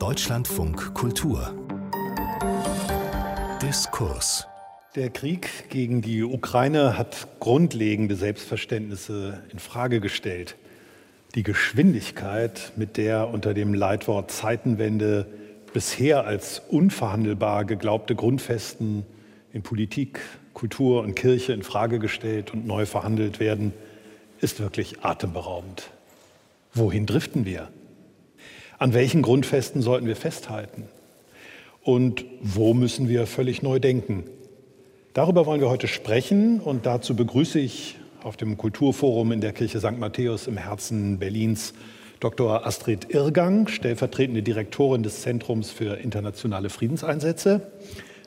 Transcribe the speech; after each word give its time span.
Deutschlandfunk 0.00 0.94
Kultur 0.94 1.54
Diskurs 3.60 4.46
der 4.96 5.10
Krieg 5.10 5.68
gegen 5.68 6.00
die 6.00 6.24
Ukraine 6.24 6.96
hat 6.96 7.28
grundlegende 7.38 8.16
Selbstverständnisse 8.16 9.42
in 9.52 9.58
Frage 9.58 10.00
gestellt. 10.00 10.56
Die 11.34 11.42
Geschwindigkeit, 11.42 12.72
mit 12.76 12.96
der 12.96 13.28
unter 13.28 13.52
dem 13.52 13.74
Leitwort 13.74 14.30
Zeitenwende 14.30 15.26
bisher 15.74 16.24
als 16.24 16.62
unverhandelbar 16.70 17.66
geglaubte 17.66 18.14
Grundfesten 18.14 19.04
in 19.52 19.62
Politik, 19.62 20.20
Kultur 20.54 21.02
und 21.02 21.14
Kirche 21.14 21.52
in 21.52 21.62
Frage 21.62 21.98
gestellt 21.98 22.54
und 22.54 22.66
neu 22.66 22.86
verhandelt 22.86 23.38
werden, 23.38 23.74
ist 24.40 24.60
wirklich 24.60 25.04
atemberaubend. 25.04 25.90
Wohin 26.72 27.04
driften 27.04 27.44
wir? 27.44 27.68
An 28.80 28.94
welchen 28.94 29.20
Grundfesten 29.20 29.82
sollten 29.82 30.06
wir 30.06 30.16
festhalten? 30.16 30.84
Und 31.82 32.24
wo 32.40 32.72
müssen 32.72 33.10
wir 33.10 33.26
völlig 33.26 33.60
neu 33.62 33.78
denken? 33.78 34.24
Darüber 35.12 35.44
wollen 35.44 35.60
wir 35.60 35.68
heute 35.68 35.86
sprechen 35.86 36.60
und 36.60 36.86
dazu 36.86 37.14
begrüße 37.14 37.58
ich 37.58 37.98
auf 38.22 38.38
dem 38.38 38.56
Kulturforum 38.56 39.32
in 39.32 39.42
der 39.42 39.52
Kirche 39.52 39.80
St. 39.80 39.98
Matthäus 39.98 40.46
im 40.46 40.56
Herzen 40.56 41.18
Berlins 41.18 41.74
Dr. 42.20 42.66
Astrid 42.66 43.10
Irrgang, 43.10 43.68
stellvertretende 43.68 44.42
Direktorin 44.42 45.02
des 45.02 45.20
Zentrums 45.20 45.70
für 45.70 45.98
internationale 45.98 46.70
Friedenseinsätze, 46.70 47.60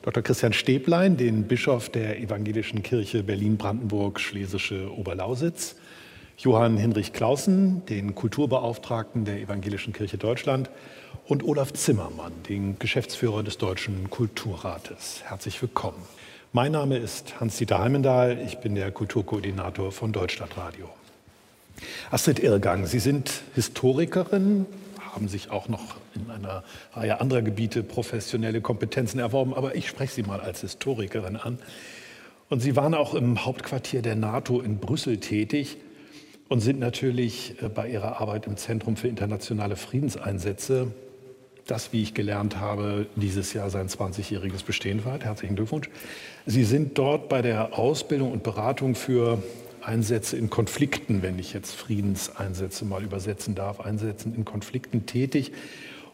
Dr. 0.02 0.22
Christian 0.22 0.52
Stäblein, 0.52 1.16
den 1.16 1.48
Bischof 1.48 1.88
der 1.88 2.20
Evangelischen 2.20 2.84
Kirche 2.84 3.24
Berlin-Brandenburg-Schlesische 3.24 4.96
Oberlausitz, 4.96 5.74
Johann 6.36 6.76
Hinrich 6.76 7.12
Clausen, 7.12 7.86
den 7.86 8.16
Kulturbeauftragten 8.16 9.24
der 9.24 9.38
Evangelischen 9.40 9.92
Kirche 9.92 10.18
Deutschland 10.18 10.68
und 11.26 11.44
Olaf 11.44 11.72
Zimmermann, 11.72 12.32
den 12.48 12.76
Geschäftsführer 12.80 13.44
des 13.44 13.56
Deutschen 13.56 14.10
Kulturrates. 14.10 15.22
Herzlich 15.24 15.62
willkommen. 15.62 16.02
Mein 16.52 16.72
Name 16.72 16.98
ist 16.98 17.38
Hans-Dieter 17.38 17.78
Heimendahl, 17.78 18.38
ich 18.44 18.58
bin 18.58 18.74
der 18.74 18.90
Kulturkoordinator 18.90 19.92
von 19.92 20.12
Deutschlandradio. 20.12 20.90
Astrid 22.10 22.40
Irrgang, 22.40 22.86
Sie 22.86 22.98
sind 22.98 23.42
Historikerin, 23.54 24.66
haben 25.12 25.28
sich 25.28 25.50
auch 25.50 25.68
noch 25.68 25.96
in 26.16 26.28
einer 26.32 26.64
Reihe 26.94 27.20
anderer 27.20 27.42
Gebiete 27.42 27.84
professionelle 27.84 28.60
Kompetenzen 28.60 29.20
erworben, 29.20 29.54
aber 29.54 29.76
ich 29.76 29.88
spreche 29.88 30.14
Sie 30.14 30.22
mal 30.24 30.40
als 30.40 30.62
Historikerin 30.62 31.36
an. 31.36 31.60
Und 32.50 32.60
Sie 32.60 32.74
waren 32.74 32.94
auch 32.94 33.14
im 33.14 33.44
Hauptquartier 33.44 34.02
der 34.02 34.16
NATO 34.16 34.60
in 34.60 34.78
Brüssel 34.78 35.18
tätig 35.18 35.78
und 36.48 36.60
sind 36.60 36.78
natürlich 36.78 37.62
äh, 37.62 37.68
bei 37.68 37.88
Ihrer 37.88 38.20
Arbeit 38.20 38.46
im 38.46 38.56
Zentrum 38.56 38.96
für 38.96 39.08
internationale 39.08 39.76
Friedenseinsätze, 39.76 40.92
das, 41.66 41.92
wie 41.92 42.02
ich 42.02 42.12
gelernt 42.12 42.58
habe, 42.58 43.06
dieses 43.16 43.54
Jahr 43.54 43.70
sein 43.70 43.88
20-jähriges 43.88 44.64
Bestehen 44.64 45.00
feiert. 45.00 45.24
Herzlichen 45.24 45.56
Glückwunsch. 45.56 45.88
Sie 46.44 46.64
sind 46.64 46.98
dort 46.98 47.28
bei 47.30 47.40
der 47.40 47.78
Ausbildung 47.78 48.32
und 48.32 48.42
Beratung 48.42 48.94
für 48.94 49.42
Einsätze 49.80 50.36
in 50.36 50.50
Konflikten, 50.50 51.22
wenn 51.22 51.38
ich 51.38 51.52
jetzt 51.52 51.74
Friedenseinsätze 51.74 52.84
mal 52.84 53.02
übersetzen 53.02 53.54
darf, 53.54 53.80
Einsätzen 53.80 54.34
in 54.34 54.44
Konflikten 54.44 55.06
tätig 55.06 55.52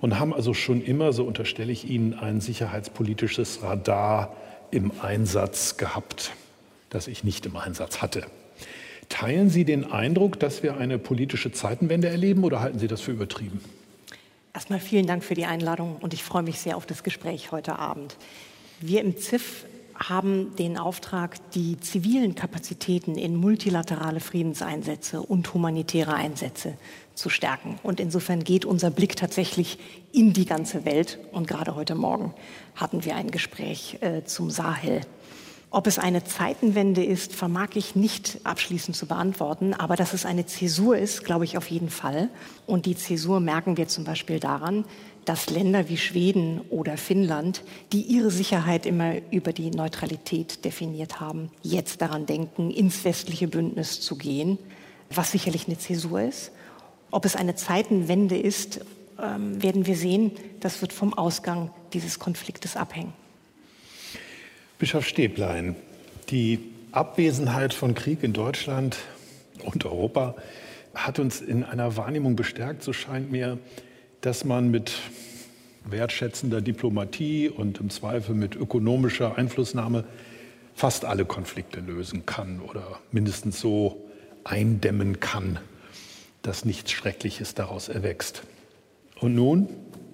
und 0.01 0.19
haben 0.19 0.33
also 0.33 0.55
schon 0.55 0.83
immer, 0.83 1.13
so 1.13 1.25
unterstelle 1.25 1.73
ich 1.73 1.89
Ihnen, 1.89 2.15
ein 2.15 2.41
sicherheitspolitisches 2.41 3.63
Radar 3.63 4.37
im 4.71 4.93
Einsatz 5.03 5.77
gehabt, 5.77 6.33
das 6.91 7.09
ich 7.09 7.25
nicht 7.25 7.47
im 7.47 7.57
Einsatz 7.57 8.03
hatte. 8.03 8.25
Teilen 9.11 9.51
Sie 9.51 9.67
den 9.67 9.93
Eindruck, 9.93 10.41
dass 10.41 10.63
wir 10.63 10.79
eine 10.79 10.99
politische 10.99 11.53
Zeitenwende 11.53 12.09
erleben 12.09 12.43
oder 12.45 12.61
halten 12.61 12.79
Sie 12.79 12.89
das 12.89 13.03
für 13.03 13.11
übertrieben? 13.11 13.61
Erstmal 14.55 14.81
vielen 14.81 15.07
Dank 15.07 15.23
für 15.23 15.35
die 15.35 15.45
Einladung 15.45 15.97
und 16.01 16.15
ich 16.15 16.25
freue 16.25 16.43
mich 16.43 16.59
sehr 16.59 16.77
auf 16.77 16.87
das 16.87 17.03
Gespräch 17.03 17.53
heute 17.53 17.79
Abend. 17.79 18.17
Wir 18.81 19.03
im 19.03 19.17
ZIF 19.19 19.67
haben 19.95 20.57
den 20.57 20.79
Auftrag, 20.79 21.39
die 21.51 21.79
zivilen 21.79 22.35
Kapazitäten 22.35 23.17
in 23.17 23.37
multilaterale 23.37 24.21
Friedenseinsätze 24.21 25.21
und 25.21 25.53
humanitäre 25.53 26.15
Einsätze 26.15 26.79
zu 27.15 27.29
stärken. 27.29 27.79
Und 27.83 28.01
insofern 28.01 28.43
geht 28.43 28.65
unser 28.65 28.91
Blick 28.91 29.17
tatsächlich 29.17 29.79
in 30.13 30.33
die 30.33 30.47
ganze 30.47 30.87
Welt. 30.87 31.19
Und 31.33 31.47
gerade 31.47 31.75
heute 31.75 31.95
Morgen 31.95 32.33
hatten 32.77 33.05
wir 33.05 33.15
ein 33.15 33.31
Gespräch 33.31 33.99
äh, 34.01 34.25
zum 34.25 34.51
Sahel. 34.51 35.03
Ob 35.73 35.87
es 35.87 36.01
eine 36.01 36.25
Zeitenwende 36.25 37.05
ist, 37.05 37.33
vermag 37.33 37.69
ich 37.75 37.95
nicht 37.95 38.41
abschließend 38.43 38.97
zu 38.97 39.07
beantworten. 39.07 39.73
Aber 39.73 39.95
dass 39.95 40.15
es 40.15 40.27
eine 40.27 40.45
Zäsur 40.45 40.99
ist, 40.99 41.25
glaube 41.25 41.45
ich 41.45 41.57
auf 41.57 41.71
jeden 41.71 41.91
Fall. 41.91 42.29
Und 42.67 42.87
die 42.87 42.97
Zäsur 42.97 43.39
merken 43.39 43.77
wir 43.77 43.87
zum 43.87 44.03
Beispiel 44.03 44.41
daran, 44.41 44.85
dass 45.25 45.49
Länder 45.49 45.89
wie 45.89 45.97
Schweden 45.97 46.61
oder 46.71 46.97
Finnland, 46.97 47.63
die 47.93 48.03
ihre 48.03 48.33
Sicherheit 48.33 48.85
immer 48.85 49.15
über 49.31 49.53
die 49.53 49.71
Neutralität 49.71 50.65
definiert 50.65 51.21
haben, 51.21 51.53
jetzt 51.63 52.03
daran 52.03 52.27
denken, 52.27 52.73
ins 52.73 53.05
westliche 53.05 53.47
Bündnis 53.47 54.01
zu 54.01 54.17
gehen, 54.17 54.59
was 55.09 55.31
sicherlich 55.31 55.69
eine 55.69 55.79
Zäsur 55.79 56.21
ist. 56.21 56.51
Ob 57.13 57.25
es 57.25 57.37
eine 57.37 57.55
Zeitenwende 57.55 58.37
ist, 58.37 58.81
ähm, 59.21 59.63
werden 59.63 59.87
wir 59.87 59.97
sehen. 59.97 60.33
Das 60.59 60.81
wird 60.81 60.93
vom 60.93 61.15
Ausgang 61.15 61.71
dieses 61.93 62.19
Konfliktes 62.19 62.77
abhängen. 62.77 63.13
Bischof 64.81 65.07
Stäblein, 65.07 65.77
die 66.31 66.59
Abwesenheit 66.91 67.75
von 67.75 67.95
Krieg 67.95 68.23
in 68.23 68.33
Deutschland 68.33 68.97
und 69.63 69.85
Europa 69.85 70.37
hat 70.95 71.19
uns 71.19 71.43
in 71.43 71.65
einer 71.65 71.99
Wahrnehmung 71.99 72.35
bestärkt, 72.35 72.83
so 72.83 72.95
scheint 72.95 73.31
mir, 73.31 73.59
dass 74.23 74.47
man 74.47 74.71
mit 74.71 74.95
wertschätzender 75.85 76.63
Diplomatie 76.63 77.51
und 77.51 77.79
im 77.79 77.91
Zweifel 77.91 78.35
mit 78.35 78.57
ökonomischer 78.57 79.37
Einflussnahme 79.37 80.05
fast 80.75 81.05
alle 81.05 81.27
Konflikte 81.27 81.81
lösen 81.81 82.25
kann 82.25 82.63
oder 82.63 83.01
mindestens 83.13 83.61
so 83.61 84.09
eindämmen 84.45 85.21
kann, 85.21 85.59
dass 86.41 86.65
nichts 86.65 86.91
Schreckliches 86.93 87.53
daraus 87.53 87.91
erwächst. 87.91 88.45
Und 89.21 89.35
nun 89.35 89.69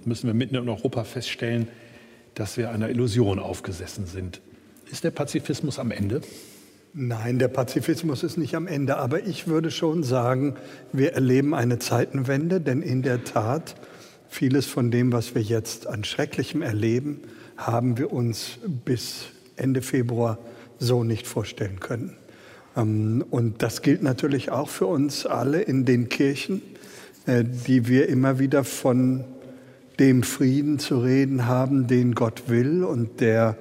müssen 0.04 0.27
wir 0.27 0.34
mitten 0.34 0.56
in 0.56 0.69
Europa 0.69 1.04
feststellen, 1.04 1.69
dass 2.34 2.56
wir 2.56 2.71
einer 2.71 2.91
Illusion 2.91 3.38
aufgesessen 3.38 4.06
sind. 4.06 4.41
Ist 4.91 5.04
der 5.04 5.10
Pazifismus 5.10 5.78
am 5.78 5.91
Ende? 5.91 6.20
Nein, 6.94 7.38
der 7.38 7.48
Pazifismus 7.48 8.22
ist 8.22 8.38
nicht 8.38 8.54
am 8.54 8.66
Ende. 8.66 8.97
Aber 8.97 9.26
ich 9.26 9.47
würde 9.47 9.70
schon 9.70 10.02
sagen, 10.02 10.54
wir 10.92 11.12
erleben 11.12 11.54
eine 11.54 11.78
Zeitenwende, 11.78 12.60
denn 12.60 12.80
in 12.82 13.02
der 13.02 13.24
Tat, 13.24 13.74
vieles 14.28 14.66
von 14.66 14.91
dem, 14.91 15.12
was 15.12 15.34
wir 15.34 15.42
jetzt 15.42 15.86
an 15.86 16.04
Schrecklichem 16.04 16.62
erleben, 16.62 17.20
haben 17.56 17.98
wir 17.98 18.12
uns 18.12 18.58
bis 18.84 19.26
Ende 19.56 19.82
Februar 19.82 20.38
so 20.78 21.04
nicht 21.04 21.26
vorstellen 21.26 21.80
können. 21.80 22.16
Ähm, 22.76 23.24
und 23.30 23.62
das 23.62 23.82
gilt 23.82 24.03
natürlich 24.03 24.50
auch 24.50 24.68
für 24.68 24.86
uns 24.86 25.26
alle 25.26 25.62
in 25.62 25.84
den 25.84 26.08
Kirchen, 26.08 26.62
äh, 27.26 27.44
die 27.44 27.88
wir 27.88 28.08
immer 28.08 28.38
wieder 28.38 28.64
von 28.64 29.24
dem 29.98 30.22
Frieden 30.22 30.78
zu 30.78 30.98
reden 30.98 31.47
haben, 31.47 31.86
den 31.86 32.14
Gott 32.14 32.48
will 32.48 32.84
und 32.84 33.20
der 33.20 33.56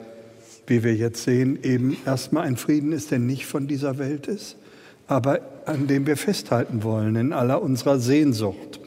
wie 0.67 0.83
wir 0.83 0.95
jetzt 0.95 1.23
sehen, 1.23 1.59
eben 1.63 1.97
erstmal 2.05 2.47
ein 2.47 2.57
Frieden 2.57 2.91
ist, 2.91 3.11
der 3.11 3.19
nicht 3.19 3.45
von 3.45 3.67
dieser 3.67 3.97
Welt 3.97 4.27
ist, 4.27 4.57
aber 5.07 5.41
an 5.65 5.87
dem 5.87 6.07
wir 6.07 6.17
festhalten 6.17 6.83
wollen 6.83 7.15
in 7.15 7.33
aller 7.33 7.61
unserer 7.61 7.99
Sehnsucht. 7.99 8.79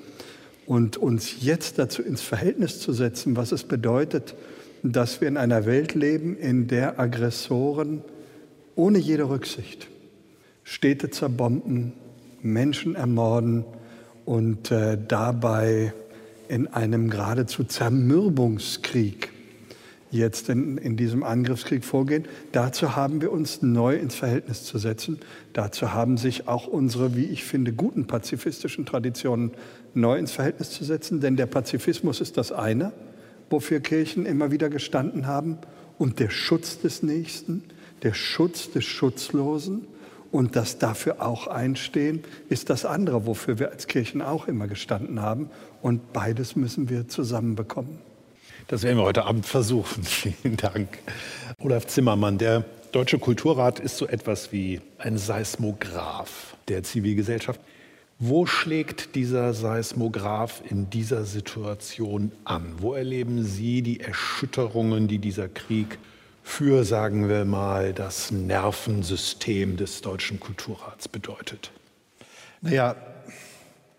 Und 0.67 0.99
uns 0.99 1.37
jetzt 1.41 1.79
dazu 1.79 2.03
ins 2.03 2.21
Verhältnis 2.21 2.81
zu 2.81 2.93
setzen, 2.93 3.37
was 3.37 3.53
es 3.53 3.65
bedeutet, 3.65 4.35
dass 4.83 5.21
wir 5.21 5.29
in 5.29 5.37
einer 5.37 5.65
Welt 5.65 5.95
leben, 5.95 6.37
in 6.37 6.67
der 6.67 7.01
Aggressoren 7.01 8.03
ohne 8.75 8.99
jede 8.99 9.29
Rücksicht 9.29 9.89
Städte 10.63 11.09
zerbomben, 11.09 11.95
Menschen 12.43 12.95
ermorden 12.95 13.65
und 14.27 14.71
äh, 14.71 14.99
dabei 15.09 15.95
in 16.49 16.67
einem 16.69 17.09
geradezu 17.09 17.65
Zermürbungskrieg 17.65 19.31
jetzt 20.11 20.49
in, 20.49 20.79
in 20.79 20.97
diesem 20.97 21.23
Angriffskrieg 21.23 21.85
vorgehen. 21.85 22.25
Dazu 22.53 22.97
haben 22.97 23.21
wir 23.21 23.31
uns 23.33 23.63
neu 23.63 23.97
ins 23.97 24.15
Verhältnis 24.15 24.65
zu 24.65 24.79
setzen. 24.79 25.19
Dazu 25.53 25.93
haben 25.93 26.17
sich 26.17 26.49
auch 26.49 26.67
unsere, 26.67 27.17
wie 27.17 27.27
ich 27.27 27.45
finde, 27.45 27.73
guten 27.73 28.07
pazifistischen 28.07 28.87
Traditionen 28.87 29.53
neu 29.95 30.19
ins 30.19 30.33
Verhältnis 30.33 30.71
zu 30.71 30.85
setzen. 30.85 31.21
Denn 31.21 31.37
der 31.37 31.47
Pazifismus 31.47 32.21
ist 32.21 32.37
das 32.37 32.53
eine, 32.53 32.93
wofür 33.51 33.81
Kirchen 33.81 34.27
immer 34.27 34.51
wieder 34.51 34.71
gestanden 34.71 35.27
haben. 35.27 35.59
Und 35.99 36.21
der 36.21 36.31
Schutz 36.31 36.81
des 36.81 37.03
Nächsten, 37.03 37.65
der 38.03 38.15
Schutz 38.15 38.71
des 38.71 38.85
Schutzlosen 38.85 39.87
und 40.31 40.57
das 40.57 40.79
dafür 40.79 41.27
auch 41.27 41.47
einstehen, 41.47 42.23
ist 42.49 42.71
das 42.71 42.85
andere, 42.85 43.27
wofür 43.27 43.59
wir 43.59 43.71
als 43.71 43.87
Kirchen 43.87 44.23
auch 44.23 44.47
immer 44.47 44.69
gestanden 44.69 45.21
haben. 45.21 45.51
Und 45.83 46.13
beides 46.13 46.57
müssen 46.57 46.89
wir 46.89 47.09
zusammenbekommen. 47.09 48.08
Das 48.69 48.83
werden 48.83 48.99
wir 48.99 49.05
heute 49.05 49.25
Abend 49.25 49.47
versuchen. 49.47 50.03
Vielen 50.05 50.59
Dank. 50.59 50.99
Olaf 51.59 51.87
Zimmermann, 51.87 52.37
der 52.37 52.67
Deutsche 52.93 53.19
Kulturrat 53.19 53.81
ist 53.81 53.97
so 53.97 54.07
etwas 54.07 54.53
wie 54.53 54.83
ein 54.99 55.17
Seismograph 55.17 56.55
der 56.69 56.83
Zivilgesellschaft. 56.83 57.59
Wo 58.19 58.45
schlägt 58.45 59.15
dieser 59.15 59.55
Seismograph 59.55 60.61
in 60.69 60.91
dieser 60.91 61.25
Situation 61.25 62.31
an? 62.45 62.75
Wo 62.77 62.93
erleben 62.93 63.43
Sie 63.43 63.81
die 63.81 64.01
Erschütterungen, 64.01 65.09
die 65.09 65.19
dieser 65.19 65.49
Krieg 65.49 65.99
für, 66.43 66.85
sagen 66.85 67.31
wir 67.31 67.47
mal, 67.47 67.95
das 67.95 68.31
Nervensystem 68.31 69.79
des 69.79 70.03
Deutschen 70.03 70.41
Kulturrats 70.41 71.09
bedeutet? 71.09 71.71
Naja, 72.61 72.97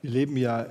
wir 0.04 0.12
leben 0.12 0.38
ja 0.38 0.68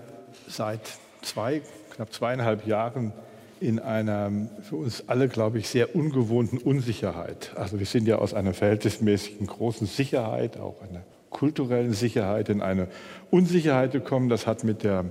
seit 0.47 0.83
zwei, 1.23 1.63
knapp 1.91 2.13
zweieinhalb 2.13 2.65
Jahren 2.65 3.13
in 3.61 3.79
einer 3.79 4.31
für 4.63 4.77
uns 4.77 5.05
alle, 5.09 5.29
glaube 5.29 5.59
ich, 5.59 5.69
sehr 5.69 5.95
ungewohnten 5.95 6.59
Unsicherheit. 6.59 7.53
Also 7.57 7.79
wir 7.79 7.87
sind 7.87 8.07
ja 8.07 8.17
aus 8.17 8.35
einer 8.35 8.55
verhältnismäßigen 8.55 9.47
großen 9.47 9.87
Sicherheit, 9.87 10.59
auch 10.59 10.81
einer 10.83 11.03
kulturellen 11.31 11.93
Sicherheit, 11.93 12.49
in 12.49 12.63
eine 12.63 12.89
Unsicherheit 13.31 13.93
gekommen. 13.93 14.29
Das 14.29 14.47
hat 14.47 14.65
mit 14.65 14.83
der 14.83 15.07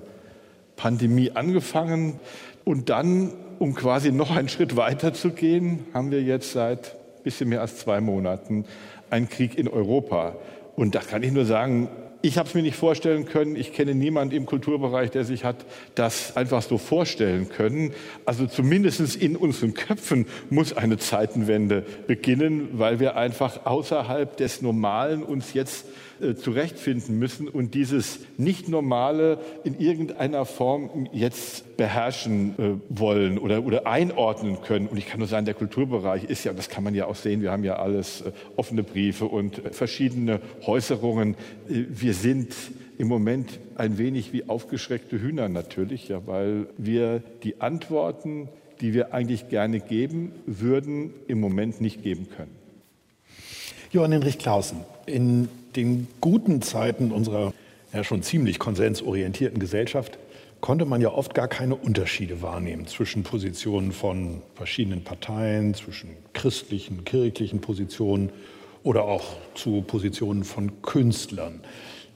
Pandemie 0.76 1.32
angefangen. 1.32 2.20
Und 2.64 2.90
dann, 2.90 3.34
um 3.60 3.76
quasi 3.76 4.12
noch 4.12 4.36
einen 4.36 4.50
Schritt 4.50 4.76
weiter 4.76 5.14
zu 5.14 5.32
gehen, 5.32 5.86
haben 5.94 6.12
wir 6.12 6.22
jetzt 6.22 6.52
seit 6.52 6.96
ein 7.18 7.24
bisschen 7.24 7.50
mehr 7.50 7.62
als 7.62 7.78
zwei 7.78 8.02
Monaten 8.02 8.66
einen 9.10 9.30
Krieg 9.30 9.58
in 9.58 9.68
Europa. 9.68 10.36
Und 10.76 10.96
da 10.96 11.00
kann 11.00 11.24
ich 11.24 11.32
nur 11.32 11.46
sagen, 11.46 11.90
ich 12.28 12.38
habe 12.38 12.50
es 12.50 12.54
mir 12.54 12.62
nicht 12.62 12.76
vorstellen 12.76 13.26
können. 13.26 13.56
Ich 13.56 13.72
kenne 13.72 13.96
niemanden 13.96 14.36
im 14.36 14.46
Kulturbereich, 14.46 15.12
der 15.12 15.24
sich 15.24 15.46
hat 15.46 15.66
das 15.96 16.36
einfach 16.36 16.62
so 16.62 16.78
vorstellen 16.78 17.48
können. 17.48 17.94
Also 18.26 18.48
zumindest 18.48 19.16
in 19.16 19.38
unseren 19.38 19.74
Köpfen 19.74 20.26
muss 20.50 20.74
eine 20.74 20.98
Zeitenwende 20.98 21.86
beginnen, 22.06 22.68
weil 22.74 23.00
wir 23.00 23.16
einfach 23.16 23.66
außerhalb 23.66 24.36
des 24.36 24.62
Normalen 24.62 25.24
uns 25.24 25.54
jetzt 25.54 25.86
äh, 26.22 26.36
zurechtfinden 26.36 27.20
müssen 27.20 27.48
und 27.48 27.74
dieses 27.74 28.20
Nicht-Normale 28.38 29.40
in 29.64 29.80
irgendeiner 29.80 30.46
Form 30.46 31.08
jetzt 31.12 31.78
beherrschen 31.78 32.56
äh, 32.58 32.72
wollen 32.90 33.38
oder, 33.38 33.64
oder 33.64 33.88
einordnen 33.88 34.62
können. 34.62 34.88
Und 34.88 34.98
ich 34.98 35.08
kann 35.08 35.20
nur 35.20 35.28
sagen, 35.28 35.46
der 35.46 35.54
Kulturbereich 35.54 36.24
ist 36.24 36.44
ja, 36.44 36.54
das 36.54 36.70
kann 36.70 36.84
man 36.84 36.96
ja 36.96 37.06
auch 37.06 37.16
sehen, 37.16 37.42
wir 37.42 37.52
haben 37.52 37.64
ja 37.64 37.78
alles 37.78 38.22
äh, 38.22 38.32
offene 38.56 38.84
Briefe 38.84 39.26
und 39.26 39.62
verschiedene 39.72 40.40
Äußerungen. 40.66 41.36
Wir 41.68 42.14
sind 42.14 42.54
im 42.98 43.08
Moment 43.08 43.60
ein 43.76 43.98
wenig 43.98 44.34
wie 44.34 44.50
aufgeschreckte 44.50 45.22
Hühner 45.22 45.50
natürlich, 45.50 46.08
ja, 46.08 46.26
weil 46.26 46.68
wir 46.78 47.22
die 47.44 47.62
Antworten, 47.62 48.50
die 48.82 48.94
wir 48.94 49.14
eigentlich 49.14 49.50
gerne 49.50 49.80
geben 49.80 50.32
würden, 50.46 51.14
im 51.28 51.40
Moment 51.40 51.82
nicht 51.82 52.04
geben 52.04 52.28
können. 52.36 52.57
Johann 53.98 54.12
Hinrich 54.12 54.38
Clausen, 54.38 54.82
in 55.08 55.50
den 55.76 56.08
guten 56.22 56.62
Zeiten 56.62 57.12
unserer 57.12 57.52
ja 57.92 58.04
schon 58.04 58.22
ziemlich 58.22 58.60
konsensorientierten 58.60 59.60
Gesellschaft 59.60 60.20
konnte 60.62 60.86
man 60.86 61.02
ja 61.02 61.10
oft 61.10 61.34
gar 61.34 61.48
keine 61.48 61.74
Unterschiede 61.74 62.44
wahrnehmen 62.44 62.86
zwischen 62.86 63.24
Positionen 63.24 63.92
von 63.92 64.44
verschiedenen 64.54 65.04
Parteien, 65.04 65.74
zwischen 65.74 66.12
christlichen, 66.34 67.06
kirchlichen 67.06 67.60
Positionen 67.60 68.30
oder 68.84 69.06
auch 69.06 69.26
zu 69.56 69.82
Positionen 69.82 70.44
von 70.44 70.84
Künstlern. 70.84 71.62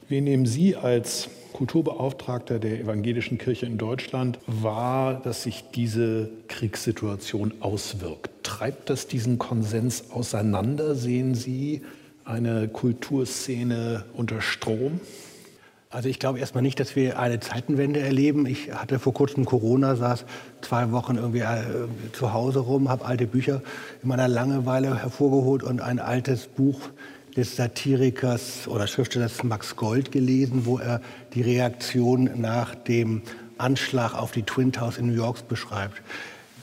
Wie 0.08 0.20
nehmen 0.20 0.46
Sie 0.46 0.76
als 0.76 1.30
Kulturbeauftragter 1.62 2.58
der 2.58 2.80
evangelischen 2.80 3.38
Kirche 3.38 3.66
in 3.66 3.78
Deutschland 3.78 4.40
wahr, 4.48 5.20
dass 5.22 5.44
sich 5.44 5.62
diese 5.72 6.28
Kriegssituation 6.48 7.54
auswirkt? 7.60 8.30
Treibt 8.42 8.90
das 8.90 9.06
diesen 9.06 9.38
Konsens 9.38 10.10
auseinander? 10.10 10.96
Sehen 10.96 11.36
Sie 11.36 11.82
eine 12.24 12.66
Kulturszene 12.66 14.04
unter 14.14 14.40
Strom? 14.40 14.98
Also 15.88 16.08
ich 16.08 16.18
glaube 16.18 16.40
erstmal 16.40 16.62
nicht, 16.62 16.80
dass 16.80 16.96
wir 16.96 17.20
eine 17.20 17.38
Zeitenwende 17.38 18.00
erleben. 18.00 18.44
Ich 18.46 18.74
hatte 18.74 18.98
vor 18.98 19.14
kurzem 19.14 19.44
Corona, 19.44 19.94
saß 19.94 20.24
zwei 20.62 20.90
Wochen 20.90 21.14
irgendwie 21.14 21.42
äh, 21.42 21.62
zu 22.12 22.32
Hause 22.32 22.58
rum, 22.58 22.88
habe 22.88 23.04
alte 23.04 23.28
Bücher 23.28 23.62
in 24.02 24.08
meiner 24.08 24.26
Langeweile 24.26 25.00
hervorgeholt 25.00 25.62
und 25.62 25.80
ein 25.80 26.00
altes 26.00 26.48
Buch 26.48 26.80
des 27.36 27.56
Satirikers 27.56 28.68
oder 28.68 28.86
Schriftstellers 28.86 29.42
Max 29.42 29.76
Gold 29.76 30.12
gelesen, 30.12 30.66
wo 30.66 30.78
er 30.78 31.00
die 31.34 31.42
Reaktion 31.42 32.30
nach 32.36 32.74
dem 32.74 33.22
Anschlag 33.58 34.14
auf 34.14 34.32
die 34.32 34.42
Twin 34.42 34.72
Towers 34.72 34.98
in 34.98 35.06
New 35.06 35.14
York 35.14 35.48
beschreibt. 35.48 36.02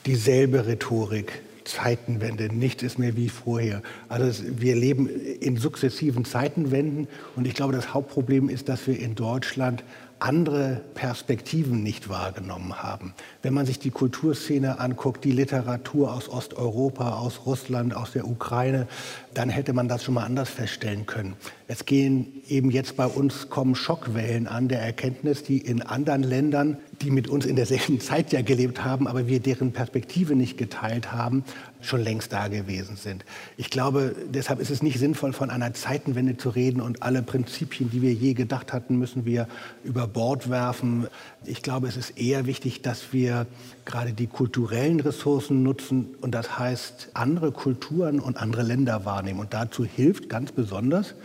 Dieselbe 0.05 0.67
Rhetorik, 0.67 1.41
Zeitenwende, 1.63 2.53
nichts 2.53 2.83
ist 2.83 2.99
mehr 2.99 3.15
wie 3.15 3.29
vorher. 3.29 3.81
Also 4.07 4.43
wir 4.57 4.75
leben 4.75 5.07
in 5.07 5.57
sukzessiven 5.57 6.25
Zeitenwenden 6.25 7.07
und 7.35 7.47
ich 7.47 7.53
glaube, 7.53 7.73
das 7.73 7.93
Hauptproblem 7.93 8.49
ist, 8.49 8.69
dass 8.69 8.85
wir 8.87 8.99
in 8.99 9.15
Deutschland 9.15 9.83
andere 10.19 10.81
Perspektiven 10.95 11.81
nicht 11.81 12.09
wahrgenommen 12.09 12.83
haben. 12.83 13.13
Wenn 13.41 13.53
man 13.53 13.65
sich 13.65 13.79
die 13.79 13.91
Kulturszene 13.91 14.79
anguckt, 14.79 15.23
die 15.23 15.31
Literatur 15.31 16.13
aus 16.13 16.29
Osteuropa, 16.29 17.17
aus 17.17 17.45
Russland, 17.45 17.95
aus 17.95 18.11
der 18.11 18.27
Ukraine, 18.27 18.87
dann 19.33 19.49
hätte 19.49 19.73
man 19.73 19.87
das 19.87 20.03
schon 20.03 20.13
mal 20.13 20.25
anders 20.25 20.49
feststellen 20.49 21.05
können. 21.05 21.35
Es 21.71 21.85
gehen 21.85 22.41
eben 22.49 22.71
jetzt 22.71 22.97
bei 22.97 23.05
uns 23.05 23.51
kommen 23.51 23.75
Schockwellen 23.75 24.47
an 24.47 24.69
der 24.69 24.81
Erkenntnis, 24.81 25.43
die 25.43 25.59
in 25.59 25.83
anderen 25.83 26.23
Ländern, 26.23 26.77
die 27.03 27.11
mit 27.11 27.27
uns 27.27 27.45
in 27.45 27.55
derselben 27.55 27.99
Zeit 27.99 28.33
ja 28.33 28.41
gelebt 28.41 28.83
haben, 28.83 29.07
aber 29.07 29.27
wir 29.27 29.39
deren 29.39 29.71
Perspektive 29.71 30.35
nicht 30.35 30.57
geteilt 30.57 31.11
haben, 31.11 31.43
schon 31.79 32.01
längst 32.01 32.33
da 32.33 32.47
gewesen 32.47 32.95
sind. 32.95 33.23
Ich 33.55 33.69
glaube, 33.69 34.15
deshalb 34.33 34.59
ist 34.61 34.71
es 34.71 34.81
nicht 34.81 34.97
sinnvoll, 34.97 35.31
von 35.31 35.51
einer 35.51 35.71
Zeitenwende 35.75 36.37
zu 36.37 36.49
reden 36.49 36.81
und 36.81 37.03
alle 37.03 37.21
Prinzipien, 37.21 37.91
die 37.91 38.01
wir 38.01 38.13
je 38.13 38.33
gedacht 38.33 38.73
hatten, 38.73 38.97
müssen 38.97 39.25
wir 39.25 39.47
über 39.83 40.07
Bord 40.07 40.49
werfen. 40.49 41.05
Ich 41.45 41.61
glaube, 41.61 41.87
es 41.87 41.95
ist 41.95 42.17
eher 42.17 42.45
wichtig, 42.45 42.81
dass 42.81 43.13
wir 43.13 43.47
gerade 43.85 44.11
die 44.11 44.27
kulturellen 44.27 44.99
Ressourcen 44.99 45.63
nutzen 45.63 46.15
und 46.21 46.35
das 46.35 46.59
heißt 46.59 47.11
andere 47.13 47.51
Kulturen 47.51 48.19
und 48.19 48.37
andere 48.37 48.63
Länder 48.63 49.05
wahrnehmen. 49.05 49.39
Und 49.39 49.53
dazu 49.53 49.85
hilft 49.85 50.27
ganz 50.27 50.51
besonders 50.51 51.15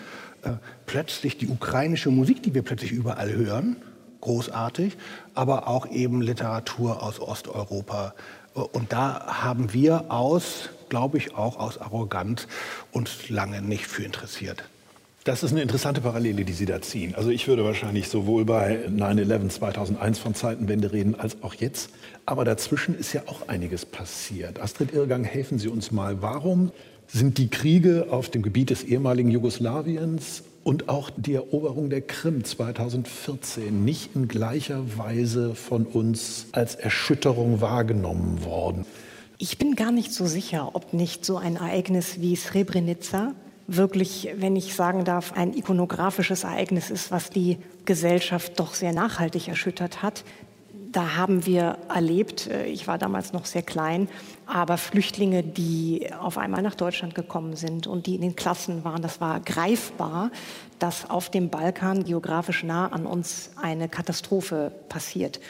äh, 0.43 0.53
plötzlich 0.87 1.37
die 1.37 1.49
ukrainische 1.49 2.11
Musik, 2.11 2.43
die 2.43 2.55
wir 2.55 2.63
plötzlich 2.63 2.93
überall 2.93 3.33
hören, 3.33 3.77
großartig, 4.21 4.97
aber 5.35 5.67
auch 5.67 5.87
eben 5.91 6.23
Literatur 6.23 7.03
aus 7.03 7.21
Osteuropa. 7.21 8.15
Und 8.55 8.93
da 8.93 9.43
haben 9.43 9.73
wir 9.73 10.13
aus, 10.13 10.71
glaube 10.89 11.19
ich, 11.19 11.35
auch 11.35 11.59
aus 11.59 11.79
Arroganz 11.79 12.47
uns 12.93 13.29
lange 13.29 13.63
nicht 13.63 13.87
für 13.87 14.05
interessiert. 14.05 14.63
Das 15.25 15.43
ist 15.43 15.53
eine 15.53 15.63
interessante 15.63 16.03
Parallele, 16.03 16.45
die 16.45 16.53
Sie 16.53 16.67
da 16.67 16.83
ziehen. 16.83 17.15
Also 17.15 17.31
ich 17.31 17.49
würde 17.49 17.65
wahrscheinlich 17.65 18.09
sowohl 18.09 18.45
bei 18.45 18.81
9-11 18.89 19.49
2001 19.49 20.19
von 20.19 20.35
Zeitenwende 20.35 20.93
reden, 20.93 21.15
als 21.15 21.43
auch 21.43 21.55
jetzt. 21.55 21.89
Aber 22.27 22.45
dazwischen 22.45 22.95
ist 22.95 23.15
ja 23.15 23.23
auch 23.25 23.49
einiges 23.49 23.87
passiert. 23.87 24.61
Astrid 24.61 24.93
Irrgang, 24.93 25.25
helfen 25.25 25.59
Sie 25.59 25.69
uns 25.69 25.91
mal. 25.91 26.21
Warum 26.21 26.73
sind 27.07 27.39
die 27.39 27.49
Kriege 27.49 28.09
auf 28.11 28.29
dem 28.29 28.43
Gebiet 28.43 28.69
des 28.69 28.85
ehemaligen 28.85 29.31
Jugoslawiens 29.31 30.43
und 30.63 30.91
auch 30.91 31.09
die 31.17 31.37
Eroberung 31.37 31.89
der 31.89 32.03
Krim 32.03 32.45
2014 32.45 33.83
nicht 33.83 34.15
in 34.15 34.29
gleicher 34.29 34.83
Weise 34.99 35.55
von 35.55 35.87
uns 35.87 36.49
als 36.53 36.75
Erschütterung 36.75 37.63
wahrgenommen 37.63 38.45
worden? 38.45 38.85
Ich 39.39 39.57
bin 39.57 39.75
gar 39.75 39.91
nicht 39.91 40.13
so 40.13 40.27
sicher, 40.27 40.75
ob 40.75 40.93
nicht 40.93 41.25
so 41.25 41.39
ein 41.39 41.57
Ereignis 41.57 42.21
wie 42.21 42.37
Srebrenica 42.37 43.33
wirklich, 43.67 44.29
wenn 44.37 44.57
ich 44.57 44.75
sagen 44.75 45.05
darf, 45.05 45.33
ein 45.33 45.55
ikonografisches 45.55 46.45
Ereignis 46.45 46.91
ist, 46.91 47.11
was 47.11 47.31
die 47.31 47.59
Gesellschaft 47.85 48.59
doch 48.61 48.75
sehr 48.75 48.93
nachhaltig 48.93 49.49
erschüttert 49.49 50.03
hat. 50.03 50.25
Da 50.93 51.17
haben 51.17 51.45
wir 51.45 51.79
erlebt, 51.93 52.47
äh, 52.47 52.67
ich 52.67 52.87
war 52.87 52.99
damals 52.99 53.33
noch 53.33 53.47
sehr 53.47 53.63
klein, 53.63 54.09
aber 54.47 54.77
Flüchtlinge, 54.77 55.43
die 55.43 56.09
auf 56.21 56.39
einmal 56.39 56.63
nach 56.63 56.77
Deutschland 56.77 57.17
gekommen 57.17 57.57
sind 57.57 57.89
und 57.89 58.07
die 58.07 58.15
in 58.15 58.21
den 58.21 58.37
Klassen 58.37 58.85
waren, 58.85 59.03
das 59.03 59.21
war 59.21 59.41
greifbar, 59.41 60.31
dass 60.79 61.11
auf 61.11 61.31
dem 61.31 61.51
Balkan 61.51 62.05
geografisch 62.05 62.63
nah 62.63 62.87
an 62.89 63.07
uns 63.07 63.51
eine 63.61 63.89
Katastrophe 63.89 64.73
passiert. 64.89 65.41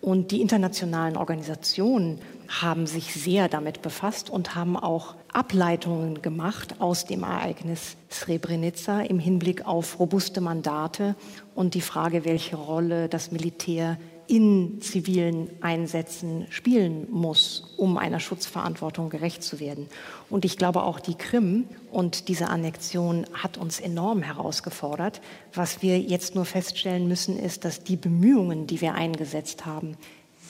Und 0.00 0.30
die 0.30 0.40
internationalen 0.40 1.16
Organisationen 1.16 2.18
haben 2.48 2.86
sich 2.86 3.14
sehr 3.14 3.48
damit 3.48 3.82
befasst 3.82 4.30
und 4.30 4.54
haben 4.54 4.76
auch 4.76 5.14
Ableitungen 5.32 6.22
gemacht 6.22 6.80
aus 6.80 7.04
dem 7.04 7.22
Ereignis 7.22 7.96
Srebrenica 8.10 9.00
im 9.00 9.18
Hinblick 9.18 9.66
auf 9.66 9.98
robuste 9.98 10.40
Mandate 10.40 11.16
und 11.54 11.74
die 11.74 11.80
Frage, 11.80 12.24
welche 12.24 12.56
Rolle 12.56 13.08
das 13.08 13.32
Militär 13.32 13.98
in 14.26 14.80
zivilen 14.80 15.50
Einsätzen 15.60 16.46
spielen 16.48 17.08
muss, 17.10 17.74
um 17.76 17.98
einer 17.98 18.20
Schutzverantwortung 18.20 19.10
gerecht 19.10 19.42
zu 19.42 19.60
werden. 19.60 19.88
Und 20.30 20.44
ich 20.44 20.56
glaube 20.56 20.82
auch 20.82 20.98
die 20.98 21.14
Krim 21.14 21.66
und 21.90 22.28
diese 22.28 22.48
Annexion 22.48 23.26
hat 23.34 23.58
uns 23.58 23.80
enorm 23.80 24.22
herausgefordert. 24.22 25.20
Was 25.52 25.82
wir 25.82 25.98
jetzt 25.98 26.34
nur 26.34 26.46
feststellen 26.46 27.06
müssen, 27.06 27.38
ist, 27.38 27.64
dass 27.64 27.84
die 27.84 27.96
Bemühungen, 27.96 28.66
die 28.66 28.80
wir 28.80 28.94
eingesetzt 28.94 29.66
haben, 29.66 29.96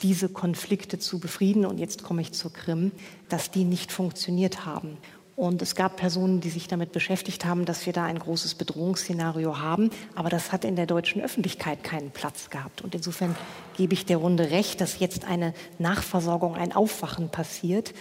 diese 0.01 0.29
Konflikte 0.29 0.99
zu 0.99 1.19
befrieden, 1.19 1.65
und 1.65 1.79
jetzt 1.79 2.03
komme 2.03 2.21
ich 2.21 2.31
zur 2.33 2.51
Krim, 2.51 2.91
dass 3.29 3.51
die 3.51 3.63
nicht 3.63 3.91
funktioniert 3.91 4.65
haben. 4.65 4.97
Und 5.35 5.61
es 5.61 5.75
gab 5.75 5.97
Personen, 5.97 6.39
die 6.39 6.49
sich 6.49 6.69
damit 6.69 6.93
beschäftigt 6.93 7.43
haben, 7.43 7.65
dass 7.65 7.85
wir 7.85 7.91
da 7.91 8.05
ein 8.05 8.17
großes 8.17 8.55
Bedrohungsszenario 8.55 9.59
haben. 9.59 9.89
Aber 10.15 10.29
das 10.29 10.53
hat 10.53 10.63
in 10.63 10.77
der 10.77 10.85
deutschen 10.85 11.21
Öffentlichkeit 11.21 11.83
keinen 11.83 12.11
Platz 12.11 12.49
gehabt. 12.49 12.81
Und 12.81 12.95
insofern 12.95 13.35
gebe 13.75 13.93
ich 13.93 14.05
der 14.05 14.17
Runde 14.17 14.51
recht, 14.51 14.79
dass 14.79 14.99
jetzt 14.99 15.25
eine 15.25 15.53
Nachversorgung, 15.77 16.55
ein 16.55 16.71
Aufwachen 16.71 17.29
passiert. 17.29 17.93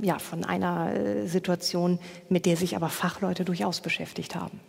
Ja, 0.00 0.20
von 0.20 0.44
einer 0.44 0.94
äh, 0.94 1.26
Situation, 1.26 1.98
mit 2.28 2.46
der 2.46 2.56
sich 2.56 2.76
aber 2.76 2.88
Fachleute 2.88 3.44
durchaus 3.44 3.80
beschäftigt 3.80 4.36
haben. 4.36 4.60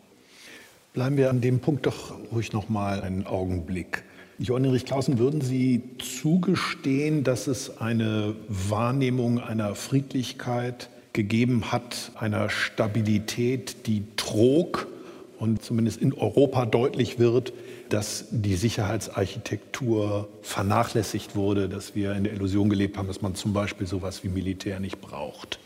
Bleiben 0.93 1.17
wir 1.17 1.29
an 1.29 1.41
dem 1.41 1.59
Punkt 1.59 1.85
doch 1.85 2.15
ruhig 2.31 2.53
noch 2.53 2.69
mal 2.69 3.01
einen 3.01 3.27
Augenblick. 3.27 4.03
Johann 4.39 4.65
Erich 4.65 4.85
Clausen, 4.85 5.17
würden 5.17 5.41
Sie 5.41 5.81
zugestehen, 5.97 7.23
dass 7.23 7.47
es 7.47 7.81
eine 7.81 8.35
Wahrnehmung 8.47 9.39
einer 9.39 9.73
Friedlichkeit 9.73 10.89
gegeben 11.13 11.71
hat, 11.71 12.11
einer 12.13 12.47
Stabilität, 12.51 13.87
die 13.87 14.03
trug 14.15 14.87
und 15.39 15.63
zumindest 15.63 15.99
in 15.99 16.13
Europa 16.13 16.67
deutlich 16.67 17.17
wird, 17.17 17.51
dass 17.89 18.25
die 18.29 18.55
Sicherheitsarchitektur 18.55 20.29
vernachlässigt 20.43 21.35
wurde, 21.35 21.67
dass 21.67 21.95
wir 21.95 22.13
in 22.13 22.23
der 22.23 22.33
Illusion 22.33 22.69
gelebt 22.69 22.97
haben, 22.97 23.07
dass 23.07 23.23
man 23.23 23.33
zum 23.33 23.53
Beispiel 23.53 23.87
sowas 23.87 24.23
wie 24.23 24.29
Militär 24.29 24.79
nicht 24.79 25.01
braucht. 25.01 25.57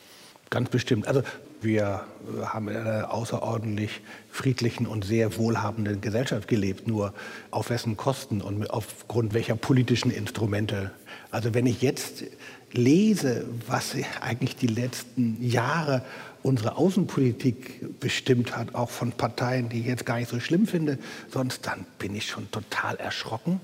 Ganz 0.50 0.70
bestimmt. 0.70 1.08
Also 1.08 1.24
wir 1.62 2.02
haben 2.44 2.68
in 2.68 2.78
einer 2.78 3.14
außerordentlich 3.14 4.02
friedlichen 4.30 4.88
und 4.88 5.06
sehr 5.06 5.38
wohlhabenden 5.38 6.02
Gesellschaft 6.02 6.48
gelebt. 6.48 6.88
Nur 6.88 7.14
auf 7.52 7.70
wessen 7.70 7.98
Kosten 7.98 8.42
und 8.42 8.70
aufgrund 8.70 9.34
welcher 9.34 9.56
politischen 9.56 10.12
Instrumente. 10.12 10.92
Also 11.30 11.54
wenn 11.54 11.66
ich 11.66 11.82
jetzt 11.82 12.24
lese, 12.72 13.46
was 13.68 13.96
eigentlich 14.22 14.56
die 14.56 14.68
letzten 14.68 15.42
Jahre 15.44 16.04
unsere 16.44 16.78
Außenpolitik 16.78 18.00
bestimmt 18.00 18.56
hat, 18.58 18.74
auch 18.74 18.90
von 18.90 19.12
Parteien, 19.12 19.70
die 19.70 19.82
ich 19.82 19.86
jetzt 19.86 20.06
gar 20.06 20.18
nicht 20.18 20.30
so 20.30 20.40
schlimm 20.40 20.66
finde, 20.66 20.98
sonst 21.30 21.68
dann 21.68 21.86
bin 22.00 22.16
ich 22.16 22.28
schon 22.28 22.50
total 22.50 22.96
erschrocken, 22.96 23.60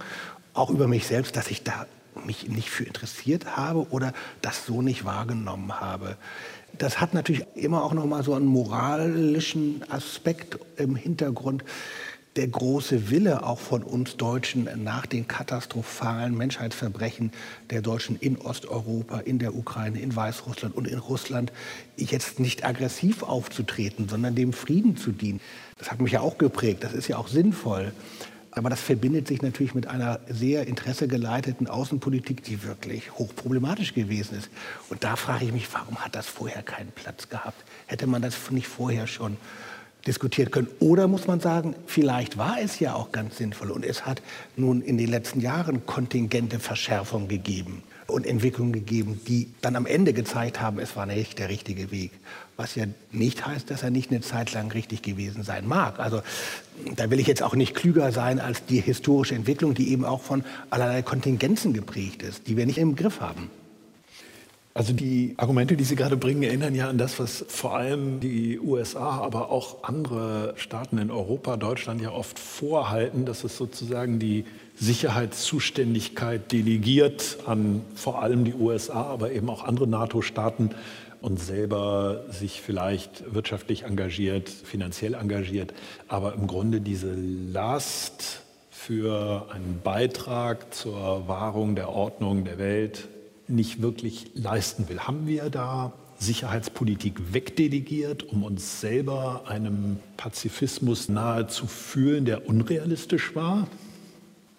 auch 0.53 0.69
über 0.69 0.87
mich 0.87 1.07
selbst, 1.07 1.35
dass 1.35 1.49
ich 1.49 1.63
da 1.63 1.87
mich 2.25 2.47
nicht 2.49 2.69
für 2.69 2.83
interessiert 2.83 3.57
habe 3.57 3.87
oder 3.91 4.13
das 4.41 4.65
so 4.65 4.81
nicht 4.81 5.05
wahrgenommen 5.05 5.79
habe. 5.79 6.17
Das 6.77 7.01
hat 7.01 7.13
natürlich 7.13 7.45
immer 7.55 7.83
auch 7.83 7.93
noch 7.93 8.05
mal 8.05 8.23
so 8.23 8.33
einen 8.33 8.45
moralischen 8.45 9.83
Aspekt 9.89 10.59
im 10.77 10.95
Hintergrund 10.95 11.63
der 12.37 12.47
große 12.47 13.09
Wille 13.09 13.43
auch 13.43 13.59
von 13.59 13.81
uns 13.81 14.15
Deutschen 14.15 14.69
nach 14.83 15.07
den 15.07 15.27
katastrophalen 15.27 16.37
Menschheitsverbrechen 16.37 17.31
der 17.71 17.81
Deutschen 17.81 18.15
in 18.15 18.37
Osteuropa, 18.37 19.19
in 19.19 19.39
der 19.39 19.55
Ukraine, 19.55 19.99
in 19.99 20.15
Weißrussland 20.15 20.75
und 20.75 20.87
in 20.87 20.99
Russland 20.99 21.51
jetzt 21.95 22.39
nicht 22.39 22.63
aggressiv 22.63 23.23
aufzutreten, 23.23 24.07
sondern 24.07 24.35
dem 24.35 24.53
Frieden 24.53 24.97
zu 24.97 25.11
dienen. 25.11 25.41
Das 25.79 25.89
hat 25.89 25.99
mich 25.99 26.11
ja 26.11 26.21
auch 26.21 26.37
geprägt, 26.37 26.83
das 26.83 26.93
ist 26.93 27.07
ja 27.07 27.17
auch 27.17 27.27
sinnvoll. 27.27 27.91
Aber 28.57 28.69
das 28.69 28.81
verbindet 28.81 29.27
sich 29.27 29.41
natürlich 29.41 29.75
mit 29.75 29.87
einer 29.87 30.19
sehr 30.29 30.67
interessegeleiteten 30.67 31.67
Außenpolitik, 31.67 32.43
die 32.43 32.63
wirklich 32.63 33.13
hochproblematisch 33.13 33.93
gewesen 33.93 34.37
ist. 34.37 34.49
Und 34.89 35.03
da 35.03 35.15
frage 35.15 35.45
ich 35.45 35.51
mich, 35.51 35.71
warum 35.73 35.97
hat 35.97 36.15
das 36.15 36.27
vorher 36.27 36.63
keinen 36.63 36.91
Platz 36.91 37.29
gehabt? 37.29 37.63
Hätte 37.85 38.07
man 38.07 38.21
das 38.21 38.51
nicht 38.51 38.67
vorher 38.67 39.07
schon 39.07 39.37
diskutieren 40.05 40.51
können. 40.51 40.67
Oder 40.79 41.07
muss 41.07 41.27
man 41.27 41.41
sagen, 41.41 41.75
vielleicht 41.85 42.37
war 42.37 42.57
es 42.61 42.79
ja 42.79 42.93
auch 42.93 43.11
ganz 43.11 43.37
sinnvoll 43.37 43.71
und 43.71 43.85
es 43.85 44.05
hat 44.05 44.21
nun 44.55 44.81
in 44.81 44.97
den 44.97 45.09
letzten 45.09 45.41
Jahren 45.41 45.85
kontingente 45.85 46.59
Verschärfung 46.59 47.27
gegeben 47.27 47.83
und 48.07 48.25
Entwicklungen 48.25 48.71
gegeben, 48.71 49.19
die 49.27 49.49
dann 49.61 49.75
am 49.75 49.85
Ende 49.85 50.13
gezeigt 50.13 50.61
haben, 50.61 50.79
es 50.79 50.95
war 50.95 51.05
nicht 51.05 51.39
der 51.39 51.49
richtige 51.49 51.91
Weg. 51.91 52.11
Was 52.55 52.75
ja 52.75 52.85
nicht 53.11 53.45
heißt, 53.45 53.69
dass 53.69 53.83
er 53.83 53.91
nicht 53.91 54.11
eine 54.11 54.21
Zeit 54.21 54.53
lang 54.53 54.71
richtig 54.71 55.01
gewesen 55.01 55.43
sein 55.43 55.67
mag. 55.67 55.99
Also 55.99 56.21
da 56.95 57.09
will 57.11 57.19
ich 57.19 57.27
jetzt 57.27 57.43
auch 57.43 57.55
nicht 57.55 57.75
klüger 57.75 58.11
sein 58.11 58.39
als 58.39 58.65
die 58.65 58.79
historische 58.79 59.35
Entwicklung, 59.35 59.73
die 59.73 59.91
eben 59.91 60.05
auch 60.05 60.21
von 60.21 60.43
allerlei 60.69 61.01
Kontingenzen 61.01 61.73
geprägt 61.73 62.23
ist, 62.23 62.47
die 62.47 62.57
wir 62.57 62.65
nicht 62.65 62.77
im 62.77 62.95
Griff 62.95 63.19
haben. 63.19 63.49
Also 64.77 64.93
die 64.93 65.33
Argumente, 65.37 65.75
die 65.75 65.83
Sie 65.83 65.95
gerade 65.95 66.17
bringen, 66.17 66.43
erinnern 66.43 66.75
ja 66.75 66.87
an 66.87 66.99
das, 66.99 67.17
was 67.17 67.43
vor 67.47 67.75
allem 67.75 68.19
die 68.19 68.59
USA, 68.59 69.17
aber 69.21 69.49
auch 69.49 69.83
andere 69.83 70.53
Staaten 70.55 70.99
in 70.99 71.09
Europa, 71.09 71.57
Deutschland 71.57 71.99
ja 71.99 72.11
oft 72.11 72.37
vorhalten, 72.37 73.25
dass 73.25 73.43
es 73.43 73.57
sozusagen 73.57 74.19
die 74.19 74.45
Sicherheitszuständigkeit 74.75 76.51
delegiert 76.51 77.39
an 77.47 77.81
vor 77.95 78.21
allem 78.21 78.45
die 78.45 78.53
USA, 78.53 79.01
aber 79.01 79.31
eben 79.31 79.49
auch 79.49 79.63
andere 79.63 79.87
NATO-Staaten 79.87 80.69
und 81.21 81.39
selber 81.39 82.25
sich 82.29 82.61
vielleicht 82.61 83.33
wirtschaftlich 83.33 83.81
engagiert, 83.81 84.47
finanziell 84.47 85.15
engagiert, 85.15 85.73
aber 86.07 86.35
im 86.35 86.45
Grunde 86.45 86.81
diese 86.81 87.15
Last 87.15 88.43
für 88.69 89.47
einen 89.51 89.81
Beitrag 89.83 90.71
zur 90.71 91.27
Wahrung 91.27 91.73
der 91.73 91.89
Ordnung 91.89 92.43
der 92.43 92.59
Welt 92.59 93.07
nicht 93.47 93.81
wirklich 93.81 94.31
leisten 94.33 94.89
will. 94.89 94.99
Haben 95.01 95.27
wir 95.27 95.49
da 95.49 95.93
Sicherheitspolitik 96.19 97.33
wegdelegiert, 97.33 98.23
um 98.23 98.43
uns 98.43 98.81
selber 98.81 99.43
einem 99.47 99.99
Pazifismus 100.17 101.09
nahe 101.09 101.47
zu 101.47 101.67
fühlen, 101.67 102.25
der 102.25 102.47
unrealistisch 102.47 103.35
war? 103.35 103.67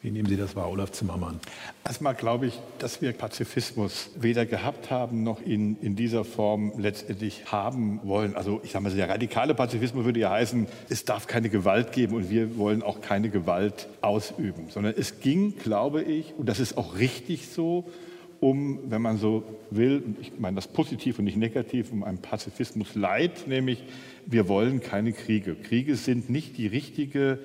Wie 0.00 0.12
nehmen 0.12 0.28
Sie 0.28 0.36
das 0.36 0.54
wahr, 0.54 0.70
Olaf 0.70 0.92
Zimmermann? 0.92 1.40
Erstmal 1.84 2.14
glaube 2.14 2.46
ich, 2.46 2.60
dass 2.78 3.02
wir 3.02 3.12
Pazifismus 3.12 4.10
weder 4.14 4.46
gehabt 4.46 4.92
haben 4.92 5.24
noch 5.24 5.42
in, 5.42 5.76
in 5.80 5.96
dieser 5.96 6.24
Form 6.24 6.72
letztendlich 6.78 7.50
haben 7.50 7.98
wollen. 8.04 8.36
Also 8.36 8.60
ich 8.62 8.70
sage 8.70 8.84
mal, 8.84 8.94
der 8.94 9.08
radikale 9.08 9.56
Pazifismus 9.56 10.04
würde 10.04 10.20
ja 10.20 10.30
heißen, 10.30 10.68
es 10.88 11.04
darf 11.04 11.26
keine 11.26 11.48
Gewalt 11.48 11.90
geben 11.90 12.14
und 12.14 12.30
wir 12.30 12.56
wollen 12.56 12.84
auch 12.84 13.00
keine 13.00 13.28
Gewalt 13.28 13.88
ausüben. 14.00 14.66
Sondern 14.70 14.94
es 14.96 15.18
ging, 15.18 15.56
glaube 15.58 16.02
ich, 16.04 16.32
und 16.38 16.48
das 16.48 16.60
ist 16.60 16.78
auch 16.78 16.96
richtig 16.98 17.48
so, 17.48 17.84
um, 18.40 18.78
wenn 18.88 19.02
man 19.02 19.18
so 19.18 19.42
will, 19.70 20.02
und 20.04 20.16
ich 20.20 20.32
meine 20.38 20.56
das 20.56 20.68
positiv 20.68 21.18
und 21.18 21.24
nicht 21.24 21.36
negativ, 21.36 21.92
um 21.92 22.04
einen 22.04 22.18
Pazifismus 22.18 22.94
leid, 22.94 23.46
nämlich 23.46 23.82
wir 24.26 24.48
wollen 24.48 24.80
keine 24.80 25.12
Kriege. 25.12 25.54
Kriege 25.54 25.96
sind 25.96 26.30
nicht 26.30 26.56
die 26.58 26.66
richtige 26.66 27.38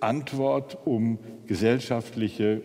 Antwort, 0.00 0.78
um 0.84 1.18
gesellschaftliche, 1.46 2.60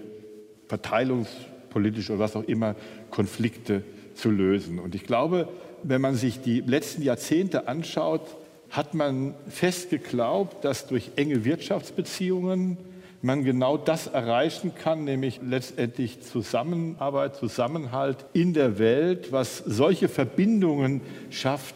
verteilungspolitische 0.68 2.14
oder 2.14 2.20
was 2.20 2.36
auch 2.36 2.44
immer 2.44 2.76
Konflikte 3.10 3.84
zu 4.14 4.30
lösen. 4.30 4.80
Und 4.80 4.96
ich 4.96 5.06
glaube, 5.06 5.48
wenn 5.84 6.02
man 6.02 6.16
sich 6.16 6.42
die 6.42 6.62
letzten 6.62 7.02
Jahrzehnte 7.02 7.68
anschaut, 7.68 8.38
hat 8.70 8.94
man 8.94 9.34
fest 9.48 9.90
geglaubt, 9.90 10.64
dass 10.64 10.88
durch 10.88 11.12
enge 11.16 11.44
Wirtschaftsbeziehungen 11.44 12.78
man 13.24 13.44
genau 13.44 13.78
das 13.78 14.08
erreichen 14.08 14.74
kann, 14.76 15.04
nämlich 15.04 15.40
letztendlich 15.44 16.22
Zusammenarbeit, 16.22 17.36
Zusammenhalt 17.36 18.26
in 18.34 18.54
der 18.54 18.80
Welt, 18.80 19.32
was 19.32 19.58
solche 19.58 20.10
Verbindungen 20.10 21.02
schafft, 21.30 21.76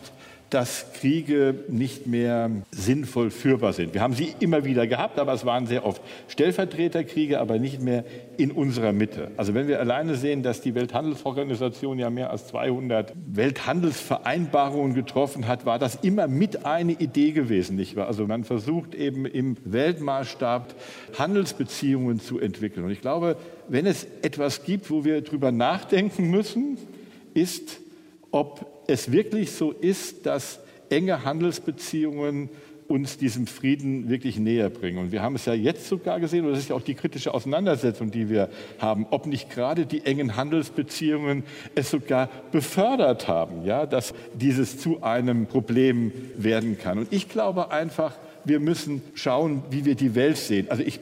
dass 0.49 0.93
Kriege 0.93 1.55
nicht 1.67 2.07
mehr 2.07 2.49
sinnvoll 2.71 3.31
führbar 3.31 3.73
sind. 3.73 3.93
Wir 3.93 4.01
haben 4.01 4.13
sie 4.13 4.35
immer 4.39 4.63
wieder 4.63 4.87
gehabt, 4.87 5.19
aber 5.19 5.33
es 5.33 5.45
waren 5.45 5.65
sehr 5.65 5.85
oft 5.85 6.01
Stellvertreterkriege, 6.27 7.39
aber 7.39 7.57
nicht 7.59 7.81
mehr 7.81 8.05
in 8.37 8.51
unserer 8.51 8.93
Mitte. 8.93 9.31
Also 9.37 9.53
wenn 9.53 9.67
wir 9.67 9.79
alleine 9.79 10.15
sehen, 10.15 10.43
dass 10.43 10.61
die 10.61 10.75
Welthandelsorganisation 10.75 11.99
ja 11.99 12.09
mehr 12.09 12.29
als 12.29 12.47
200 12.47 13.13
Welthandelsvereinbarungen 13.27 14.93
getroffen 14.93 15.47
hat, 15.47 15.65
war 15.65 15.79
das 15.79 15.95
immer 15.95 16.27
mit 16.27 16.65
eine 16.65 16.93
Idee 16.93 17.31
gewesen. 17.31 17.75
Nicht 17.75 17.95
wahr? 17.95 18.07
Also 18.07 18.27
man 18.27 18.43
versucht 18.43 18.93
eben 18.93 19.25
im 19.25 19.57
Weltmaßstab 19.65 20.75
Handelsbeziehungen 21.17 22.19
zu 22.19 22.39
entwickeln. 22.39 22.85
Und 22.85 22.91
ich 22.91 23.01
glaube, 23.01 23.37
wenn 23.67 23.85
es 23.85 24.05
etwas 24.21 24.63
gibt, 24.63 24.91
wo 24.91 25.03
wir 25.03 25.21
drüber 25.21 25.51
nachdenken 25.51 26.29
müssen, 26.29 26.77
ist, 27.33 27.79
ob 28.31 28.74
es 28.87 29.11
wirklich 29.11 29.51
so 29.51 29.71
ist, 29.71 30.25
dass 30.25 30.59
enge 30.89 31.23
Handelsbeziehungen 31.23 32.49
uns 32.87 33.17
diesem 33.17 33.47
Frieden 33.47 34.09
wirklich 34.09 34.37
näher 34.37 34.69
bringen. 34.69 34.99
Und 34.99 35.11
wir 35.11 35.21
haben 35.21 35.35
es 35.35 35.45
ja 35.45 35.53
jetzt 35.53 35.87
sogar 35.87 36.19
gesehen, 36.19 36.45
und 36.45 36.51
das 36.51 36.59
ist 36.59 36.69
ja 36.69 36.75
auch 36.75 36.81
die 36.81 36.93
kritische 36.93 37.33
Auseinandersetzung, 37.33 38.11
die 38.11 38.29
wir 38.29 38.49
haben, 38.77 39.07
ob 39.09 39.25
nicht 39.25 39.49
gerade 39.49 39.85
die 39.85 40.05
engen 40.05 40.35
Handelsbeziehungen 40.35 41.43
es 41.73 41.89
sogar 41.89 42.29
befördert 42.51 43.27
haben, 43.27 43.65
ja, 43.65 43.85
dass 43.85 44.13
dieses 44.35 44.77
zu 44.77 45.01
einem 45.01 45.47
Problem 45.47 46.11
werden 46.37 46.77
kann. 46.77 46.99
Und 46.99 47.11
ich 47.11 47.27
glaube 47.27 47.71
einfach, 47.71 48.13
wir 48.43 48.59
müssen 48.59 49.01
schauen, 49.15 49.63
wie 49.71 49.85
wir 49.85 49.95
die 49.95 50.13
Welt 50.13 50.37
sehen. 50.37 50.67
Also 50.69 50.83
ich 50.83 50.99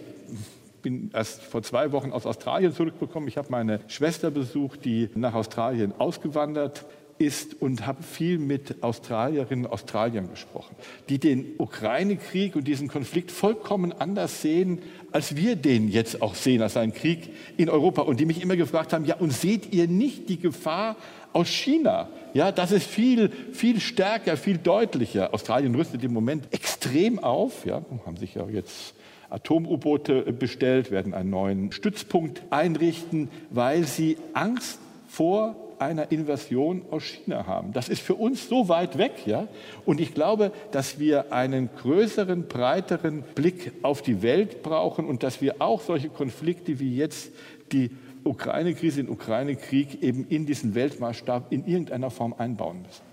bin 0.82 1.12
erst 1.14 1.42
vor 1.42 1.64
zwei 1.64 1.92
Wochen 1.92 2.12
aus 2.12 2.26
Australien 2.26 2.74
zurückgekommen. 2.74 3.28
Ich 3.28 3.38
habe 3.38 3.50
meine 3.52 3.82
Schwester 3.88 4.32
besucht, 4.32 4.86
die 4.86 5.10
nach 5.16 5.34
Australien 5.34 5.94
ausgewandert 5.98 6.86
ist 7.18 7.62
und 7.62 7.86
habe 7.86 8.04
viel 8.04 8.38
mit 8.38 8.84
Australierinnen 8.84 9.66
und 9.66 9.72
Australiern 9.72 10.30
gesprochen, 10.30 10.76
die 11.10 11.20
den 11.20 11.54
Ukraine-Krieg 11.58 12.56
und 12.56 12.68
diesen 12.68 12.88
Konflikt 12.88 13.32
vollkommen 13.32 13.92
anders 13.92 14.42
sehen, 14.42 14.82
als 15.12 15.36
wir 15.36 15.56
den 15.56 15.90
jetzt 15.90 16.22
auch 16.22 16.36
sehen, 16.36 16.62
als 16.62 16.78
einen 16.78 16.94
Krieg 16.94 17.30
in 17.58 17.70
Europa. 17.70 18.02
Und 18.02 18.20
die 18.20 18.26
mich 18.26 18.42
immer 18.42 18.56
gefragt 18.56 18.94
haben, 18.94 19.06
ja, 19.06 19.16
und 19.16 19.32
seht 19.32 19.74
ihr 19.74 19.88
nicht 19.88 20.30
die 20.30 20.40
Gefahr 20.40 20.96
aus 21.34 21.50
China? 21.50 22.10
Ja, 22.34 22.52
das 22.52 22.72
ist 22.72 22.88
viel, 22.88 23.30
viel 23.52 23.80
stärker, 23.80 24.38
viel 24.38 24.58
deutlicher. 24.58 25.34
Australien 25.34 25.76
rüstet 25.76 26.04
im 26.04 26.14
Moment 26.14 26.48
extrem 26.52 27.20
auf. 27.20 27.66
Ja, 27.66 27.82
haben 28.06 28.18
sich 28.18 28.36
ja 28.36 28.48
jetzt 28.50 28.96
Atom-U-Boote 29.30 30.32
bestellt, 30.34 30.92
werden 30.92 31.14
einen 31.14 31.32
neuen 31.32 31.72
Stützpunkt 31.72 32.44
einrichten, 32.52 33.30
weil 33.50 33.86
sie 33.86 34.18
Angst 34.34 34.80
vor 35.08 35.56
einer 35.84 36.12
Invasion 36.12 36.84
aus 36.92 37.04
China 37.04 37.46
haben. 37.46 37.74
Das 37.74 37.90
ist 37.90 38.02
für 38.02 38.16
uns 38.16 38.48
so 38.48 38.70
weit 38.70 38.98
weg, 38.98 39.26
ja. 39.26 39.48
Und 39.86 40.00
ich 40.00 40.14
glaube, 40.14 40.52
dass 40.72 41.00
wir 41.00 41.32
einen 41.32 41.70
größeren, 41.76 42.48
breiteren 42.48 43.24
Blick 43.36 43.74
auf 43.82 44.02
die 44.02 44.22
Welt 44.22 44.64
brauchen 44.64 45.06
und 45.06 45.24
dass 45.24 45.42
wir 45.42 45.56
auch 45.60 45.82
solche 45.82 46.10
Konflikte 46.10 46.80
wie 46.80 46.96
jetzt 46.96 47.32
die 47.72 47.92
Ukraine-Krise, 48.24 49.04
den 49.04 49.10
Ukraine-Krieg 49.10 50.02
eben 50.02 50.26
in 50.28 50.46
diesen 50.46 50.76
Weltmaßstab 50.76 51.52
in 51.52 51.66
irgendeiner 51.66 52.10
Form 52.10 52.34
einbauen 52.38 52.82
müssen. 52.82 53.04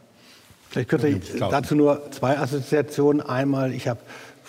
Vielleicht 0.70 0.88
könnte 0.88 1.08
ich 1.08 1.38
dazu 1.38 1.74
nur 1.74 2.12
zwei 2.12 2.38
Assoziationen. 2.38 3.20
Einmal, 3.20 3.72
ich 3.72 3.88
habe 3.88 3.98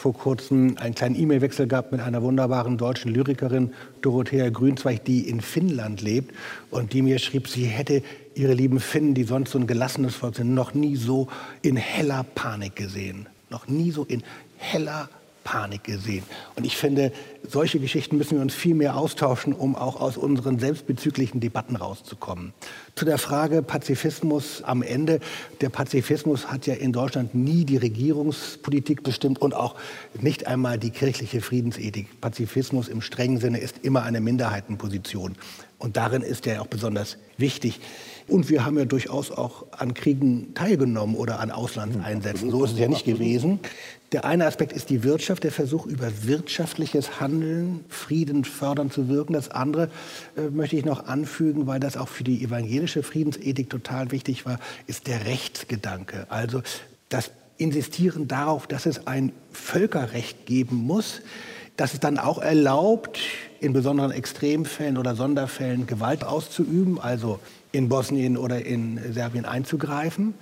vor 0.01 0.15
kurzem 0.15 0.77
einen 0.79 0.95
kleinen 0.95 1.13
E-Mail-Wechsel 1.13 1.67
gehabt 1.67 1.91
mit 1.91 2.01
einer 2.01 2.23
wunderbaren 2.23 2.75
deutschen 2.75 3.13
Lyrikerin, 3.13 3.71
Dorothea 4.01 4.49
Grünzweig, 4.49 5.05
die 5.05 5.29
in 5.29 5.41
Finnland 5.41 6.01
lebt 6.01 6.33
und 6.71 6.93
die 6.93 7.03
mir 7.03 7.19
schrieb, 7.19 7.47
sie 7.47 7.65
hätte 7.65 8.01
ihre 8.33 8.55
lieben 8.55 8.79
Finnen, 8.79 9.13
die 9.13 9.25
sonst 9.25 9.51
so 9.51 9.59
ein 9.59 9.67
gelassenes 9.67 10.15
Volk 10.15 10.37
sind, 10.37 10.55
noch 10.55 10.73
nie 10.73 10.95
so 10.95 11.27
in 11.61 11.75
heller 11.75 12.25
Panik 12.33 12.75
gesehen. 12.75 13.27
Noch 13.51 13.67
nie 13.67 13.91
so 13.91 14.03
in 14.03 14.23
heller 14.57 15.07
Panik 15.07 15.20
Panik 15.43 15.83
gesehen. 15.83 16.23
Und 16.55 16.65
ich 16.65 16.77
finde, 16.77 17.11
solche 17.47 17.79
Geschichten 17.79 18.17
müssen 18.17 18.35
wir 18.35 18.41
uns 18.41 18.53
viel 18.53 18.75
mehr 18.75 18.95
austauschen, 18.95 19.53
um 19.53 19.75
auch 19.75 19.99
aus 19.99 20.17
unseren 20.17 20.59
selbstbezüglichen 20.59 21.39
Debatten 21.39 21.75
rauszukommen. 21.75 22.53
Zu 22.95 23.05
der 23.05 23.17
Frage 23.17 23.61
Pazifismus 23.61 24.63
am 24.63 24.83
Ende. 24.83 25.19
Der 25.61 25.69
Pazifismus 25.69 26.51
hat 26.51 26.67
ja 26.67 26.75
in 26.75 26.91
Deutschland 26.91 27.33
nie 27.33 27.65
die 27.65 27.77
Regierungspolitik 27.77 29.03
bestimmt 29.03 29.39
und 29.39 29.53
auch 29.53 29.75
nicht 30.19 30.47
einmal 30.47 30.77
die 30.77 30.91
kirchliche 30.91 31.41
Friedensethik. 31.41 32.21
Pazifismus 32.21 32.87
im 32.87 33.01
strengen 33.01 33.39
Sinne 33.39 33.59
ist 33.59 33.79
immer 33.81 34.03
eine 34.03 34.21
Minderheitenposition. 34.21 35.35
Und 35.79 35.97
darin 35.97 36.21
ist 36.21 36.45
er 36.45 36.61
auch 36.61 36.67
besonders 36.67 37.17
wichtig. 37.37 37.79
Und 38.27 38.49
wir 38.49 38.63
haben 38.63 38.77
ja 38.77 38.85
durchaus 38.85 39.31
auch 39.31 39.65
an 39.71 39.95
Kriegen 39.95 40.53
teilgenommen 40.53 41.15
oder 41.15 41.39
an 41.39 41.49
Auslandseinsätzen. 41.49 42.51
So 42.51 42.63
ist 42.63 42.73
es 42.73 42.79
ja 42.79 42.87
nicht 42.87 43.03
gewesen. 43.03 43.59
Der 44.11 44.25
eine 44.25 44.45
Aspekt 44.45 44.73
ist 44.73 44.89
die 44.89 45.03
Wirtschaft, 45.03 45.45
der 45.45 45.53
Versuch, 45.53 45.85
über 45.85 46.09
wirtschaftliches 46.23 47.21
Handeln 47.21 47.85
Frieden 47.87 48.43
fördern 48.43 48.91
zu 48.91 49.07
wirken. 49.07 49.31
Das 49.31 49.49
andere 49.49 49.89
äh, 50.35 50.49
möchte 50.49 50.75
ich 50.75 50.83
noch 50.83 51.07
anfügen, 51.07 51.65
weil 51.65 51.79
das 51.79 51.95
auch 51.95 52.09
für 52.09 52.25
die 52.25 52.43
evangelische 52.43 53.03
Friedensethik 53.03 53.69
total 53.69 54.11
wichtig 54.11 54.45
war, 54.45 54.59
ist 54.85 55.07
der 55.07 55.25
Rechtsgedanke. 55.25 56.25
Also 56.29 56.61
das 57.07 57.31
Insistieren 57.57 58.27
darauf, 58.27 58.67
dass 58.67 58.85
es 58.85 59.07
ein 59.07 59.31
Völkerrecht 59.51 60.45
geben 60.45 60.75
muss, 60.75 61.21
das 61.77 61.93
es 61.93 61.99
dann 61.99 62.17
auch 62.17 62.39
erlaubt, 62.39 63.19
in 63.61 63.71
besonderen 63.71 64.11
Extremfällen 64.11 64.97
oder 64.97 65.15
Sonderfällen 65.15 65.87
Gewalt 65.87 66.23
auszuüben, 66.23 66.99
also 66.99 67.39
in 67.71 67.87
Bosnien 67.87 68.37
oder 68.37 68.65
in 68.65 68.99
Serbien 69.13 69.45
einzugreifen. 69.45 70.33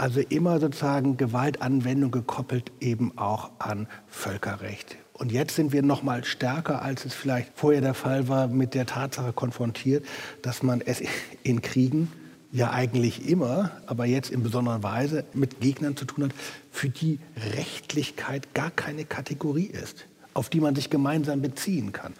Also 0.00 0.20
immer 0.20 0.58
sozusagen 0.60 1.18
Gewaltanwendung 1.18 2.10
gekoppelt 2.10 2.72
eben 2.80 3.18
auch 3.18 3.50
an 3.58 3.86
Völkerrecht. 4.08 4.96
Und 5.12 5.30
jetzt 5.30 5.56
sind 5.56 5.74
wir 5.74 5.82
noch 5.82 6.02
mal 6.02 6.24
stärker, 6.24 6.80
als 6.80 7.04
es 7.04 7.12
vielleicht 7.12 7.52
vorher 7.54 7.82
der 7.82 7.92
Fall 7.92 8.26
war, 8.26 8.48
mit 8.48 8.72
der 8.72 8.86
Tatsache 8.86 9.34
konfrontiert, 9.34 10.06
dass 10.40 10.62
man 10.62 10.80
es 10.80 11.02
in 11.42 11.60
Kriegen 11.60 12.10
ja 12.50 12.70
eigentlich 12.70 13.28
immer, 13.28 13.72
aber 13.84 14.06
jetzt 14.06 14.30
in 14.30 14.42
besonderer 14.42 14.82
Weise 14.82 15.26
mit 15.34 15.60
Gegnern 15.60 15.98
zu 15.98 16.06
tun 16.06 16.24
hat, 16.24 16.32
für 16.70 16.88
die 16.88 17.18
Rechtlichkeit 17.54 18.54
gar 18.54 18.70
keine 18.70 19.04
Kategorie 19.04 19.66
ist 19.66 20.06
auf 20.34 20.48
die 20.48 20.60
man 20.60 20.74
sich 20.74 20.90
gemeinsam 20.90 21.40
beziehen 21.42 21.92
kann. 21.92 22.14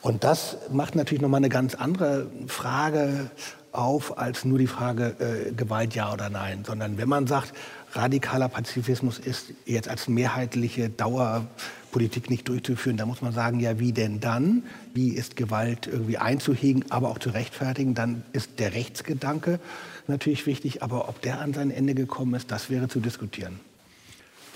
Und 0.00 0.24
das 0.24 0.56
macht 0.70 0.96
natürlich 0.96 1.22
noch 1.22 1.28
mal 1.28 1.38
eine 1.38 1.48
ganz 1.48 1.74
andere 1.74 2.26
Frage 2.46 3.30
auf 3.72 4.18
als 4.18 4.44
nur 4.44 4.58
die 4.58 4.66
Frage 4.66 5.16
äh, 5.18 5.52
Gewalt 5.52 5.94
ja 5.94 6.12
oder 6.12 6.30
nein, 6.30 6.64
sondern 6.64 6.96
wenn 6.96 7.08
man 7.08 7.26
sagt, 7.26 7.52
radikaler 7.92 8.48
Pazifismus 8.48 9.18
ist 9.18 9.52
jetzt 9.66 9.88
als 9.88 10.08
mehrheitliche 10.08 10.88
Dauerpolitik 10.88 12.30
nicht 12.30 12.48
durchzuführen, 12.48 12.96
dann 12.96 13.08
muss 13.08 13.22
man 13.22 13.32
sagen, 13.32 13.60
ja, 13.60 13.78
wie 13.78 13.92
denn 13.92 14.20
dann? 14.20 14.64
Wie 14.94 15.10
ist 15.10 15.36
Gewalt 15.36 15.86
irgendwie 15.86 16.18
einzuhegen, 16.18 16.84
aber 16.90 17.08
auch 17.10 17.18
zu 17.18 17.30
rechtfertigen? 17.30 17.94
Dann 17.94 18.22
ist 18.32 18.58
der 18.58 18.74
Rechtsgedanke 18.74 19.58
natürlich 20.06 20.46
wichtig, 20.46 20.82
aber 20.82 21.08
ob 21.08 21.20
der 21.22 21.40
an 21.40 21.52
sein 21.52 21.70
Ende 21.70 21.94
gekommen 21.94 22.34
ist, 22.34 22.50
das 22.50 22.70
wäre 22.70 22.88
zu 22.88 23.00
diskutieren. 23.00 23.58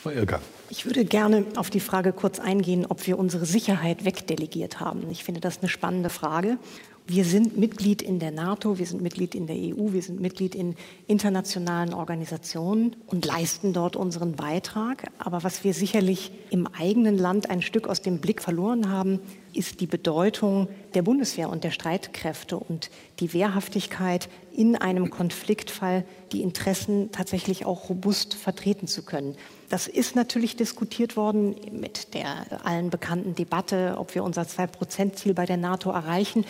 Frau 0.03 0.11
Irka. 0.11 0.41
Ich 0.71 0.85
würde 0.85 1.07
gerne 1.07 1.47
auf 1.57 1.71
die 1.71 1.81
Frage 1.81 2.13
kurz 2.13 2.39
eingehen, 2.39 2.85
ob 2.87 3.07
wir 3.07 3.19
unsere 3.19 3.47
Sicherheit 3.47 4.05
wegdelegiert 4.05 4.81
haben. 4.81 5.11
Ich 5.11 5.25
finde 5.25 5.41
das 5.41 5.61
eine 5.61 5.69
spannende 5.69 6.11
Frage. 6.11 6.59
Wir 7.07 7.25
sind 7.25 7.57
Mitglied 7.57 8.03
in 8.03 8.19
der 8.19 8.33
NATO, 8.33 8.79
wir 8.79 8.85
sind 8.85 9.01
Mitglied 9.01 9.35
in 9.35 9.47
der 9.47 9.57
EU, 9.57 9.95
wir 9.95 10.03
sind 10.03 10.21
Mitglied 10.21 10.55
in 10.55 10.77
internationalen 11.07 11.95
Organisationen 11.95 12.97
und 13.07 13.25
leisten 13.25 13.73
dort 13.73 13.97
unseren 13.97 14.33
Beitrag. 14.33 15.11
Aber 15.17 15.43
was 15.43 15.65
wir 15.65 15.73
sicherlich 15.73 16.33
im 16.51 16.67
eigenen 16.67 17.17
Land 17.17 17.49
ein 17.49 17.63
Stück 17.63 17.89
aus 17.89 18.03
dem 18.03 18.19
Blick 18.19 18.43
verloren 18.43 18.91
haben, 18.91 19.21
ist 19.55 19.81
die 19.81 19.87
Bedeutung 19.87 20.69
der 20.93 21.01
Bundeswehr 21.01 21.49
und 21.49 21.65
der 21.65 21.71
Streitkräfte 21.71 22.59
und 22.59 22.91
die 23.21 23.33
Wehrhaftigkeit 23.33 24.29
in 24.55 24.77
einem 24.77 25.09
Konfliktfall, 25.09 26.05
die 26.33 26.43
Interessen 26.43 27.11
tatsächlich 27.11 27.65
auch 27.65 27.89
robust 27.89 28.35
vertreten 28.35 28.87
zu 28.87 29.03
können. 29.03 29.35
Das 29.69 29.87
ist 29.87 30.17
natürlich 30.17 30.57
diskutiert 30.57 31.17
worden 31.17 31.55
mit 31.73 32.15
der 32.15 32.65
allen 32.65 32.89
bekannten 32.89 33.35
Debatte, 33.35 33.97
ob 33.99 34.15
wir 34.15 34.25
unser 34.25 34.49
Zwei-Prozent-Ziel 34.49 35.35
bei 35.35 35.45
der 35.45 35.59
NATO 35.59 35.91
erreichen. 35.91 36.45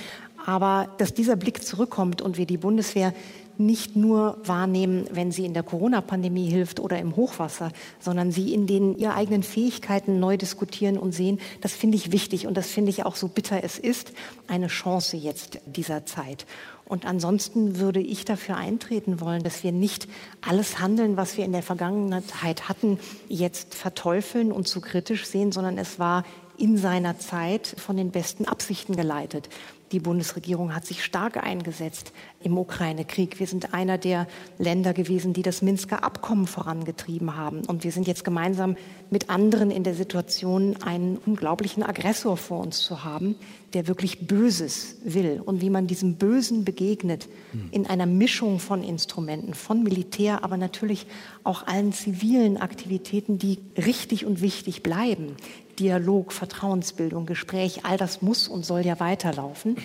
Aber 0.46 0.88
dass 0.98 1.14
dieser 1.14 1.36
Blick 1.36 1.64
zurückkommt 1.64 2.22
und 2.22 2.38
wir 2.38 2.46
die 2.46 2.58
Bundeswehr 2.58 3.12
nicht 3.58 3.96
nur 3.96 4.38
wahrnehmen, 4.44 5.06
wenn 5.10 5.32
sie 5.32 5.44
in 5.44 5.52
der 5.52 5.64
Corona-Pandemie 5.64 6.48
hilft 6.48 6.78
oder 6.78 6.98
im 7.00 7.16
Hochwasser, 7.16 7.72
sondern 7.98 8.30
sie 8.30 8.54
in 8.54 8.68
den 8.68 8.96
ihr 8.96 9.14
eigenen 9.14 9.42
Fähigkeiten 9.42 10.20
neu 10.20 10.36
diskutieren 10.36 10.96
und 10.96 11.12
sehen, 11.12 11.40
das 11.60 11.72
finde 11.72 11.96
ich 11.96 12.12
wichtig 12.12 12.46
und 12.46 12.56
das 12.56 12.68
finde 12.68 12.90
ich 12.90 13.04
auch 13.04 13.16
so 13.16 13.26
bitter 13.26 13.62
es 13.64 13.78
ist, 13.78 14.12
eine 14.46 14.68
Chance 14.68 15.16
jetzt 15.16 15.58
dieser 15.66 16.06
Zeit. 16.06 16.46
Und 16.88 17.04
ansonsten 17.04 17.78
würde 17.78 18.00
ich 18.00 18.24
dafür 18.24 18.56
eintreten 18.56 19.20
wollen, 19.20 19.42
dass 19.42 19.62
wir 19.62 19.72
nicht 19.72 20.08
alles 20.40 20.78
Handeln, 20.78 21.16
was 21.16 21.36
wir 21.36 21.44
in 21.44 21.52
der 21.52 21.62
Vergangenheit 21.62 22.68
hatten, 22.68 22.98
jetzt 23.28 23.74
verteufeln 23.74 24.50
und 24.50 24.66
zu 24.66 24.80
kritisch 24.80 25.26
sehen, 25.26 25.52
sondern 25.52 25.76
es 25.78 25.98
war 25.98 26.24
in 26.56 26.76
seiner 26.76 27.18
Zeit 27.18 27.66
von 27.78 27.96
den 27.96 28.10
besten 28.10 28.46
Absichten 28.46 28.96
geleitet. 28.96 29.48
Die 29.92 30.00
Bundesregierung 30.00 30.74
hat 30.74 30.84
sich 30.84 31.02
stark 31.02 31.42
eingesetzt 31.42 32.12
im 32.42 32.58
Ukraine-Krieg. 32.58 33.40
Wir 33.40 33.46
sind 33.46 33.72
einer 33.72 33.96
der 33.96 34.26
Länder 34.58 34.92
gewesen, 34.92 35.32
die 35.32 35.42
das 35.42 35.62
Minsker 35.62 36.04
Abkommen 36.04 36.46
vorangetrieben 36.46 37.36
haben. 37.36 37.64
Und 37.64 37.84
wir 37.84 37.92
sind 37.92 38.06
jetzt 38.06 38.22
gemeinsam 38.22 38.76
mit 39.10 39.30
anderen 39.30 39.70
in 39.70 39.84
der 39.84 39.94
Situation, 39.94 40.76
einen 40.82 41.16
unglaublichen 41.16 41.82
Aggressor 41.82 42.36
vor 42.36 42.60
uns 42.60 42.80
zu 42.82 43.02
haben, 43.02 43.36
der 43.72 43.86
wirklich 43.86 44.26
Böses 44.26 44.96
will. 45.04 45.40
Und 45.44 45.62
wie 45.62 45.70
man 45.70 45.86
diesem 45.86 46.16
Bösen 46.16 46.64
begegnet, 46.64 47.28
in 47.70 47.86
einer 47.86 48.06
Mischung 48.06 48.58
von 48.58 48.82
Instrumenten, 48.82 49.54
von 49.54 49.82
Militär, 49.82 50.44
aber 50.44 50.58
natürlich 50.58 51.06
auch 51.44 51.66
allen 51.66 51.94
zivilen 51.94 52.58
Aktivitäten, 52.58 53.38
die 53.38 53.58
richtig 53.76 54.26
und 54.26 54.42
wichtig 54.42 54.82
bleiben. 54.82 55.36
Dialog, 55.78 56.32
Vertrauensbildung, 56.32 57.26
Gespräch, 57.26 57.84
all 57.84 57.96
das 57.96 58.22
muss 58.22 58.48
und 58.48 58.64
soll 58.64 58.80
ja 58.84 59.00
weiterlaufen. 59.00 59.76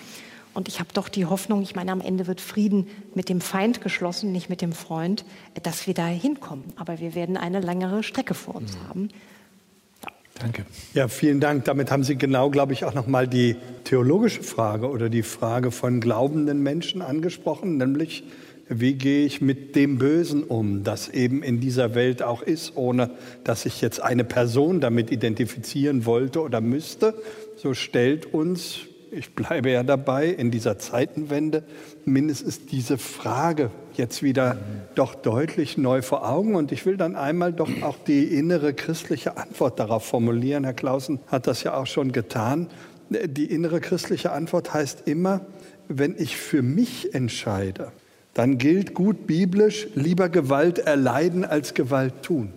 Und 0.54 0.68
ich 0.68 0.80
habe 0.80 0.90
doch 0.94 1.10
die 1.10 1.26
Hoffnung, 1.26 1.64
ich 1.64 1.76
meine, 1.76 1.92
am 1.92 2.02
Ende 2.02 2.28
wird 2.28 2.40
Frieden 2.40 2.88
mit 3.16 3.30
dem 3.30 3.42
Feind 3.42 3.82
geschlossen, 3.82 4.32
nicht 4.32 4.50
mit 4.50 4.62
dem 4.62 4.74
Freund, 4.74 5.26
dass 5.64 5.88
wir 5.88 5.94
da 5.94 6.06
hinkommen. 6.06 6.66
Aber 6.76 7.00
wir 7.00 7.16
werden 7.16 7.38
eine 7.38 7.60
längere 7.60 8.04
Strecke 8.04 8.34
vor 8.36 8.56
uns 8.56 8.76
mhm. 8.76 8.88
haben. 8.88 9.10
Ja. 10.04 10.10
Danke. 10.40 10.66
Ja, 10.94 11.08
vielen 11.08 11.40
Dank. 11.40 11.66
Damit 11.66 11.90
haben 11.90 12.04
Sie 12.04 12.18
genau, 12.18 12.52
glaube 12.52 12.74
ich, 12.74 12.86
auch 12.86 12.94
noch 12.94 13.08
mal 13.08 13.28
die 13.28 13.56
theologische 13.84 14.44
Frage 14.44 14.90
oder 14.90 15.10
die 15.10 15.24
Frage 15.24 15.72
von 15.72 16.00
glaubenden 16.00 16.62
Menschen 16.62 17.02
angesprochen, 17.02 17.78
nämlich 17.78 18.24
wie 18.70 18.94
gehe 18.94 19.26
ich 19.26 19.42
mit 19.42 19.76
dem 19.76 19.98
Bösen 19.98 20.44
um, 20.44 20.84
das 20.84 21.10
eben 21.10 21.44
in 21.44 21.60
dieser 21.60 21.96
Welt 21.96 22.24
auch 22.24 22.42
ist, 22.42 22.74
ohne 22.76 23.12
dass 23.44 23.66
ich 23.66 23.82
jetzt 23.82 24.02
eine 24.02 24.24
Person 24.24 24.80
damit 24.80 25.12
identifizieren 25.12 26.06
wollte 26.06 26.42
oder 26.42 26.62
müsste. 26.62 27.14
So 27.56 27.74
stellt 27.74 28.34
uns, 28.34 28.80
ich 29.12 29.36
bleibe 29.36 29.70
ja 29.70 29.84
dabei, 29.84 30.28
in 30.28 30.50
dieser 30.50 30.80
Zeitenwende 30.80 31.64
mindestens 32.06 32.66
diese 32.66 32.98
Frage 32.98 33.70
jetzt 33.96 34.24
wieder 34.24 34.58
doch 34.96 35.14
deutlich 35.14 35.78
neu 35.78 36.02
vor 36.02 36.28
Augen. 36.28 36.56
Und 36.56 36.72
ich 36.72 36.86
will 36.86 36.98
dann 36.98 37.16
einmal 37.16 37.54
doch 37.54 37.70
auch 37.84 37.98
die 38.08 38.24
innere 38.24 38.74
christliche 38.74 39.38
Antwort 39.38 39.80
darauf 39.80 40.06
formulieren. 40.06 40.64
Herr 40.64 40.74
Clausen 40.74 41.20
hat 41.28 41.48
das 41.48 41.64
ja 41.64 41.76
auch 41.76 41.86
schon 41.86 42.12
getan. 42.12 42.70
Die 43.10 43.46
innere 43.46 43.82
christliche 43.82 44.32
Antwort 44.32 44.74
heißt 44.74 45.08
immer, 45.08 45.42
wenn 45.88 46.16
ich 46.18 46.38
für 46.38 46.64
mich 46.64 47.14
entscheide, 47.14 47.92
dann 48.34 48.58
gilt 48.58 48.94
gut 48.94 49.28
biblisch, 49.28 49.88
lieber 49.96 50.30
Gewalt 50.30 50.80
erleiden 50.80 51.46
als 51.46 51.74
Gewalt 51.74 52.24
tun. 52.24 52.50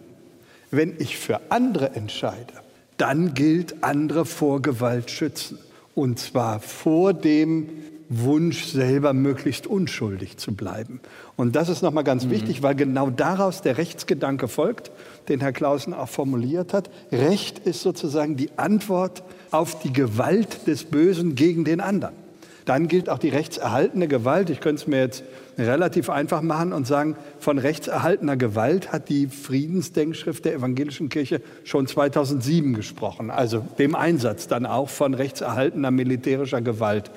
Wenn 0.70 0.94
ich 0.98 1.18
für 1.18 1.40
andere 1.50 1.94
entscheide, 1.94 2.54
dann 2.96 3.34
gilt 3.34 3.84
andere 3.84 4.24
vor 4.24 4.62
Gewalt 4.62 5.10
schützen. 5.10 5.58
Und 5.94 6.18
zwar 6.18 6.60
vor 6.60 7.14
dem 7.14 7.68
Wunsch, 8.08 8.66
selber 8.66 9.12
möglichst 9.12 9.66
unschuldig 9.66 10.36
zu 10.36 10.54
bleiben. 10.54 11.00
Und 11.36 11.56
das 11.56 11.68
ist 11.68 11.82
nochmal 11.82 12.04
ganz 12.04 12.24
mhm. 12.24 12.30
wichtig, 12.30 12.62
weil 12.62 12.74
genau 12.74 13.10
daraus 13.10 13.62
der 13.62 13.78
Rechtsgedanke 13.78 14.48
folgt, 14.48 14.92
den 15.28 15.40
Herr 15.40 15.52
Clausen 15.52 15.92
auch 15.92 16.08
formuliert 16.08 16.72
hat. 16.72 16.90
Recht 17.10 17.58
ist 17.60 17.82
sozusagen 17.82 18.36
die 18.36 18.50
Antwort 18.56 19.22
auf 19.50 19.80
die 19.80 19.92
Gewalt 19.92 20.66
des 20.66 20.84
Bösen 20.84 21.34
gegen 21.34 21.64
den 21.64 21.80
anderen. 21.80 22.14
Dann 22.66 22.88
gilt 22.88 23.08
auch 23.08 23.18
die 23.18 23.28
rechtserhaltene 23.28 24.08
Gewalt. 24.08 24.50
Ich 24.50 24.60
könnte 24.60 24.82
es 24.82 24.86
mir 24.88 24.98
jetzt 24.98 25.22
relativ 25.56 26.10
einfach 26.10 26.42
machen 26.42 26.72
und 26.72 26.84
sagen, 26.86 27.16
von 27.38 27.58
rechtserhaltener 27.58 28.36
Gewalt 28.36 28.92
hat 28.92 29.08
die 29.08 29.28
Friedensdenkschrift 29.28 30.44
der 30.44 30.54
evangelischen 30.54 31.08
Kirche 31.08 31.40
schon 31.62 31.86
2007 31.86 32.74
gesprochen. 32.74 33.30
Also 33.30 33.64
dem 33.78 33.94
Einsatz 33.94 34.48
dann 34.48 34.66
auch 34.66 34.88
von 34.88 35.14
rechtserhaltener 35.14 35.92
militärischer 35.92 36.60
Gewalt. 36.60 37.12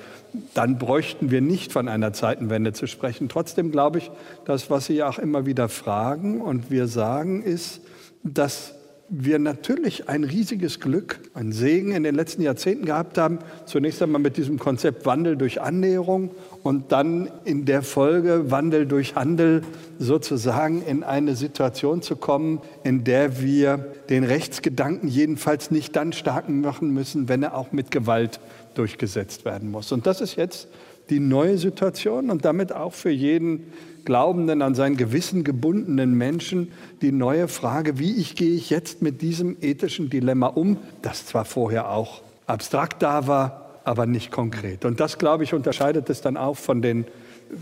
Dann 0.54 0.78
bräuchten 0.78 1.32
wir 1.32 1.40
nicht 1.40 1.72
von 1.72 1.88
einer 1.88 2.12
Zeitenwende 2.12 2.72
zu 2.72 2.86
sprechen. 2.86 3.28
Trotzdem 3.28 3.72
glaube 3.72 3.98
ich, 3.98 4.10
das, 4.44 4.70
was 4.70 4.86
Sie 4.86 5.02
auch 5.02 5.18
immer 5.18 5.46
wieder 5.46 5.68
fragen 5.68 6.40
und 6.40 6.70
wir 6.70 6.86
sagen, 6.86 7.42
ist, 7.42 7.80
dass 8.22 8.74
wir 9.10 9.40
natürlich 9.40 10.08
ein 10.08 10.22
riesiges 10.22 10.78
Glück, 10.78 11.18
ein 11.34 11.50
Segen 11.50 11.92
in 11.92 12.04
den 12.04 12.14
letzten 12.14 12.42
Jahrzehnten 12.42 12.86
gehabt 12.86 13.18
haben. 13.18 13.40
Zunächst 13.66 14.00
einmal 14.00 14.20
mit 14.20 14.36
diesem 14.36 14.58
Konzept 14.58 15.04
Wandel 15.04 15.36
durch 15.36 15.60
Annäherung 15.60 16.30
und 16.62 16.92
dann 16.92 17.28
in 17.44 17.64
der 17.64 17.82
Folge 17.82 18.52
Wandel 18.52 18.86
durch 18.86 19.16
Handel 19.16 19.62
sozusagen 19.98 20.82
in 20.82 21.02
eine 21.02 21.34
Situation 21.34 22.02
zu 22.02 22.14
kommen, 22.14 22.60
in 22.84 23.02
der 23.02 23.42
wir 23.42 23.78
den 24.08 24.22
Rechtsgedanken 24.22 25.08
jedenfalls 25.08 25.72
nicht 25.72 25.96
dann 25.96 26.12
stark 26.12 26.48
machen 26.48 26.90
müssen, 26.90 27.28
wenn 27.28 27.42
er 27.42 27.56
auch 27.56 27.72
mit 27.72 27.90
Gewalt 27.90 28.38
durchgesetzt 28.74 29.44
werden 29.44 29.72
muss. 29.72 29.90
Und 29.90 30.06
das 30.06 30.20
ist 30.20 30.36
jetzt 30.36 30.68
die 31.10 31.20
neue 31.20 31.58
Situation 31.58 32.30
und 32.30 32.44
damit 32.44 32.72
auch 32.72 32.92
für 32.92 33.10
jeden 33.10 33.72
glaubenden, 34.04 34.62
an 34.62 34.74
sein 34.74 34.96
Gewissen 34.96 35.44
gebundenen 35.44 36.14
Menschen 36.14 36.72
die 37.02 37.12
neue 37.12 37.48
Frage, 37.48 37.98
wie 37.98 38.16
ich 38.16 38.36
gehe 38.36 38.54
ich 38.54 38.70
jetzt 38.70 39.02
mit 39.02 39.22
diesem 39.22 39.56
ethischen 39.60 40.10
Dilemma 40.10 40.48
um, 40.48 40.78
das 41.02 41.26
zwar 41.26 41.44
vorher 41.44 41.90
auch 41.90 42.22
abstrakt 42.46 43.02
da 43.02 43.26
war, 43.26 43.80
aber 43.84 44.06
nicht 44.06 44.30
konkret. 44.30 44.84
Und 44.84 45.00
das, 45.00 45.18
glaube 45.18 45.44
ich, 45.44 45.54
unterscheidet 45.54 46.10
es 46.10 46.20
dann 46.20 46.36
auch 46.36 46.56
von 46.56 46.82
den 46.82 47.06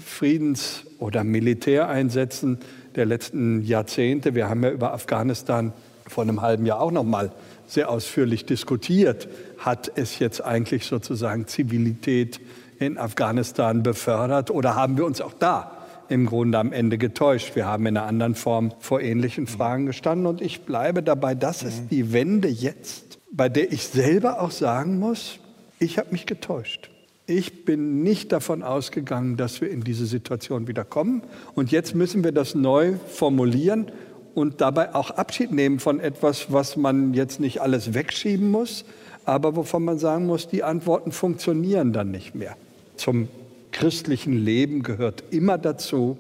Friedens- 0.05 0.85
oder 0.99 1.25
Militäreinsätzen 1.25 2.59
der 2.97 3.07
letzten 3.07 3.63
Jahrzehnte. 3.63 4.35
Wir 4.35 4.49
haben 4.49 4.63
ja 4.63 4.71
über 4.71 4.93
Afghanistan 4.93 5.73
vor 6.07 6.25
einem 6.25 6.43
halben 6.43 6.67
Jahr 6.67 6.81
auch 6.81 6.91
noch 6.91 7.05
mal 7.05 7.33
sehr 7.67 7.91
ausführlich 7.91 8.45
diskutiert. 8.45 9.29
Hat 9.59 9.93
es 9.95 10.19
jetzt 10.19 10.45
eigentlich 10.45 10.87
sozusagen 10.87 11.47
Zivilität 11.47 12.41
in 12.79 12.99
Afghanistan 12.99 13.83
befördert 13.83 14.51
oder 14.51 14.75
haben 14.75 14.97
wir 14.97 15.05
uns 15.05 15.21
auch 15.21 15.33
da 15.33 15.78
im 16.09 16.27
Grunde 16.27 16.59
am 16.59 16.73
Ende 16.73 16.99
getäuscht. 16.99 17.55
Wir 17.57 17.67
haben 17.67 17.87
in 17.87 17.97
einer 17.97 18.07
anderen 18.07 18.35
Form 18.35 18.73
vor 18.79 19.01
ähnlichen 19.01 19.47
Fragen 19.47 19.87
gestanden. 19.87 20.27
Und 20.27 20.41
ich 20.41 20.63
bleibe 20.63 21.03
dabei, 21.03 21.35
das 21.35 21.63
ist 21.63 21.91
die 21.91 22.13
Wende 22.13 22.49
jetzt, 22.49 23.19
bei 23.31 23.49
der 23.49 23.73
ich 23.73 23.85
selber 23.85 24.41
auch 24.41 24.51
sagen 24.51 24.99
muss, 24.99 25.39
ich 25.79 25.99
habe 25.99 26.11
mich 26.13 26.27
getäuscht. 26.27 26.91
Ich 27.27 27.67
bin 27.67 28.03
nicht 28.03 28.33
davon 28.33 28.63
ausgegangen, 28.63 29.37
dass 29.37 29.61
wir 29.61 29.71
in 29.71 29.85
diese 29.85 30.07
Situation 30.07 30.67
wieder 30.67 30.85
kommen. 30.85 31.23
Und 31.55 31.71
jetzt 31.71 31.95
müssen 31.95 32.25
wir 32.25 32.33
das 32.33 32.55
neu 32.55 32.95
formulieren 33.07 33.93
und 34.35 34.61
dabei 34.61 34.95
auch 34.95 35.11
Abschied 35.11 35.53
nehmen 35.53 35.79
von 35.79 36.01
etwas, 36.01 36.53
was 36.53 36.77
man 36.77 37.13
jetzt 37.13 37.39
nicht 37.39 37.61
alles 37.61 37.93
wegschieben 37.93 38.51
muss, 38.51 38.85
aber 39.25 39.57
wovon 39.57 39.85
man 39.85 39.99
sagen 39.99 40.27
muss, 40.27 40.49
die 40.49 40.63
Antworten 40.63 41.13
funktionieren 41.13 41.93
dann 41.93 42.11
nicht 42.11 42.35
mehr. 42.35 42.57
Zum 42.97 43.29
christlichen 43.73 44.45
Leben 44.45 44.83
gehört 44.83 45.25
immer 45.31 45.59
dazu, 45.59 46.19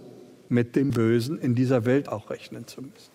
mit 0.48 0.76
dem 0.76 0.90
Bösen 0.90 1.38
in 1.38 1.54
dieser 1.54 1.84
Welt 1.84 2.08
auch 2.08 2.30
rechnen 2.30 2.66
zu 2.66 2.80
müssen. 2.80 3.10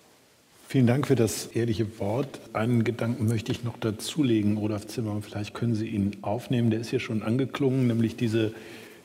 Vielen 0.67 0.87
Dank 0.87 1.07
für 1.07 1.15
das 1.15 1.47
ehrliche 1.47 1.99
Wort. 1.99 2.39
Einen 2.53 2.83
Gedanken 2.83 3.27
möchte 3.27 3.51
ich 3.51 3.63
noch 3.63 3.77
dazulegen, 3.77 4.57
Olaf 4.57 4.87
Zimmermann. 4.87 5.21
Vielleicht 5.21 5.53
können 5.53 5.75
Sie 5.75 5.87
ihn 5.87 6.17
aufnehmen. 6.21 6.71
Der 6.71 6.79
ist 6.79 6.89
hier 6.89 6.99
schon 6.99 7.21
angeklungen, 7.21 7.87
nämlich 7.87 8.15
diese 8.15 8.53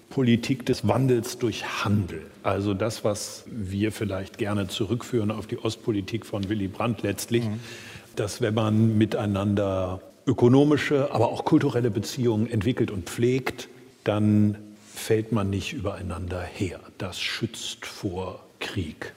Politik 0.09 0.65
des 0.65 0.89
Wandels 0.89 1.39
durch 1.39 1.85
Handel. 1.85 2.23
Also 2.43 2.73
das, 2.73 3.05
was 3.05 3.45
wir 3.47 3.93
vielleicht 3.93 4.39
gerne 4.39 4.69
zurückführen 4.69 5.31
auf 5.31 5.47
die 5.47 5.59
Ostpolitik 5.59 6.25
von 6.25 6.49
Willy 6.49 6.69
Brandt 6.69 7.03
letztlich, 7.03 7.45
mhm. 7.45 7.61
dass 8.17 8.41
wenn 8.41 8.55
man 8.55 8.97
miteinander 8.97 10.01
ökonomische, 10.27 11.13
aber 11.13 11.29
auch 11.29 11.45
kulturelle 11.45 11.91
Beziehungen 11.91 12.51
entwickelt 12.51 12.91
und 12.91 13.11
pflegt, 13.11 13.69
dann 14.05 14.57
fällt 14.99 15.33
man 15.33 15.49
nicht 15.51 15.73
übereinander 15.73 16.43
her. 16.43 16.81
Das 16.99 17.21
schützt 17.21 17.87
vor 17.87 18.45
Krieg. 18.61 19.15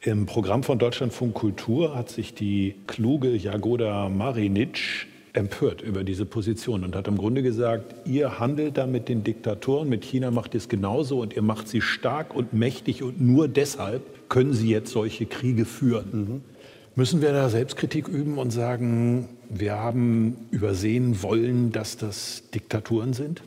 Im 0.00 0.26
Programm 0.26 0.64
von 0.64 0.78
Deutschlandfunk 0.78 1.34
Kultur 1.34 1.94
hat 1.94 2.10
sich 2.10 2.34
die 2.34 2.74
kluge 2.88 3.36
Jagoda 3.36 4.08
Marinic 4.08 5.06
empört 5.32 5.80
über 5.80 6.04
diese 6.04 6.26
Position 6.26 6.84
und 6.84 6.96
hat 6.96 7.08
im 7.08 7.16
Grunde 7.16 7.42
gesagt, 7.42 7.94
ihr 8.04 8.38
handelt 8.38 8.76
da 8.76 8.86
mit 8.86 9.08
den 9.08 9.22
Diktatoren, 9.22 9.88
mit 9.88 10.04
China 10.04 10.30
macht 10.30 10.54
es 10.54 10.68
genauso 10.68 11.20
und 11.20 11.34
ihr 11.34 11.42
macht 11.42 11.68
sie 11.68 11.80
stark 11.80 12.34
und 12.34 12.52
mächtig 12.52 13.02
und 13.02 13.20
nur 13.20 13.48
deshalb 13.48 14.28
können 14.28 14.54
sie 14.54 14.70
jetzt 14.70 14.90
solche 14.90 15.26
Kriege 15.26 15.64
führen. 15.64 16.10
Mhm. 16.12 16.40
Müssen 16.94 17.22
wir 17.22 17.32
da 17.32 17.48
Selbstkritik 17.48 18.08
üben 18.08 18.36
und 18.36 18.50
sagen, 18.50 19.28
wir 19.48 19.78
haben 19.78 20.36
übersehen 20.50 21.22
wollen, 21.22 21.72
dass 21.72 21.96
das 21.96 22.42
Diktaturen 22.54 23.14
sind? 23.14 23.42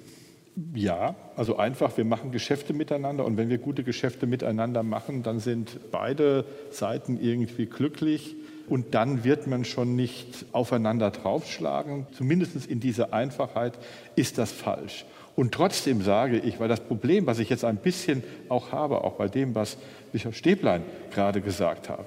Ja, 0.74 1.16
also 1.36 1.58
einfach, 1.58 1.98
wir 1.98 2.06
machen 2.06 2.32
Geschäfte 2.32 2.74
miteinander 2.74 3.26
und 3.26 3.36
wenn 3.36 3.50
wir 3.50 3.58
gute 3.58 3.84
Geschäfte 3.84 4.26
miteinander 4.26 4.84
machen, 4.84 5.22
dann 5.22 5.40
sind 5.40 5.92
beide 5.92 6.46
Seiten 6.72 7.20
irgendwie 7.20 7.66
glücklich 7.66 8.36
und 8.70 8.96
dann 8.96 9.26
wird 9.26 9.48
man 9.48 9.66
schon 9.66 9.98
nicht 9.98 10.46
aufeinander 10.54 11.12
draufschlagen. 11.12 12.08
Zumindest 12.14 12.66
in 12.68 12.80
dieser 12.80 13.14
Einfachheit 13.14 13.74
ist 14.16 14.38
das 14.38 14.54
falsch. 14.54 15.06
Und 15.36 15.54
trotzdem 15.54 16.02
sage 16.02 16.40
ich, 16.40 16.60
weil 16.62 16.70
das 16.70 16.80
Problem, 16.80 17.26
was 17.28 17.40
ich 17.40 17.50
jetzt 17.50 17.66
ein 17.66 17.76
bisschen 17.76 18.24
auch 18.48 18.72
habe, 18.72 19.04
auch 19.04 19.14
bei 19.14 19.28
dem, 19.28 19.54
was 19.56 19.78
Bischof 20.14 20.36
Stäblein 20.36 20.84
gerade 21.14 21.42
gesagt 21.42 21.90
habe, 21.90 22.06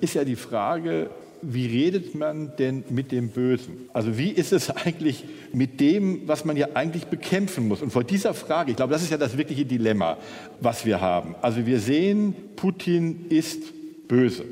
ist 0.00 0.14
ja 0.14 0.24
die 0.24 0.36
Frage, 0.36 1.10
wie 1.42 1.66
redet 1.66 2.14
man 2.14 2.52
denn 2.58 2.84
mit 2.90 3.12
dem 3.12 3.28
Bösen? 3.28 3.88
Also 3.92 4.18
wie 4.18 4.30
ist 4.30 4.52
es 4.52 4.70
eigentlich 4.70 5.24
mit 5.52 5.80
dem, 5.80 6.26
was 6.26 6.44
man 6.44 6.56
ja 6.56 6.68
eigentlich 6.74 7.06
bekämpfen 7.06 7.68
muss? 7.68 7.82
Und 7.82 7.90
vor 7.90 8.04
dieser 8.04 8.34
Frage, 8.34 8.70
ich 8.70 8.76
glaube, 8.76 8.92
das 8.92 9.02
ist 9.02 9.10
ja 9.10 9.16
das 9.16 9.36
wirkliche 9.36 9.64
Dilemma, 9.64 10.18
was 10.60 10.84
wir 10.84 11.00
haben. 11.00 11.34
Also 11.42 11.66
wir 11.66 11.80
sehen, 11.80 12.34
Putin 12.56 13.26
ist 13.28 13.62
böse. 14.08 14.44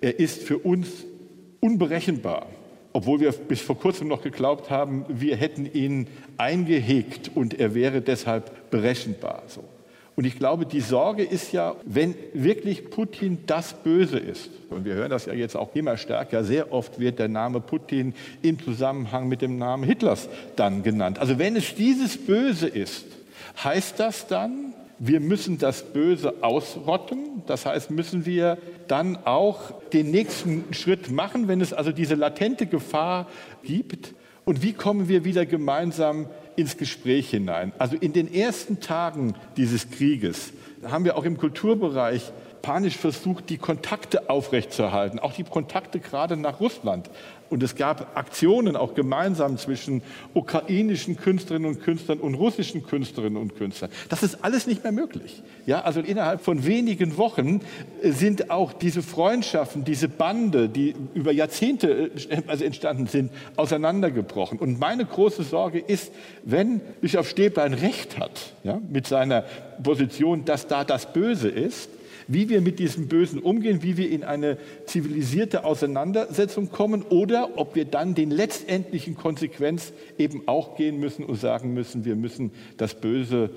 Er 0.00 0.18
ist 0.18 0.42
für 0.42 0.58
uns 0.58 0.88
unberechenbar, 1.60 2.46
obwohl 2.92 3.20
wir 3.20 3.32
bis 3.32 3.60
vor 3.60 3.78
kurzem 3.78 4.08
noch 4.08 4.22
geglaubt 4.22 4.70
haben, 4.70 5.04
wir 5.08 5.36
hätten 5.36 5.66
ihn 5.72 6.06
eingehegt 6.36 7.30
und 7.34 7.58
er 7.58 7.74
wäre 7.74 8.02
deshalb 8.02 8.70
berechenbar. 8.70 9.42
So. 9.48 9.64
Und 10.16 10.26
ich 10.26 10.38
glaube, 10.38 10.64
die 10.64 10.80
Sorge 10.80 11.24
ist 11.24 11.52
ja, 11.52 11.74
wenn 11.84 12.14
wirklich 12.32 12.90
Putin 12.90 13.38
das 13.46 13.74
Böse 13.74 14.18
ist, 14.18 14.50
und 14.70 14.84
wir 14.84 14.94
hören 14.94 15.10
das 15.10 15.26
ja 15.26 15.32
jetzt 15.32 15.56
auch 15.56 15.74
immer 15.74 15.96
stärker, 15.96 16.44
sehr 16.44 16.72
oft 16.72 17.00
wird 17.00 17.18
der 17.18 17.28
Name 17.28 17.60
Putin 17.60 18.14
im 18.42 18.62
Zusammenhang 18.62 19.28
mit 19.28 19.42
dem 19.42 19.58
Namen 19.58 19.82
Hitlers 19.82 20.28
dann 20.54 20.82
genannt. 20.82 21.18
Also 21.18 21.38
wenn 21.38 21.56
es 21.56 21.74
dieses 21.74 22.16
Böse 22.16 22.68
ist, 22.68 23.06
heißt 23.62 23.98
das 23.98 24.26
dann, 24.28 24.74
wir 24.98 25.20
müssen 25.20 25.58
das 25.58 25.82
Böse 25.82 26.34
ausrotten. 26.42 27.42
Das 27.46 27.66
heißt, 27.66 27.90
müssen 27.90 28.26
wir 28.26 28.58
dann 28.86 29.18
auch 29.24 29.72
den 29.92 30.10
nächsten 30.10 30.72
Schritt 30.72 31.10
machen, 31.10 31.48
wenn 31.48 31.60
es 31.60 31.72
also 31.72 31.90
diese 31.90 32.14
latente 32.14 32.66
Gefahr 32.66 33.26
gibt. 33.62 34.14
Und 34.44 34.62
wie 34.62 34.72
kommen 34.72 35.08
wir 35.08 35.24
wieder 35.24 35.46
gemeinsam 35.46 36.26
ins 36.56 36.76
Gespräch 36.76 37.30
hinein. 37.30 37.72
Also 37.78 37.96
in 37.96 38.12
den 38.12 38.32
ersten 38.32 38.80
Tagen 38.80 39.34
dieses 39.56 39.90
Krieges 39.90 40.52
haben 40.84 41.04
wir 41.04 41.16
auch 41.16 41.24
im 41.24 41.36
Kulturbereich 41.36 42.32
panisch 42.64 42.96
versucht, 42.96 43.50
die 43.50 43.58
Kontakte 43.58 44.30
aufrechtzuerhalten, 44.30 45.18
auch 45.18 45.34
die 45.34 45.44
Kontakte 45.44 46.00
gerade 46.00 46.36
nach 46.36 46.60
Russland. 46.60 47.10
Und 47.50 47.62
es 47.62 47.76
gab 47.76 48.16
Aktionen 48.16 48.74
auch 48.76 48.94
gemeinsam 48.94 49.58
zwischen 49.58 50.02
ukrainischen 50.32 51.16
Künstlerinnen 51.16 51.68
und 51.68 51.82
Künstlern 51.82 52.18
und 52.18 52.34
russischen 52.34 52.84
Künstlerinnen 52.84 53.40
und 53.40 53.56
Künstlern. 53.56 53.90
Das 54.08 54.22
ist 54.22 54.42
alles 54.42 54.66
nicht 54.66 54.82
mehr 54.82 54.92
möglich. 54.92 55.42
Ja, 55.66 55.82
also 55.82 56.00
innerhalb 56.00 56.40
von 56.40 56.64
wenigen 56.66 57.16
Wochen 57.16 57.60
äh, 58.02 58.10
sind 58.10 58.50
auch 58.50 58.72
diese 58.72 59.02
Freundschaften, 59.02 59.84
diese 59.84 60.08
Bande, 60.08 60.68
die 60.68 60.94
über 61.14 61.32
Jahrzehnte 61.32 62.10
äh, 62.28 62.42
also 62.46 62.64
entstanden 62.64 63.06
sind, 63.06 63.30
auseinandergebrochen. 63.56 64.58
Und 64.58 64.80
meine 64.80 65.04
große 65.04 65.42
Sorge 65.42 65.78
ist, 65.78 66.12
wenn 66.44 66.80
Bischof 67.00 67.28
Stäblein 67.28 67.74
recht 67.74 68.18
hat 68.18 68.54
ja, 68.62 68.80
mit 68.90 69.06
seiner 69.06 69.44
Position, 69.82 70.44
dass 70.44 70.66
da 70.66 70.84
das 70.84 71.12
Böse 71.12 71.48
ist, 71.48 71.90
wie 72.28 72.48
wir 72.48 72.60
mit 72.60 72.78
diesem 72.78 73.08
Bösen 73.08 73.40
umgehen, 73.40 73.82
wie 73.82 73.96
wir 73.96 74.10
in 74.10 74.24
eine 74.24 74.58
zivilisierte 74.86 75.64
Auseinandersetzung 75.64 76.70
kommen 76.70 77.02
oder 77.02 77.58
ob 77.58 77.74
wir 77.74 77.84
dann 77.84 78.14
den 78.14 78.30
letztendlichen 78.30 79.16
Konsequenz 79.16 79.92
eben 80.18 80.46
auch 80.46 80.76
gehen 80.76 80.98
müssen 80.98 81.24
und 81.24 81.36
sagen 81.36 81.74
müssen, 81.74 82.04
wir 82.04 82.16
müssen 82.16 82.52
das 82.76 82.94
Böse 82.94 83.50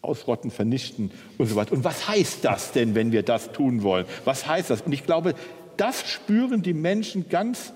ausrotten, 0.00 0.50
vernichten 0.50 1.10
und 1.38 1.46
so 1.46 1.56
weiter. 1.56 1.72
Und 1.72 1.84
was 1.84 2.08
heißt 2.08 2.44
das 2.44 2.72
denn, 2.72 2.94
wenn 2.94 3.12
wir 3.12 3.22
das 3.22 3.52
tun 3.52 3.82
wollen? 3.82 4.06
Was 4.24 4.46
heißt 4.46 4.70
das? 4.70 4.82
Und 4.82 4.92
ich 4.92 5.04
glaube, 5.04 5.34
das 5.76 6.08
spüren 6.10 6.62
die 6.62 6.74
Menschen 6.74 7.28
ganz 7.28 7.72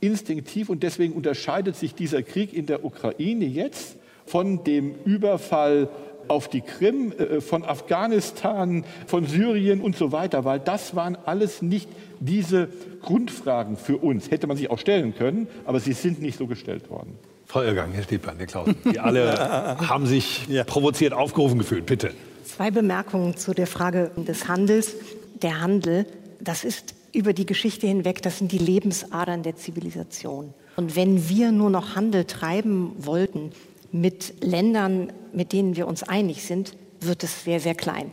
instinktiv 0.00 0.68
und 0.68 0.82
deswegen 0.82 1.14
unterscheidet 1.14 1.76
sich 1.76 1.94
dieser 1.94 2.22
Krieg 2.22 2.52
in 2.52 2.66
der 2.66 2.84
Ukraine 2.84 3.46
jetzt 3.46 3.96
von 4.26 4.64
dem 4.64 4.94
Überfall 5.04 5.88
auf 6.28 6.48
die 6.48 6.60
Krim, 6.60 7.12
äh, 7.12 7.40
von 7.40 7.64
Afghanistan, 7.64 8.84
von 9.06 9.26
Syrien 9.26 9.80
und 9.80 9.96
so 9.96 10.12
weiter, 10.12 10.44
weil 10.44 10.60
das 10.60 10.94
waren 10.96 11.16
alles 11.24 11.62
nicht 11.62 11.88
diese 12.20 12.68
Grundfragen 13.02 13.76
für 13.76 13.98
uns. 13.98 14.30
Hätte 14.30 14.46
man 14.46 14.56
sich 14.56 14.70
auch 14.70 14.78
stellen 14.78 15.14
können, 15.14 15.48
aber 15.64 15.80
sie 15.80 15.92
sind 15.92 16.20
nicht 16.20 16.38
so 16.38 16.46
gestellt 16.46 16.90
worden. 16.90 17.18
Frau 17.46 17.62
Irrgang, 17.62 17.92
Herr 17.92 18.02
Stieblein, 18.02 18.36
Herr 18.38 18.46
Klausen, 18.46 18.76
die 18.84 18.98
alle 18.98 19.78
haben 19.88 20.06
sich 20.06 20.48
provoziert 20.66 21.12
aufgerufen 21.12 21.58
gefühlt. 21.58 21.86
Bitte. 21.86 22.12
Zwei 22.44 22.70
Bemerkungen 22.70 23.36
zu 23.36 23.52
der 23.52 23.66
Frage 23.66 24.10
des 24.16 24.48
Handels. 24.48 24.94
Der 25.42 25.60
Handel, 25.60 26.06
das 26.40 26.64
ist 26.64 26.94
über 27.12 27.32
die 27.32 27.46
Geschichte 27.46 27.86
hinweg, 27.86 28.22
das 28.22 28.38
sind 28.38 28.50
die 28.52 28.58
Lebensadern 28.58 29.42
der 29.42 29.56
Zivilisation. 29.56 30.52
Und 30.76 30.96
wenn 30.96 31.28
wir 31.28 31.52
nur 31.52 31.70
noch 31.70 31.94
Handel 31.94 32.24
treiben 32.24 32.92
wollten, 32.98 33.52
mit 33.94 34.42
Ländern, 34.42 35.12
mit 35.32 35.52
denen 35.52 35.76
wir 35.76 35.86
uns 35.86 36.02
einig 36.02 36.42
sind, 36.42 36.76
wird 37.00 37.22
es 37.22 37.44
sehr, 37.44 37.60
sehr 37.60 37.76
klein. 37.76 38.10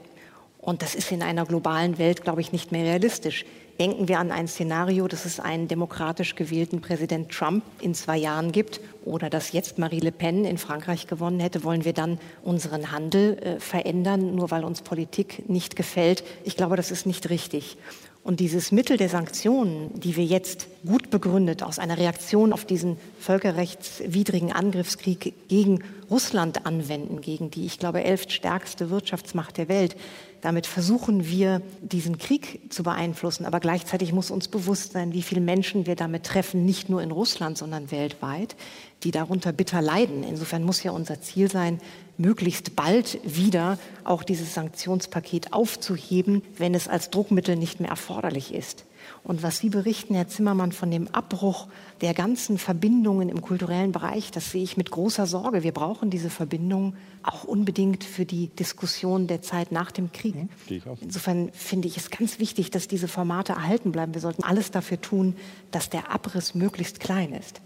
Und 0.60 0.84
das 0.84 0.94
ist 0.94 1.12
in 1.12 1.24
einer 1.24 1.44
globalen 1.44 1.98
Welt, 1.98 2.22
glaube 2.22 2.40
ich, 2.40 2.52
nicht 2.52 2.72
mehr 2.72 2.84
realistisch. 2.84 3.46
Denken 3.80 4.08
wir 4.08 4.20
an 4.20 4.32
ein 4.32 4.48
Szenario, 4.48 5.08
dass 5.08 5.26
es 5.26 5.40
einen 5.40 5.68
demokratisch 5.68 6.36
gewählten 6.36 6.82
Präsident 6.82 7.32
Trump 7.32 7.64
in 7.80 7.96
zwei 7.96 8.16
Jahren 8.18 8.52
gibt 8.52 8.80
oder 9.06 9.32
dass 9.32 9.54
jetzt 9.54 9.80
Marie 9.80 10.02
Le 10.02 10.12
Pen 10.12 10.46
in 10.46 10.60
Frankreich 10.60 11.08
gewonnen 11.08 11.40
hätte. 11.40 11.64
Wollen 11.64 11.84
wir 11.84 11.94
dann 11.94 12.20
unseren 12.44 12.92
Handel 12.92 13.40
äh, 13.40 13.60
verändern, 13.60 14.36
nur 14.36 14.52
weil 14.52 14.64
uns 14.64 14.84
Politik 14.84 15.50
nicht 15.50 15.76
gefällt? 15.76 16.24
Ich 16.44 16.58
glaube, 16.58 16.76
das 16.76 16.92
ist 16.92 17.08
nicht 17.08 17.32
richtig. 17.32 17.76
Und 18.24 18.40
dieses 18.40 18.72
Mittel 18.72 18.98
der 18.98 19.10
Sanktionen, 19.10 20.00
die 20.00 20.16
wir 20.16 20.24
jetzt 20.24 20.68
gut 20.86 21.10
begründet 21.10 21.64
aus 21.64 21.80
einer 21.80 21.98
Reaktion 21.98 22.54
auf 22.54 22.66
diesen 22.66 22.98
völkerrechtswidrigen 23.20 24.52
Angriffskrieg 24.52 25.34
gegen 25.48 25.84
Russland 26.10 26.68
anwenden, 26.68 27.22
gegen 27.22 27.50
die, 27.50 27.66
ich 27.66 27.80
glaube, 27.80 28.04
elftstärkste 28.04 28.92
Wirtschaftsmacht 28.92 29.58
der 29.58 29.70
Welt, 29.70 29.96
damit 30.42 30.68
versuchen 30.68 31.28
wir, 31.28 31.62
diesen 31.82 32.20
Krieg 32.20 32.72
zu 32.72 32.84
beeinflussen. 32.84 33.46
Aber 33.46 33.60
gleichzeitig 33.60 34.14
muss 34.14 34.30
uns 34.30 34.48
bewusst 34.48 34.92
sein, 34.92 35.14
wie 35.14 35.22
viele 35.24 35.42
Menschen 35.42 35.88
wir 35.88 35.96
damit 35.96 36.24
treffen, 36.24 36.64
nicht 36.64 36.90
nur 36.90 37.02
in 37.02 37.12
Russland, 37.12 37.58
sondern 37.58 37.90
weltweit, 37.90 38.56
die 39.04 39.12
darunter 39.12 39.52
bitter 39.52 39.82
leiden. 39.82 40.24
Insofern 40.24 40.64
muss 40.64 40.84
ja 40.84 40.92
unser 40.92 41.22
Ziel 41.22 41.50
sein, 41.50 41.80
möglichst 42.22 42.76
bald 42.76 43.20
wieder 43.24 43.78
auch 44.04 44.24
dieses 44.24 44.54
Sanktionspaket 44.54 45.54
aufzuheben, 45.54 46.44
wenn 46.58 46.76
es 46.76 46.88
als 46.88 47.10
Druckmittel 47.10 47.56
nicht 47.56 47.80
mehr 47.80 47.90
erforderlich 47.90 48.54
ist. 48.54 48.86
Und 49.24 49.44
was 49.44 49.60
Sie 49.60 49.70
berichten, 49.70 50.16
Herr 50.16 50.28
Zimmermann, 50.28 50.72
von 50.72 50.90
dem 50.90 51.08
Abbruch 51.08 51.68
der 52.02 52.14
ganzen 52.14 52.58
Verbindungen 52.58 53.30
im 53.30 53.42
kulturellen 53.42 53.92
Bereich, 53.92 54.32
das 54.32 54.52
sehe 54.52 54.64
ich 54.64 54.78
mit 54.78 54.92
großer 54.92 55.28
Sorge. 55.28 55.64
Wir 55.64 55.72
brauchen 55.72 56.10
diese 56.10 56.30
Verbindungen 56.30 56.96
auch 57.24 57.44
unbedingt 57.44 58.04
für 58.04 58.26
die 58.26 58.48
Diskussion 58.48 59.28
der 59.28 59.42
Zeit 59.42 59.72
nach 59.72 59.92
dem 59.92 60.12
Krieg. 60.12 60.36
Mhm, 60.36 60.50
Insofern 61.02 61.52
finde 61.54 61.88
ich 61.88 61.98
es 61.98 62.10
ganz 62.10 62.40
wichtig, 62.40 62.72
dass 62.72 62.88
diese 62.88 63.08
Formate 63.08 63.54
erhalten 63.54 63.92
bleiben. 63.92 64.14
Wir 64.14 64.22
sollten 64.22 64.44
alles 64.44 64.72
dafür 64.72 65.00
tun, 65.00 65.36
dass 65.70 65.90
der 65.90 66.12
Abriss 66.12 66.56
möglichst 66.56 67.00
klein 67.00 67.34
ist. 67.34 67.62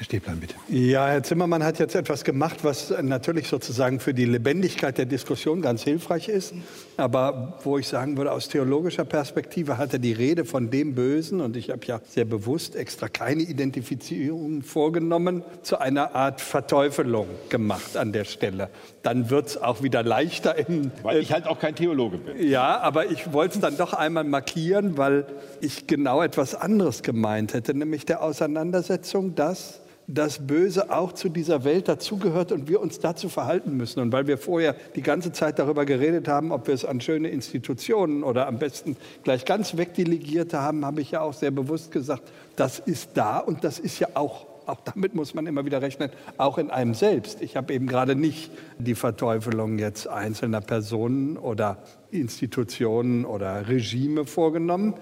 Herr 0.00 0.06
Stäblein, 0.06 0.40
bitte. 0.40 0.54
Ja, 0.70 1.08
Herr 1.08 1.22
Zimmermann 1.22 1.62
hat 1.62 1.78
jetzt 1.78 1.94
etwas 1.94 2.24
gemacht, 2.24 2.60
was 2.62 2.90
natürlich 3.02 3.48
sozusagen 3.48 4.00
für 4.00 4.14
die 4.14 4.24
Lebendigkeit 4.24 4.96
der 4.96 5.04
Diskussion 5.04 5.60
ganz 5.60 5.82
hilfreich 5.82 6.30
ist. 6.30 6.54
Aber 6.96 7.58
wo 7.64 7.76
ich 7.76 7.86
sagen 7.86 8.16
würde, 8.16 8.32
aus 8.32 8.48
theologischer 8.48 9.04
Perspektive 9.04 9.76
hat 9.76 9.92
er 9.92 9.98
die 9.98 10.14
Rede 10.14 10.46
von 10.46 10.70
dem 10.70 10.94
Bösen, 10.94 11.42
und 11.42 11.54
ich 11.54 11.68
habe 11.68 11.84
ja 11.84 12.00
sehr 12.08 12.24
bewusst 12.24 12.76
extra 12.76 13.08
keine 13.08 13.42
Identifizierung 13.42 14.62
vorgenommen, 14.62 15.42
zu 15.60 15.78
einer 15.78 16.14
Art 16.14 16.40
Verteufelung 16.40 17.26
gemacht 17.50 17.98
an 17.98 18.12
der 18.12 18.24
Stelle. 18.24 18.70
Dann 19.02 19.28
wird 19.28 19.48
es 19.48 19.56
auch 19.60 19.82
wieder 19.82 20.02
leichter. 20.02 20.56
In, 20.66 20.92
weil 21.02 21.18
ich 21.18 21.30
halt 21.30 21.46
auch 21.46 21.58
kein 21.58 21.74
Theologe 21.74 22.16
bin. 22.16 22.48
Ja, 22.48 22.80
aber 22.80 23.10
ich 23.10 23.34
wollte 23.34 23.56
es 23.56 23.60
dann 23.60 23.76
doch 23.76 23.92
einmal 23.92 24.24
markieren, 24.24 24.96
weil 24.96 25.26
ich 25.60 25.86
genau 25.86 26.22
etwas 26.22 26.54
anderes 26.54 27.02
gemeint 27.02 27.52
hätte, 27.52 27.74
nämlich 27.74 28.06
der 28.06 28.22
Auseinandersetzung, 28.22 29.34
dass 29.34 29.80
das 30.14 30.46
Böse 30.46 30.90
auch 30.90 31.12
zu 31.12 31.28
dieser 31.28 31.64
Welt 31.64 31.88
dazugehört 31.88 32.52
und 32.52 32.68
wir 32.68 32.80
uns 32.80 32.98
dazu 32.98 33.28
verhalten 33.28 33.76
müssen. 33.76 34.00
Und 34.00 34.12
weil 34.12 34.26
wir 34.26 34.38
vorher 34.38 34.74
die 34.96 35.02
ganze 35.02 35.32
Zeit 35.32 35.58
darüber 35.58 35.84
geredet 35.84 36.28
haben, 36.28 36.52
ob 36.52 36.66
wir 36.66 36.74
es 36.74 36.84
an 36.84 37.00
schöne 37.00 37.28
Institutionen 37.28 38.22
oder 38.22 38.46
am 38.46 38.58
besten 38.58 38.96
gleich 39.22 39.44
ganz 39.44 39.76
wegdelegierte 39.76 40.60
haben, 40.60 40.84
habe 40.84 41.00
ich 41.00 41.12
ja 41.12 41.20
auch 41.20 41.34
sehr 41.34 41.50
bewusst 41.50 41.92
gesagt, 41.92 42.24
das 42.56 42.78
ist 42.78 43.10
da 43.14 43.38
und 43.38 43.64
das 43.64 43.78
ist 43.78 43.98
ja 43.98 44.08
auch 44.14 44.46
auch 44.66 44.82
damit 44.84 45.16
muss 45.16 45.34
man 45.34 45.48
immer 45.48 45.64
wieder 45.64 45.82
rechnen, 45.82 46.10
auch 46.36 46.56
in 46.56 46.70
einem 46.70 46.94
selbst. 46.94 47.42
Ich 47.42 47.56
habe 47.56 47.74
eben 47.74 47.88
gerade 47.88 48.14
nicht 48.14 48.52
die 48.78 48.94
Verteufelung 48.94 49.78
jetzt 49.80 50.06
einzelner 50.06 50.60
Personen 50.60 51.36
oder 51.36 51.78
Institutionen 52.12 53.24
oder 53.24 53.68
Regime 53.68 54.26
vorgenommen, 54.26 54.94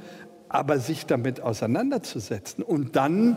aber 0.49 0.79
sich 0.79 1.05
damit 1.05 1.42
auseinanderzusetzen 1.42 2.64
und 2.64 2.97
dann 2.97 3.37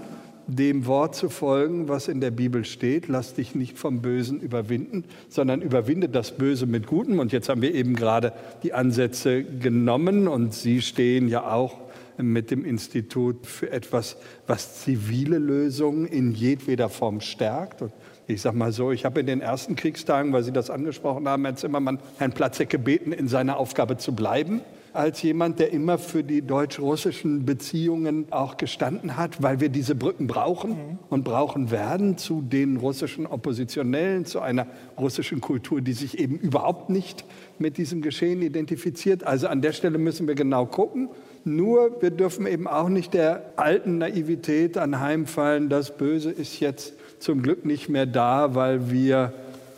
dem 0.57 0.85
Wort 0.85 1.15
zu 1.15 1.29
folgen, 1.29 1.87
was 1.87 2.07
in 2.07 2.19
der 2.19 2.31
Bibel 2.31 2.65
steht. 2.65 3.07
Lass 3.07 3.33
dich 3.33 3.55
nicht 3.55 3.77
vom 3.77 4.01
Bösen 4.01 4.41
überwinden, 4.41 5.05
sondern 5.29 5.61
überwinde 5.61 6.09
das 6.09 6.31
Böse 6.37 6.65
mit 6.65 6.87
Gutem. 6.87 7.19
Und 7.19 7.31
jetzt 7.31 7.47
haben 7.47 7.61
wir 7.61 7.73
eben 7.73 7.95
gerade 7.95 8.33
die 8.63 8.73
Ansätze 8.73 9.43
genommen 9.43 10.27
und 10.27 10.53
Sie 10.53 10.81
stehen 10.81 11.29
ja 11.29 11.49
auch 11.49 11.77
mit 12.17 12.51
dem 12.51 12.65
Institut 12.65 13.47
für 13.47 13.71
etwas, 13.71 14.17
was 14.45 14.81
zivile 14.81 15.37
Lösungen 15.37 16.05
in 16.05 16.33
jedweder 16.33 16.89
Form 16.89 17.21
stärkt. 17.21 17.81
Und 17.81 17.93
ich 18.27 18.41
sage 18.41 18.57
mal 18.57 18.73
so, 18.73 18.91
ich 18.91 19.05
habe 19.05 19.21
in 19.21 19.27
den 19.27 19.39
ersten 19.39 19.77
Kriegstagen, 19.77 20.33
weil 20.33 20.43
Sie 20.43 20.51
das 20.51 20.69
angesprochen 20.69 21.27
haben, 21.29 21.45
Herr 21.45 21.55
Zimmermann, 21.55 21.99
Herrn 22.17 22.33
Platzek 22.33 22.69
gebeten, 22.69 23.13
in 23.13 23.29
seiner 23.29 23.57
Aufgabe 23.57 23.97
zu 23.97 24.13
bleiben 24.13 24.61
als 24.93 25.21
jemand, 25.21 25.59
der 25.59 25.71
immer 25.71 25.97
für 25.97 26.23
die 26.23 26.41
deutsch-russischen 26.41 27.45
Beziehungen 27.45 28.27
auch 28.31 28.57
gestanden 28.57 29.17
hat, 29.17 29.41
weil 29.41 29.59
wir 29.59 29.69
diese 29.69 29.95
Brücken 29.95 30.27
brauchen 30.27 30.71
mhm. 30.71 30.99
und 31.09 31.23
brauchen 31.23 31.71
werden 31.71 32.17
zu 32.17 32.41
den 32.41 32.77
russischen 32.77 33.25
Oppositionellen, 33.25 34.25
zu 34.25 34.39
einer 34.39 34.67
russischen 34.97 35.41
Kultur, 35.41 35.81
die 35.81 35.93
sich 35.93 36.19
eben 36.19 36.37
überhaupt 36.37 36.89
nicht 36.89 37.25
mit 37.59 37.77
diesem 37.77 38.01
Geschehen 38.01 38.41
identifiziert. 38.41 39.23
Also 39.23 39.47
an 39.47 39.61
der 39.61 39.71
Stelle 39.71 39.97
müssen 39.97 40.27
wir 40.27 40.35
genau 40.35 40.65
gucken. 40.65 41.09
Nur 41.43 42.01
wir 42.01 42.11
dürfen 42.11 42.45
eben 42.45 42.67
auch 42.67 42.89
nicht 42.89 43.13
der 43.13 43.53
alten 43.55 43.97
Naivität 43.97 44.77
anheimfallen, 44.77 45.69
das 45.69 45.97
Böse 45.97 46.29
ist 46.29 46.59
jetzt 46.59 46.93
zum 47.19 47.41
Glück 47.41 47.65
nicht 47.65 47.89
mehr 47.89 48.05
da, 48.05 48.55
weil 48.55 48.91
wir 48.91 49.33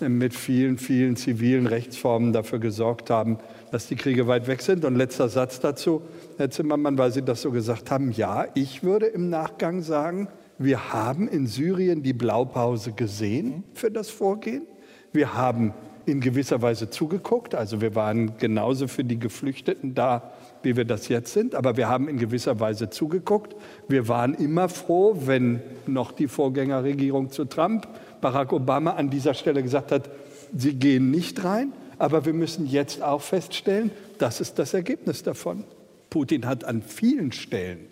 mit 0.09 0.33
vielen, 0.33 0.77
vielen 0.77 1.15
zivilen 1.15 1.67
Rechtsformen 1.67 2.33
dafür 2.33 2.59
gesorgt 2.59 3.09
haben, 3.09 3.37
dass 3.71 3.87
die 3.87 3.95
Kriege 3.95 4.27
weit 4.27 4.47
weg 4.47 4.61
sind. 4.61 4.85
Und 4.85 4.95
letzter 4.95 5.29
Satz 5.29 5.59
dazu, 5.59 6.01
Herr 6.37 6.49
Zimmermann, 6.49 6.97
weil 6.97 7.11
Sie 7.11 7.21
das 7.21 7.41
so 7.41 7.51
gesagt 7.51 7.91
haben. 7.91 8.11
Ja, 8.11 8.45
ich 8.53 8.83
würde 8.83 9.07
im 9.07 9.29
Nachgang 9.29 9.81
sagen, 9.81 10.27
wir 10.57 10.93
haben 10.93 11.27
in 11.27 11.47
Syrien 11.47 12.03
die 12.03 12.13
Blaupause 12.13 12.91
gesehen 12.91 13.63
für 13.73 13.91
das 13.91 14.09
Vorgehen. 14.09 14.63
Wir 15.11 15.33
haben 15.33 15.73
in 16.05 16.19
gewisser 16.19 16.61
Weise 16.61 16.89
zugeguckt. 16.89 17.55
Also 17.55 17.81
wir 17.81 17.95
waren 17.95 18.37
genauso 18.37 18.87
für 18.87 19.03
die 19.03 19.19
Geflüchteten 19.19 19.95
da, 19.95 20.33
wie 20.61 20.75
wir 20.75 20.85
das 20.85 21.07
jetzt 21.07 21.33
sind. 21.33 21.55
Aber 21.55 21.77
wir 21.77 21.87
haben 21.87 22.07
in 22.07 22.17
gewisser 22.17 22.59
Weise 22.59 22.89
zugeguckt. 22.89 23.55
Wir 23.87 24.07
waren 24.07 24.33
immer 24.33 24.69
froh, 24.69 25.15
wenn 25.25 25.61
noch 25.87 26.11
die 26.11 26.27
Vorgängerregierung 26.27 27.29
zu 27.29 27.45
Trump, 27.45 27.87
Barack 28.23 28.51
Obama, 28.53 28.91
an 28.91 29.09
dieser 29.11 29.35
Stelle 29.35 29.61
gesagt 29.61 29.91
hat, 29.91 30.09
sie 30.57 30.73
gehen 30.73 31.11
nicht 31.11 31.43
rein. 31.43 31.73
Aber 31.99 32.25
wir 32.25 32.33
müssen 32.33 32.65
jetzt 32.65 33.03
auch 33.03 33.21
feststellen, 33.21 33.91
das 34.17 34.41
ist 34.41 34.57
das 34.57 34.73
Ergebnis 34.73 35.21
davon. 35.21 35.63
Putin 36.09 36.45
hat 36.47 36.63
an 36.63 36.81
vielen 36.81 37.31
Stellen 37.31 37.85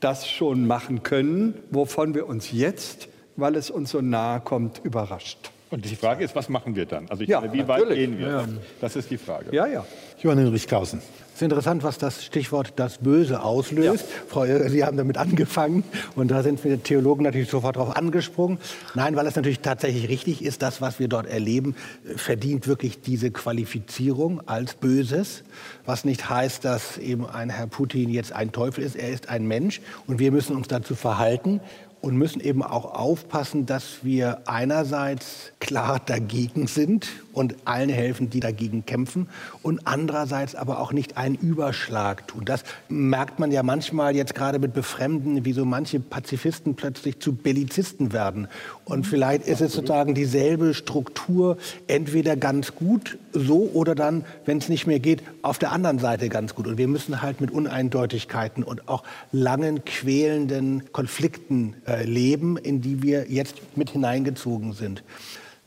das 0.00 0.28
schon 0.28 0.64
machen 0.66 1.02
können, 1.02 1.54
wovon 1.70 2.14
wir 2.14 2.28
uns 2.28 2.52
jetzt, 2.52 3.08
weil 3.36 3.56
es 3.56 3.68
uns 3.70 3.90
so 3.90 4.00
nahe 4.00 4.40
kommt, 4.40 4.80
überrascht. 4.84 5.50
Und 5.70 5.84
die 5.84 5.96
Frage 5.96 6.24
ist, 6.24 6.36
was 6.36 6.48
machen 6.48 6.76
wir 6.76 6.86
dann? 6.86 7.08
Also 7.10 7.24
ich 7.24 7.28
Ja, 7.28 7.40
meine, 7.40 7.52
wie 7.52 7.58
natürlich. 7.58 7.88
weit 7.88 7.94
gehen 7.96 8.18
wir? 8.18 8.26
Ja. 8.28 8.48
Das 8.80 8.94
ist 8.96 9.10
die 9.10 9.18
Frage. 9.18 9.54
Ja, 9.54 9.66
ja. 9.66 9.84
Johann 10.22 10.38
Hinrich 10.38 10.66
Clausen. 10.68 11.02
Es 11.38 11.42
ist 11.42 11.52
interessant, 11.52 11.84
was 11.84 11.98
das 11.98 12.24
Stichwort 12.24 12.72
das 12.74 12.98
Böse 12.98 13.44
auslöst. 13.44 14.06
Frau 14.26 14.42
Irre, 14.42 14.68
Sie 14.70 14.82
haben 14.82 14.96
damit 14.96 15.18
angefangen 15.18 15.84
und 16.16 16.32
da 16.32 16.42
sind 16.42 16.64
wir 16.64 16.82
Theologen 16.82 17.22
natürlich 17.22 17.48
sofort 17.48 17.76
drauf 17.76 17.96
angesprungen. 17.96 18.58
Nein, 18.96 19.14
weil 19.14 19.24
es 19.24 19.36
natürlich 19.36 19.60
tatsächlich 19.60 20.08
richtig 20.08 20.42
ist, 20.42 20.62
das, 20.62 20.80
was 20.80 20.98
wir 20.98 21.06
dort 21.06 21.28
erleben, 21.28 21.76
verdient 22.16 22.66
wirklich 22.66 23.02
diese 23.02 23.30
Qualifizierung 23.30 24.48
als 24.48 24.74
Böses. 24.74 25.44
Was 25.86 26.04
nicht 26.04 26.28
heißt, 26.28 26.64
dass 26.64 26.98
eben 26.98 27.24
ein 27.24 27.50
Herr 27.50 27.68
Putin 27.68 28.10
jetzt 28.10 28.32
ein 28.32 28.50
Teufel 28.50 28.82
ist. 28.82 28.96
Er 28.96 29.10
ist 29.10 29.28
ein 29.28 29.46
Mensch 29.46 29.80
und 30.08 30.18
wir 30.18 30.32
müssen 30.32 30.56
uns 30.56 30.66
dazu 30.66 30.96
verhalten 30.96 31.60
und 32.00 32.16
müssen 32.16 32.40
eben 32.40 32.62
auch 32.62 32.94
aufpassen, 32.94 33.66
dass 33.66 34.04
wir 34.04 34.42
einerseits 34.46 35.52
klar 35.60 36.00
dagegen 36.04 36.66
sind 36.66 37.08
und 37.32 37.56
allen 37.64 37.88
helfen, 37.88 38.30
die 38.30 38.40
dagegen 38.40 38.86
kämpfen 38.86 39.28
und 39.62 39.86
andererseits 39.86 40.54
aber 40.54 40.80
auch 40.80 40.92
nicht 40.92 41.16
einen 41.16 41.34
Überschlag 41.34 42.26
tun. 42.28 42.44
Das 42.44 42.62
merkt 42.88 43.38
man 43.38 43.50
ja 43.50 43.62
manchmal 43.62 44.14
jetzt 44.14 44.34
gerade 44.34 44.58
mit 44.58 44.74
Befremden, 44.74 45.44
wie 45.44 45.52
so 45.52 45.64
manche 45.64 46.00
Pazifisten 46.00 46.74
plötzlich 46.74 47.20
zu 47.20 47.34
Bellizisten 47.34 48.12
werden. 48.12 48.48
Und 48.84 49.06
vielleicht 49.06 49.46
ist 49.46 49.60
es 49.60 49.72
sozusagen 49.72 50.14
dieselbe 50.14 50.74
Struktur, 50.74 51.58
entweder 51.86 52.36
ganz 52.36 52.74
gut 52.74 53.18
so 53.32 53.70
oder 53.74 53.94
dann, 53.94 54.24
wenn 54.44 54.58
es 54.58 54.68
nicht 54.68 54.86
mehr 54.86 54.98
geht, 54.98 55.22
auf 55.42 55.58
der 55.58 55.72
anderen 55.72 55.98
Seite 55.98 56.28
ganz 56.28 56.54
gut. 56.54 56.66
Und 56.66 56.78
wir 56.78 56.88
müssen 56.88 57.22
halt 57.22 57.40
mit 57.40 57.50
Uneindeutigkeiten 57.50 58.62
und 58.62 58.88
auch 58.88 59.04
langen, 59.32 59.84
quälenden 59.84 60.92
Konflikten 60.92 61.74
äh, 61.88 62.04
leben, 62.04 62.56
in 62.56 62.80
die 62.80 63.02
wir 63.02 63.30
jetzt 63.30 63.76
mit 63.76 63.90
hineingezogen 63.90 64.72
sind. 64.72 65.02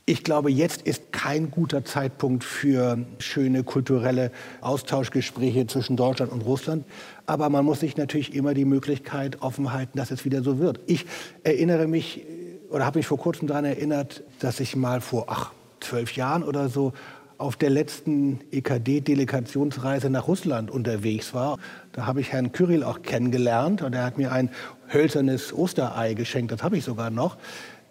Ich 0.05 0.23
glaube, 0.23 0.51
jetzt 0.51 0.81
ist 0.81 1.11
kein 1.11 1.51
guter 1.51 1.85
Zeitpunkt 1.85 2.43
für 2.43 2.97
schöne 3.19 3.63
kulturelle 3.63 4.31
Austauschgespräche 4.61 5.67
zwischen 5.67 5.95
Deutschland 5.95 6.31
und 6.31 6.41
Russland. 6.41 6.85
Aber 7.27 7.49
man 7.49 7.63
muss 7.63 7.81
sich 7.81 7.97
natürlich 7.97 8.33
immer 8.33 8.53
die 8.53 8.65
Möglichkeit 8.65 9.41
offen 9.41 9.71
halten, 9.71 9.97
dass 9.97 10.11
es 10.11 10.25
wieder 10.25 10.43
so 10.43 10.59
wird. 10.59 10.79
Ich 10.87 11.05
erinnere 11.43 11.87
mich 11.87 12.25
oder 12.69 12.85
habe 12.85 12.99
mich 12.99 13.07
vor 13.07 13.19
kurzem 13.19 13.47
daran 13.47 13.65
erinnert, 13.65 14.23
dass 14.39 14.59
ich 14.59 14.75
mal 14.75 15.01
vor 15.01 15.25
ach, 15.27 15.51
zwölf 15.81 16.13
Jahren 16.15 16.43
oder 16.43 16.69
so 16.69 16.93
auf 17.41 17.55
der 17.55 17.71
letzten 17.71 18.39
EKD-Delegationsreise 18.51 20.11
nach 20.11 20.27
Russland 20.27 20.69
unterwegs 20.69 21.33
war. 21.33 21.57
Da 21.91 22.05
habe 22.05 22.21
ich 22.21 22.31
Herrn 22.31 22.51
Kyrill 22.51 22.83
auch 22.83 23.01
kennengelernt 23.01 23.81
und 23.81 23.93
er 23.93 24.03
hat 24.03 24.19
mir 24.19 24.31
ein 24.31 24.51
hölzernes 24.93 25.51
Osterei 25.51 26.13
geschenkt. 26.13 26.51
Das 26.51 26.61
habe 26.61 26.77
ich 26.77 26.83
sogar 26.83 27.09
noch. 27.09 27.37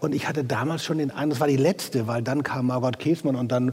Und 0.01 0.15
ich 0.15 0.27
hatte 0.27 0.45
damals 0.45 0.83
schon 0.85 0.99
den 0.99 1.11
Eindruck, 1.11 1.31
das 1.31 1.41
war 1.41 1.49
die 1.49 1.57
letzte, 1.57 2.07
weil 2.07 2.23
dann 2.23 2.43
kam 2.43 2.67
Margot 2.67 2.99
Käßmann 2.99 3.37
und 3.37 3.53
dann 3.53 3.69
äh, 3.69 3.73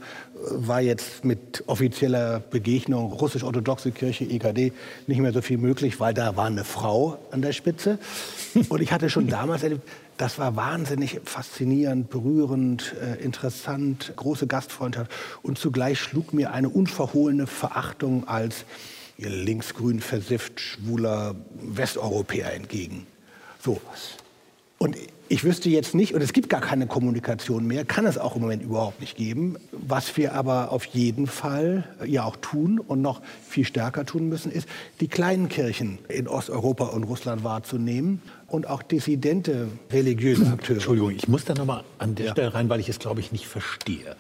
war 0.50 0.82
jetzt 0.82 1.24
mit 1.24 1.64
offizieller 1.68 2.40
Begegnung 2.40 3.14
russisch-orthodoxe 3.14 3.92
Kirche, 3.92 4.26
EKD, 4.26 4.74
nicht 5.08 5.20
mehr 5.20 5.32
so 5.32 5.42
viel 5.42 5.58
möglich, 5.58 6.00
weil 6.00 6.14
da 6.14 6.36
war 6.36 6.48
eine 6.48 6.66
Frau 6.66 7.18
an 7.32 7.42
der 7.42 7.54
Spitze. 7.54 7.98
Und 8.70 8.82
ich 8.82 8.92
hatte 8.92 9.10
schon 9.10 9.28
damals 9.28 9.64
erlebt, 9.64 9.88
das 10.18 10.40
war 10.40 10.56
wahnsinnig 10.56 11.22
faszinierend, 11.26 12.10
berührend, 12.10 12.96
äh, 13.02 13.24
interessant, 13.24 14.14
große 14.16 14.48
Gastfreundschaft. 14.48 15.12
Und 15.44 15.58
zugleich 15.58 16.00
schlug 16.00 16.34
mir 16.34 16.52
eine 16.52 16.70
unverhohlene 16.70 17.48
Verachtung 17.48 18.28
als 18.28 18.66
ihr 19.18 19.30
linksgrün 19.30 20.00
versifft 20.00 20.60
schwuler 20.60 21.36
Westeuropäer 21.54 22.54
entgegen. 22.54 23.08
So. 23.64 23.80
Und 24.78 24.96
ich 25.30 25.44
wüsste 25.44 25.70
jetzt 25.70 25.94
nicht, 25.96 26.14
und 26.14 26.22
es 26.22 26.34
gibt 26.34 26.50
gar 26.50 26.62
keine 26.62 26.88
Kommunikation 26.88 27.66
mehr, 27.68 27.86
kann 27.86 28.06
es 28.06 28.18
auch 28.18 28.36
im 28.36 28.42
Moment 28.42 28.64
überhaupt 28.64 29.00
nicht 29.02 29.18
geben. 29.18 29.58
Was 29.72 30.16
wir 30.18 30.34
aber 30.34 30.72
auf 30.72 30.86
jeden 30.86 31.28
Fall 31.28 31.84
äh, 32.02 32.10
ja 32.10 32.24
auch 32.24 32.36
tun 32.38 32.80
und 32.80 33.02
noch 33.02 33.22
viel 33.48 33.66
stärker 33.66 34.06
tun 34.06 34.30
müssen, 34.30 34.52
ist, 34.52 34.68
die 35.00 35.08
kleinen 35.08 35.50
Kirchen 35.50 36.00
in 36.08 36.28
Osteuropa 36.28 36.86
und 36.86 37.04
Russland 37.04 37.44
wahrzunehmen 37.44 38.22
und 38.48 38.68
auch 38.68 38.82
dissidente 38.82 39.68
religiöse 39.92 40.48
Akteure. 40.52 40.76
Entschuldigung, 40.76 41.12
ich 41.12 41.28
muss 41.28 41.46
da 41.46 41.54
nochmal 41.54 41.84
an 42.00 42.16
der 42.16 42.32
Stelle 42.32 42.54
rein, 42.54 42.70
weil 42.70 42.80
ich 42.80 42.90
es, 42.90 43.00
glaube 43.00 43.20
ich, 43.20 43.32
nicht 43.32 43.48
verstehe. 43.48 44.16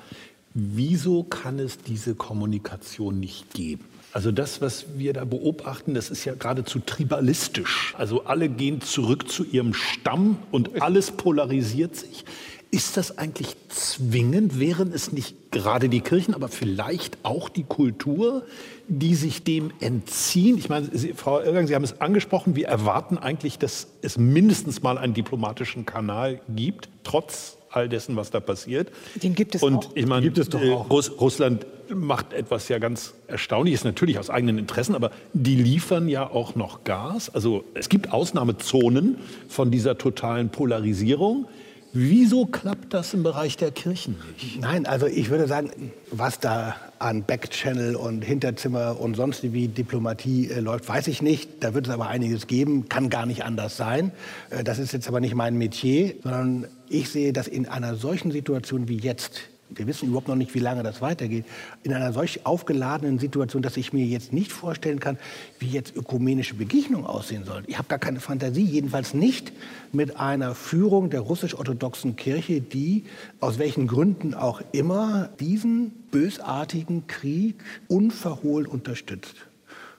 Wieso 0.53 1.23
kann 1.23 1.59
es 1.59 1.77
diese 1.77 2.15
Kommunikation 2.15 3.19
nicht 3.19 3.53
geben? 3.53 3.85
Also 4.17 4.31
das, 4.31 4.61
was 4.61 4.85
wir 4.95 5.13
da 5.13 5.25
beobachten, 5.25 5.93
das 5.93 6.09
ist 6.09 6.25
ja 6.25 6.33
geradezu 6.33 6.79
tribalistisch. 6.79 7.93
Also 7.99 8.23
alle 8.23 8.49
gehen 8.49 8.81
zurück 8.81 9.29
zu 9.29 9.43
ihrem 9.43 9.75
Stamm 9.75 10.39
und 10.49 10.81
alles 10.81 11.11
polarisiert 11.11 11.95
sich. 11.95 12.25
Ist 12.71 12.97
das 12.97 13.19
eigentlich 13.19 13.55
zwingend? 13.69 14.59
Wären 14.59 14.91
es 14.91 15.11
nicht 15.11 15.51
gerade 15.51 15.87
die 15.87 16.01
Kirchen, 16.01 16.33
aber 16.33 16.47
vielleicht 16.47 17.19
auch 17.21 17.47
die 17.47 17.63
Kultur, 17.63 18.41
die 18.87 19.13
sich 19.13 19.43
dem 19.43 19.71
entziehen? 19.81 20.57
Ich 20.57 20.67
meine, 20.67 20.89
Sie, 20.91 21.13
Frau 21.13 21.39
Irgang, 21.39 21.67
Sie 21.67 21.75
haben 21.75 21.83
es 21.83 22.01
angesprochen, 22.01 22.55
wir 22.55 22.69
erwarten 22.69 23.19
eigentlich, 23.19 23.59
dass 23.59 23.85
es 24.01 24.17
mindestens 24.17 24.81
mal 24.81 24.97
einen 24.97 25.13
diplomatischen 25.13 25.85
Kanal 25.85 26.41
gibt, 26.49 26.89
trotz 27.03 27.57
all 27.69 27.87
dessen, 27.87 28.15
was 28.15 28.31
da 28.31 28.39
passiert. 28.39 28.91
Den 29.21 29.35
gibt 29.35 29.53
es 29.53 29.61
Und 29.61 29.75
auch. 29.85 29.91
ich 29.93 30.07
meine, 30.07 30.23
Gibt 30.23 30.39
es 30.39 30.49
doch 30.49 30.61
äh, 30.61 30.71
auch. 30.71 30.89
Russ 30.89 31.11
Russland 31.21 31.67
macht 31.93 32.33
etwas 32.33 32.69
ja 32.69 32.79
ganz 32.79 33.13
Erstaunliches, 33.27 33.83
natürlich 33.83 34.19
aus 34.19 34.29
eigenen 34.29 34.57
Interessen, 34.57 34.95
aber 34.95 35.11
die 35.33 35.55
liefern 35.55 36.07
ja 36.07 36.29
auch 36.29 36.55
noch 36.55 36.83
Gas. 36.83 37.29
Also 37.29 37.63
es 37.73 37.89
gibt 37.89 38.11
Ausnahmezonen 38.11 39.17
von 39.47 39.71
dieser 39.71 39.97
totalen 39.97 40.49
Polarisierung. 40.49 41.47
Wieso 41.93 42.45
klappt 42.45 42.93
das 42.93 43.13
im 43.13 43.23
Bereich 43.23 43.57
der 43.57 43.71
Kirchen 43.71 44.17
nicht? 44.33 44.61
Nein, 44.61 44.85
also 44.85 45.07
ich 45.07 45.29
würde 45.29 45.47
sagen, 45.47 45.71
was 46.11 46.39
da 46.39 46.75
an 46.99 47.23
Backchannel 47.23 47.95
und 47.95 48.23
Hinterzimmer 48.23 48.99
und 48.99 49.15
sonst 49.15 49.41
wie 49.41 49.67
Diplomatie 49.67 50.49
äh, 50.49 50.59
läuft, 50.59 50.87
weiß 50.87 51.07
ich 51.07 51.21
nicht. 51.21 51.63
Da 51.63 51.73
wird 51.73 51.87
es 51.87 51.93
aber 51.93 52.07
einiges 52.07 52.47
geben, 52.47 52.89
kann 52.89 53.09
gar 53.09 53.25
nicht 53.25 53.43
anders 53.43 53.77
sein. 53.77 54.11
Äh, 54.49 54.63
das 54.63 54.79
ist 54.79 54.91
jetzt 54.91 55.07
aber 55.07 55.19
nicht 55.19 55.33
mein 55.33 55.57
Metier, 55.57 56.13
sondern 56.23 56.67
ich 56.89 57.09
sehe, 57.09 57.33
dass 57.33 57.47
in 57.47 57.67
einer 57.67 57.95
solchen 57.95 58.31
Situation 58.31 58.87
wie 58.87 58.97
jetzt, 58.97 59.41
wir 59.69 59.87
wissen 59.87 60.07
überhaupt 60.07 60.27
noch 60.27 60.35
nicht, 60.35 60.53
wie 60.53 60.59
lange 60.59 60.83
das 60.83 61.01
weitergeht, 61.01 61.45
in 61.83 61.93
einer 61.93 62.13
solch 62.13 62.45
aufgeladenen 62.45 63.19
Situation, 63.19 63.61
dass 63.61 63.77
ich 63.77 63.93
mir 63.93 64.05
jetzt 64.05 64.33
nicht 64.33 64.51
vorstellen 64.51 64.99
kann, 64.99 65.17
wie 65.59 65.67
jetzt 65.67 65.95
ökumenische 65.95 66.55
Begegnungen 66.55 67.05
aussehen 67.05 67.43
sollen. 67.45 67.63
Ich 67.67 67.77
habe 67.77 67.87
gar 67.87 67.99
keine 67.99 68.19
Fantasie, 68.19 68.63
jedenfalls 68.63 69.13
nicht 69.13 69.51
mit 69.91 70.17
einer 70.19 70.55
Führung 70.55 71.09
der 71.09 71.21
russisch-orthodoxen 71.21 72.15
Kirche, 72.15 72.61
die 72.61 73.05
aus 73.39 73.59
welchen 73.59 73.87
Gründen 73.87 74.33
auch 74.33 74.61
immer 74.71 75.29
diesen 75.39 75.91
bösartigen 76.11 77.07
Krieg 77.07 77.55
unverhohlen 77.87 78.67
unterstützt. 78.67 79.35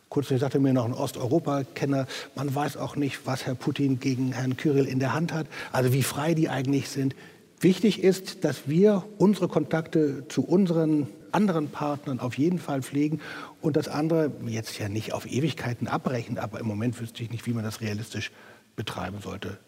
Kurz 0.09 0.28
sagte 0.28 0.59
mir 0.59 0.72
noch 0.72 0.87
ein 0.87 0.94
Osteuropa-Kenner, 0.94 2.07
man 2.35 2.54
weiß 2.54 2.78
auch 2.78 2.96
nicht, 2.96 3.26
was 3.26 3.44
Herr 3.44 3.54
Putin 3.54 4.00
gegen 4.00 4.33
Herrn 4.33 4.57
Kyrill 4.57 4.87
in 4.87 5.00
der 5.00 5.12
Hand 5.12 5.35
hat, 5.35 5.46
also 5.70 5.92
wie 5.92 6.02
frei 6.02 6.33
die 6.33 6.48
eigentlich 6.48 6.88
sind. 6.88 7.14
Wichtig 7.61 8.03
ist, 8.05 8.44
dass 8.44 8.68
wir 8.68 9.05
unsere 9.18 9.49
Kontakte 9.49 10.29
zu 10.29 10.44
unseren 10.44 11.09
anderen 11.33 11.68
Partnern 11.68 12.21
auf 12.21 12.38
jeden 12.38 12.59
Fall 12.59 12.83
pflegen 12.83 13.21
und 13.61 13.77
das 13.77 13.88
andere 13.88 14.31
jetzt 14.47 14.79
ja 14.79 14.88
nicht 14.88 15.12
auf 15.12 15.27
Ewigkeiten 15.27 15.88
abbrechen, 15.88 16.38
aber 16.38 16.61
im 16.61 16.66
Moment 16.66 17.01
wüsste 17.01 17.23
ich 17.23 17.31
nicht, 17.31 17.47
wie 17.47 17.53
man 17.53 17.64
das 17.64 17.81
realistisch 17.81 18.31
betreiben 18.77 19.18
sollte. 19.23 19.59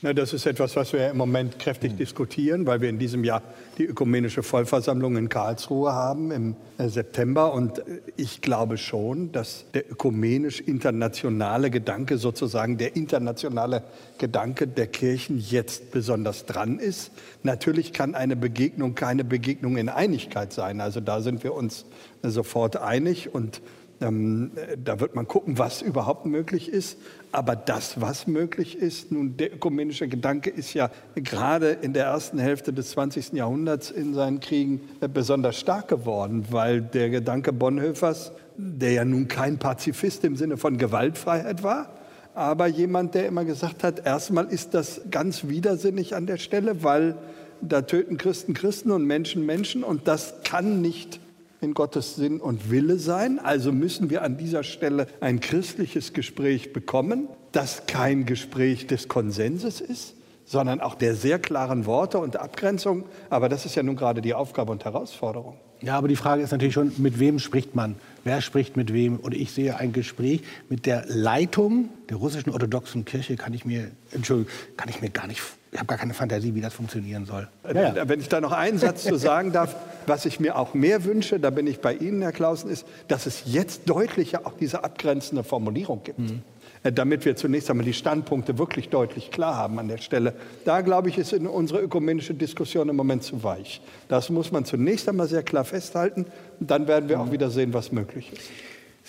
Na, 0.00 0.12
das 0.12 0.32
ist 0.32 0.46
etwas, 0.46 0.76
was 0.76 0.92
wir 0.92 1.10
im 1.10 1.16
Moment 1.16 1.58
kräftig 1.58 1.96
diskutieren, 1.96 2.66
weil 2.66 2.80
wir 2.80 2.88
in 2.88 3.00
diesem 3.00 3.24
Jahr 3.24 3.42
die 3.78 3.84
ökumenische 3.84 4.44
Vollversammlung 4.44 5.16
in 5.16 5.28
Karlsruhe 5.28 5.92
haben 5.92 6.30
im 6.30 6.54
äh, 6.78 6.88
September. 6.88 7.52
Und 7.52 7.80
äh, 7.80 8.00
ich 8.16 8.40
glaube 8.40 8.78
schon, 8.78 9.32
dass 9.32 9.64
der 9.74 9.90
ökumenisch-internationale 9.90 11.70
Gedanke, 11.70 12.18
sozusagen 12.18 12.78
der 12.78 12.94
internationale 12.94 13.82
Gedanke 14.18 14.68
der 14.68 14.86
Kirchen 14.86 15.40
jetzt 15.40 15.90
besonders 15.90 16.46
dran 16.46 16.78
ist. 16.78 17.10
Natürlich 17.42 17.92
kann 17.92 18.14
eine 18.14 18.36
Begegnung 18.36 18.94
keine 18.94 19.24
Begegnung 19.24 19.78
in 19.78 19.88
Einigkeit 19.88 20.52
sein. 20.52 20.80
Also 20.80 21.00
da 21.00 21.22
sind 21.22 21.42
wir 21.42 21.54
uns 21.54 21.86
äh, 22.22 22.28
sofort 22.28 22.76
einig 22.76 23.34
und 23.34 23.60
ähm, 24.00 24.52
da 24.82 25.00
wird 25.00 25.14
man 25.14 25.26
gucken, 25.26 25.58
was 25.58 25.82
überhaupt 25.82 26.26
möglich 26.26 26.68
ist. 26.70 26.98
Aber 27.32 27.56
das, 27.56 28.00
was 28.00 28.26
möglich 28.26 28.78
ist, 28.78 29.12
nun 29.12 29.36
der 29.36 29.54
ökumenische 29.54 30.08
Gedanke 30.08 30.50
ist 30.50 30.72
ja 30.74 30.90
gerade 31.14 31.70
in 31.70 31.92
der 31.92 32.06
ersten 32.06 32.38
Hälfte 32.38 32.72
des 32.72 32.90
20. 32.90 33.32
Jahrhunderts 33.32 33.90
in 33.90 34.14
seinen 34.14 34.40
Kriegen 34.40 34.80
äh, 35.00 35.08
besonders 35.08 35.58
stark 35.58 35.88
geworden, 35.88 36.46
weil 36.50 36.80
der 36.80 37.10
Gedanke 37.10 37.52
Bonhoeffers, 37.52 38.32
der 38.56 38.92
ja 38.92 39.04
nun 39.04 39.28
kein 39.28 39.58
Pazifist 39.58 40.24
im 40.24 40.36
Sinne 40.36 40.56
von 40.56 40.78
Gewaltfreiheit 40.78 41.62
war, 41.62 41.90
aber 42.34 42.68
jemand, 42.68 43.14
der 43.14 43.26
immer 43.26 43.44
gesagt 43.44 43.82
hat, 43.82 44.06
erstmal 44.06 44.46
ist 44.46 44.72
das 44.74 45.00
ganz 45.10 45.48
widersinnig 45.48 46.14
an 46.14 46.26
der 46.26 46.36
Stelle, 46.36 46.84
weil 46.84 47.16
da 47.60 47.82
töten 47.82 48.16
Christen 48.16 48.54
Christen 48.54 48.92
und 48.92 49.04
Menschen 49.04 49.44
Menschen 49.44 49.82
und 49.82 50.06
das 50.06 50.34
kann 50.44 50.80
nicht 50.80 51.18
in 51.60 51.74
Gottes 51.74 52.16
Sinn 52.16 52.40
und 52.40 52.70
Wille 52.70 52.98
sein. 52.98 53.38
Also 53.38 53.72
müssen 53.72 54.10
wir 54.10 54.22
an 54.22 54.36
dieser 54.36 54.62
Stelle 54.62 55.06
ein 55.20 55.40
christliches 55.40 56.12
Gespräch 56.12 56.72
bekommen, 56.72 57.28
das 57.52 57.86
kein 57.86 58.26
Gespräch 58.26 58.86
des 58.86 59.08
Konsenses 59.08 59.80
ist, 59.80 60.14
sondern 60.44 60.80
auch 60.80 60.94
der 60.94 61.14
sehr 61.14 61.38
klaren 61.38 61.86
Worte 61.86 62.18
und 62.18 62.36
Abgrenzung. 62.36 63.04
Aber 63.30 63.48
das 63.48 63.66
ist 63.66 63.74
ja 63.74 63.82
nun 63.82 63.96
gerade 63.96 64.22
die 64.22 64.34
Aufgabe 64.34 64.72
und 64.72 64.84
Herausforderung. 64.84 65.58
Ja, 65.80 65.96
aber 65.96 66.08
die 66.08 66.16
Frage 66.16 66.42
ist 66.42 66.50
natürlich 66.50 66.74
schon, 66.74 66.92
mit 66.96 67.20
wem 67.20 67.38
spricht 67.38 67.76
man? 67.76 67.94
Wer 68.24 68.40
spricht 68.40 68.76
mit 68.76 68.92
wem? 68.92 69.16
Und 69.16 69.32
ich 69.32 69.52
sehe 69.52 69.76
ein 69.76 69.92
Gespräch 69.92 70.42
mit 70.68 70.86
der 70.86 71.04
Leitung 71.06 71.88
der 72.08 72.16
russischen 72.16 72.50
orthodoxen 72.50 73.04
Kirche, 73.04 73.36
kann 73.36 73.54
ich 73.54 73.64
mir, 73.64 73.90
Entschuldigung, 74.10 74.52
kann 74.76 74.88
ich 74.88 75.00
mir 75.00 75.10
gar 75.10 75.28
nicht, 75.28 75.40
ich 75.70 75.78
habe 75.78 75.86
gar 75.86 75.98
keine 75.98 76.14
Fantasie, 76.14 76.54
wie 76.54 76.60
das 76.60 76.72
funktionieren 76.74 77.26
soll. 77.26 77.48
Ja, 77.74 77.94
ja. 77.94 78.08
Wenn 78.08 78.20
ich 78.20 78.28
da 78.28 78.40
noch 78.40 78.52
einen 78.52 78.78
Satz 78.78 79.04
zu 79.04 79.16
sagen 79.16 79.52
darf, 79.52 79.76
was 80.06 80.24
ich 80.24 80.40
mir 80.40 80.56
auch 80.56 80.74
mehr 80.74 81.04
wünsche, 81.04 81.38
da 81.38 81.50
bin 81.50 81.66
ich 81.66 81.80
bei 81.80 81.94
Ihnen, 81.94 82.22
Herr 82.22 82.32
Clausen, 82.32 82.70
ist, 82.70 82.86
dass 83.08 83.26
es 83.26 83.42
jetzt 83.44 83.82
deutlicher 83.88 84.46
auch 84.46 84.54
diese 84.58 84.82
abgrenzende 84.82 85.44
Formulierung 85.44 86.02
gibt. 86.04 86.18
Mhm. 86.20 86.42
Äh, 86.82 86.92
damit 86.92 87.24
wir 87.24 87.36
zunächst 87.36 87.70
einmal 87.70 87.84
die 87.84 87.92
Standpunkte 87.92 88.58
wirklich 88.58 88.88
deutlich 88.88 89.30
klar 89.30 89.56
haben 89.56 89.78
an 89.78 89.88
der 89.88 89.98
Stelle. 89.98 90.34
Da, 90.64 90.80
glaube 90.80 91.08
ich, 91.08 91.18
ist 91.18 91.32
in 91.32 91.46
unsere 91.46 91.80
ökumenische 91.80 92.34
Diskussion 92.34 92.88
im 92.88 92.96
Moment 92.96 93.22
zu 93.22 93.42
weich. 93.42 93.80
Das 94.08 94.30
muss 94.30 94.52
man 94.52 94.64
zunächst 94.64 95.08
einmal 95.08 95.28
sehr 95.28 95.42
klar 95.42 95.64
festhalten. 95.64 96.26
Und 96.60 96.70
dann 96.70 96.86
werden 96.86 97.08
wir 97.08 97.20
auch 97.20 97.30
wieder 97.32 97.50
sehen, 97.50 97.74
was 97.74 97.92
möglich 97.92 98.32
ist. 98.32 98.50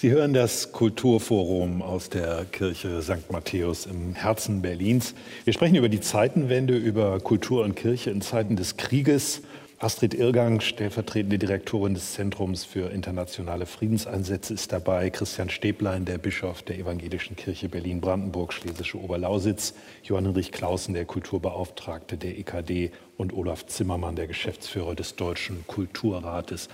Sie 0.01 0.11
hören 0.11 0.31
das 0.31 0.71
Kulturforum 0.71 1.81
aus 1.81 2.09
der 2.09 2.45
Kirche 2.45 3.01
St. 3.01 3.29
Matthäus 3.33 3.85
im 3.85 4.15
Herzen 4.15 4.61
Berlins. 4.61 5.13
Wir 5.43 5.51
sprechen 5.51 5.75
über 5.75 5.89
die 5.89 5.99
Zeitenwende, 5.99 6.77
über 6.77 7.19
Kultur 7.19 7.65
und 7.65 7.75
Kirche 7.75 8.09
in 8.09 8.21
Zeiten 8.21 8.55
des 8.55 8.77
Krieges 8.77 9.41
Astrid 9.81 10.13
Irgang, 10.13 10.59
stellvertretende 10.59 11.37
Direktorin 11.37 11.93
des 11.93 12.11
Zentrums 12.11 12.65
für 12.65 12.91
internationale 12.91 13.65
Friedenseinsätze, 13.65 14.53
ist 14.53 14.73
dabei. 14.73 15.09
Christian 15.09 15.49
Stäblein, 15.49 16.03
der 16.03 16.17
Bischof 16.17 16.63
der 16.63 16.77
Evangelischen 16.77 17.37
Kirche 17.37 17.69
Berlin-Brandenburg, 17.69 18.51
Schlesische 18.51 19.01
Oberlausitz. 19.01 19.73
Johann 20.03 20.25
Hinrich 20.25 20.51
Clausen, 20.51 20.95
der 20.95 21.05
Kulturbeauftragte 21.05 22.17
der 22.17 22.37
EKD. 22.37 22.91
Und 23.15 23.31
Olaf 23.31 23.67
Zimmermann, 23.67 24.17
der 24.17 24.27
Geschäftsführer 24.27 24.95
des 24.95 25.15
Deutschen 25.15 25.65
Kulturrates. 25.65 26.67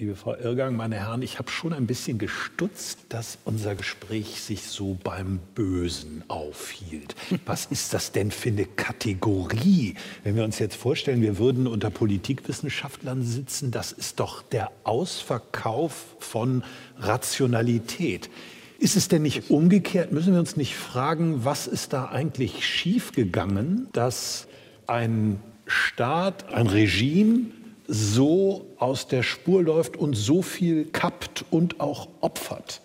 Liebe 0.00 0.16
Frau 0.16 0.34
Irrgang, 0.34 0.76
meine 0.76 0.94
Herren, 0.94 1.20
ich 1.20 1.38
habe 1.38 1.50
schon 1.50 1.74
ein 1.74 1.86
bisschen 1.86 2.16
gestutzt, 2.16 3.00
dass 3.10 3.36
unser 3.44 3.74
Gespräch 3.74 4.40
sich 4.40 4.62
so 4.62 4.96
beim 5.04 5.40
Bösen 5.54 6.24
aufhielt. 6.26 7.14
Was 7.44 7.66
ist 7.66 7.92
das 7.92 8.10
denn 8.10 8.30
für 8.30 8.48
eine 8.48 8.64
Kategorie? 8.64 9.96
Wenn 10.24 10.36
wir 10.36 10.44
uns 10.44 10.58
jetzt 10.58 10.76
vorstellen, 10.76 11.20
wir 11.20 11.36
würden 11.36 11.66
unter 11.66 11.90
Politikwissenschaftlern 11.90 13.22
sitzen, 13.24 13.72
das 13.72 13.92
ist 13.92 14.20
doch 14.20 14.40
der 14.40 14.70
Ausverkauf 14.84 16.16
von 16.18 16.64
Rationalität. 16.96 18.30
Ist 18.78 18.96
es 18.96 19.08
denn 19.08 19.20
nicht 19.20 19.50
umgekehrt? 19.50 20.12
Müssen 20.12 20.32
wir 20.32 20.40
uns 20.40 20.56
nicht 20.56 20.76
fragen, 20.76 21.44
was 21.44 21.66
ist 21.66 21.92
da 21.92 22.06
eigentlich 22.06 22.66
schiefgegangen, 22.66 23.88
dass 23.92 24.48
ein 24.86 25.40
Staat, 25.66 26.54
ein 26.54 26.68
Regime 26.68 27.50
so 27.90 28.66
aus 28.78 29.08
der 29.08 29.24
Spur 29.24 29.62
läuft 29.62 29.96
und 29.96 30.14
so 30.14 30.42
viel 30.42 30.84
kappt 30.86 31.44
und 31.50 31.80
auch 31.80 32.08
opfert. 32.20 32.80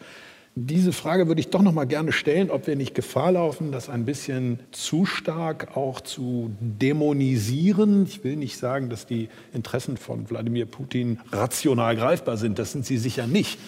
Diese 0.57 0.93
Frage 0.93 1.27
würde 1.27 1.41
ich 1.41 1.49
doch 1.49 1.61
noch 1.61 1.73
mal 1.73 1.83
gerne 1.83 2.13
stellen, 2.13 2.49
ob 2.49 2.65
wir 2.65 2.77
nicht 2.77 2.95
Gefahr 2.95 3.33
laufen, 3.33 3.73
das 3.73 3.89
ein 3.89 4.05
bisschen 4.05 4.61
zu 4.71 5.05
stark 5.05 5.75
auch 5.75 5.99
zu 5.99 6.51
dämonisieren. 6.61 8.05
Ich 8.05 8.23
will 8.23 8.37
nicht 8.37 8.57
sagen, 8.57 8.89
dass 8.89 9.05
die 9.05 9.27
Interessen 9.53 9.97
von 9.97 10.29
Wladimir 10.29 10.65
Putin 10.65 11.19
rational 11.31 11.97
greifbar 11.97 12.37
sind. 12.37 12.57
Das 12.57 12.71
sind 12.71 12.85
sie 12.85 12.97
sicher 12.97 13.27
nicht. 13.27 13.59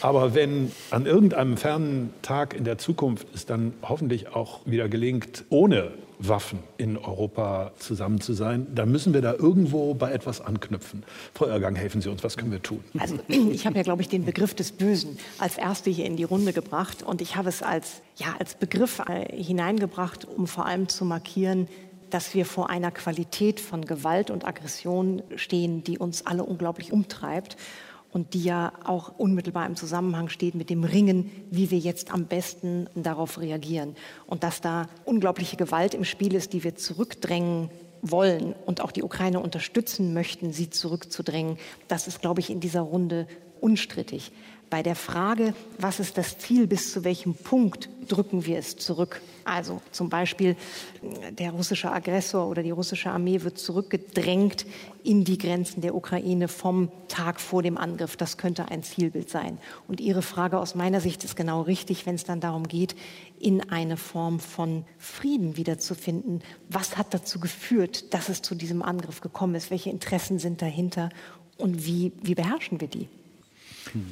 Aber 0.00 0.34
wenn 0.34 0.72
an 0.90 1.06
irgendeinem 1.06 1.56
fernen 1.56 2.12
Tag 2.22 2.54
in 2.54 2.64
der 2.64 2.76
Zukunft 2.76 3.28
es 3.32 3.46
dann 3.46 3.72
hoffentlich 3.80 4.34
auch 4.34 4.66
wieder 4.66 4.88
gelingt, 4.88 5.44
ohne 5.48 5.92
Waffen 6.28 6.60
in 6.76 6.96
Europa 6.96 7.72
zusammen 7.78 8.20
zu 8.20 8.32
sein, 8.32 8.66
dann 8.74 8.90
müssen 8.90 9.14
wir 9.14 9.22
da 9.22 9.34
irgendwo 9.34 9.94
bei 9.94 10.12
etwas 10.12 10.40
anknüpfen. 10.40 11.02
Frau 11.34 11.46
Ergang, 11.46 11.74
helfen 11.74 12.00
Sie 12.00 12.08
uns, 12.08 12.22
was 12.22 12.36
können 12.36 12.52
wir 12.52 12.62
tun? 12.62 12.82
Also 12.98 13.18
ich 13.28 13.66
habe 13.66 13.76
ja, 13.76 13.82
glaube 13.82 14.02
ich, 14.02 14.08
den 14.08 14.24
Begriff 14.24 14.54
des 14.54 14.72
Bösen 14.72 15.18
als 15.38 15.58
erste 15.58 15.90
hier 15.90 16.06
in 16.06 16.16
die 16.16 16.24
Runde 16.24 16.52
gebracht 16.52 17.02
und 17.02 17.20
ich 17.20 17.36
habe 17.36 17.48
es 17.48 17.62
als, 17.62 18.02
ja, 18.16 18.34
als 18.38 18.54
Begriff 18.54 19.00
äh, 19.00 19.36
hineingebracht, 19.36 20.24
um 20.24 20.46
vor 20.46 20.66
allem 20.66 20.88
zu 20.88 21.04
markieren, 21.04 21.68
dass 22.10 22.34
wir 22.34 22.44
vor 22.44 22.68
einer 22.68 22.90
Qualität 22.90 23.58
von 23.58 23.84
Gewalt 23.84 24.30
und 24.30 24.46
Aggression 24.46 25.22
stehen, 25.36 25.82
die 25.82 25.98
uns 25.98 26.26
alle 26.26 26.44
unglaublich 26.44 26.92
umtreibt 26.92 27.56
und 28.12 28.34
die 28.34 28.44
ja 28.44 28.72
auch 28.84 29.18
unmittelbar 29.18 29.66
im 29.66 29.74
Zusammenhang 29.74 30.28
steht 30.28 30.54
mit 30.54 30.70
dem 30.70 30.84
Ringen, 30.84 31.30
wie 31.50 31.70
wir 31.70 31.78
jetzt 31.78 32.12
am 32.12 32.26
besten 32.26 32.86
darauf 32.94 33.40
reagieren. 33.40 33.96
Und 34.26 34.44
dass 34.44 34.60
da 34.60 34.86
unglaubliche 35.04 35.56
Gewalt 35.56 35.94
im 35.94 36.04
Spiel 36.04 36.34
ist, 36.34 36.52
die 36.52 36.62
wir 36.62 36.76
zurückdrängen 36.76 37.70
wollen 38.02 38.54
und 38.66 38.80
auch 38.80 38.90
die 38.90 39.02
Ukraine 39.02 39.40
unterstützen 39.40 40.12
möchten, 40.12 40.52
sie 40.52 40.70
zurückzudrängen, 40.70 41.56
das 41.88 42.08
ist, 42.08 42.20
glaube 42.20 42.40
ich, 42.40 42.50
in 42.50 42.60
dieser 42.60 42.82
Runde 42.82 43.26
unstrittig 43.60 44.32
bei 44.72 44.82
der 44.82 44.96
Frage, 44.96 45.52
was 45.78 46.00
ist 46.00 46.16
das 46.16 46.38
Ziel, 46.38 46.66
bis 46.66 46.94
zu 46.94 47.04
welchem 47.04 47.34
Punkt 47.34 47.90
drücken 48.08 48.46
wir 48.46 48.56
es 48.56 48.76
zurück. 48.76 49.20
Also 49.44 49.82
zum 49.90 50.08
Beispiel 50.08 50.56
der 51.38 51.50
russische 51.50 51.92
Aggressor 51.92 52.48
oder 52.48 52.62
die 52.62 52.70
russische 52.70 53.10
Armee 53.10 53.42
wird 53.42 53.58
zurückgedrängt 53.58 54.64
in 55.04 55.24
die 55.24 55.36
Grenzen 55.36 55.82
der 55.82 55.94
Ukraine 55.94 56.48
vom 56.48 56.90
Tag 57.08 57.38
vor 57.38 57.62
dem 57.62 57.76
Angriff. 57.76 58.16
Das 58.16 58.38
könnte 58.38 58.70
ein 58.70 58.82
Zielbild 58.82 59.28
sein. 59.28 59.58
Und 59.88 60.00
Ihre 60.00 60.22
Frage 60.22 60.58
aus 60.58 60.74
meiner 60.74 61.02
Sicht 61.02 61.22
ist 61.22 61.36
genau 61.36 61.60
richtig, 61.60 62.06
wenn 62.06 62.14
es 62.14 62.24
dann 62.24 62.40
darum 62.40 62.66
geht, 62.66 62.96
in 63.42 63.70
eine 63.70 63.96
Form 63.96 64.38
von 64.38 64.84
Frieden 64.98 65.56
wiederzufinden. 65.56 66.42
Was 66.68 66.96
hat 66.96 67.12
dazu 67.12 67.40
geführt, 67.40 68.14
dass 68.14 68.28
es 68.28 68.40
zu 68.40 68.54
diesem 68.54 68.82
Angriff 68.82 69.20
gekommen 69.20 69.56
ist? 69.56 69.70
Welche 69.70 69.90
Interessen 69.90 70.38
sind 70.38 70.62
dahinter? 70.62 71.08
Und 71.58 71.84
wie, 71.84 72.12
wie 72.22 72.36
beherrschen 72.36 72.80
wir 72.80 72.88
die? 72.88 73.08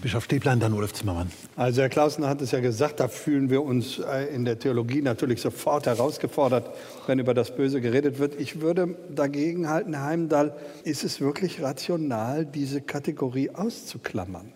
Bischof 0.03 0.25
Stäblein, 0.25 0.59
dann 0.59 0.73
Olaf 0.75 0.93
Zimmermann. 0.93 1.31
Also 1.57 1.81
Herr 1.81 1.89
Clausen 1.89 2.27
hat 2.27 2.43
es 2.43 2.51
ja 2.51 2.61
gesagt, 2.61 2.99
da 2.99 3.07
fühlen 3.07 3.51
wir 3.51 3.63
uns 3.63 3.99
äh, 3.99 4.25
in 4.35 4.45
der 4.45 4.59
Theologie 4.59 5.01
natürlich 5.01 5.41
sofort 5.41 5.87
herausgefordert, 5.87 6.69
wenn 7.07 7.21
über 7.21 7.33
das 7.33 7.55
Böse 7.55 7.81
geredet 7.81 8.19
wird. 8.19 8.39
Ich 8.39 8.61
würde 8.61 8.97
dagegen 9.15 9.69
halten, 9.69 9.95
Herr 9.95 10.05
Heimdall, 10.07 10.57
ist 10.83 11.05
es 11.05 11.21
wirklich 11.21 11.63
rational, 11.63 12.45
diese 12.45 12.81
Kategorie 12.81 13.51
auszuklammern? 13.51 14.53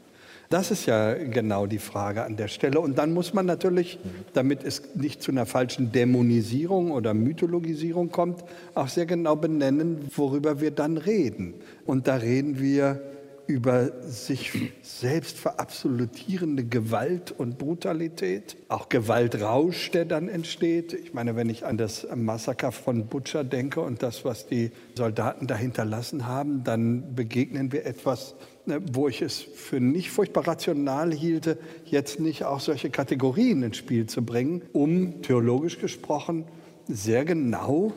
Das 0.50 0.70
ist 0.70 0.86
ja 0.86 1.14
genau 1.14 1.66
die 1.66 1.78
Frage 1.78 2.24
an 2.24 2.36
der 2.36 2.48
Stelle. 2.48 2.80
Und 2.80 2.98
dann 2.98 3.12
muss 3.12 3.34
man 3.34 3.46
natürlich, 3.46 3.98
damit 4.32 4.64
es 4.64 4.94
nicht 4.94 5.22
zu 5.22 5.32
einer 5.32 5.46
falschen 5.46 5.92
Dämonisierung 5.92 6.90
oder 6.90 7.14
Mythologisierung 7.14 8.10
kommt, 8.10 8.44
auch 8.74 8.88
sehr 8.88 9.06
genau 9.06 9.36
benennen, 9.36 10.08
worüber 10.14 10.60
wir 10.60 10.70
dann 10.70 10.96
reden. 10.96 11.54
Und 11.86 12.06
da 12.06 12.16
reden 12.16 12.60
wir 12.60 13.00
über 13.46 13.90
sich 14.02 14.72
selbst 14.82 15.38
verabsolutierende 15.38 16.64
Gewalt 16.64 17.30
und 17.30 17.58
Brutalität, 17.58 18.56
auch 18.68 18.88
Gewaltrausch, 18.88 19.90
der 19.90 20.06
dann 20.06 20.28
entsteht. 20.28 20.94
Ich 20.94 21.12
meine, 21.12 21.36
wenn 21.36 21.50
ich 21.50 21.66
an 21.66 21.76
das 21.76 22.06
Massaker 22.14 22.72
von 22.72 23.06
Butcher 23.06 23.44
denke 23.44 23.80
und 23.80 24.02
das, 24.02 24.24
was 24.24 24.46
die 24.46 24.70
Soldaten 24.94 25.46
da 25.46 25.56
hinterlassen 25.56 26.26
haben, 26.26 26.64
dann 26.64 27.14
begegnen 27.14 27.70
wir 27.72 27.84
etwas, 27.84 28.34
wo 28.92 29.08
ich 29.08 29.22
es 29.22 29.40
für 29.40 29.80
nicht 29.80 30.10
furchtbar 30.10 30.46
rational 30.46 31.12
hielte, 31.12 31.58
jetzt 31.84 32.20
nicht 32.20 32.44
auch 32.44 32.60
solche 32.60 32.90
Kategorien 32.90 33.62
ins 33.62 33.76
Spiel 33.76 34.06
zu 34.06 34.24
bringen, 34.24 34.62
um 34.72 35.22
theologisch 35.22 35.78
gesprochen 35.78 36.44
sehr 36.88 37.24
genau 37.24 37.92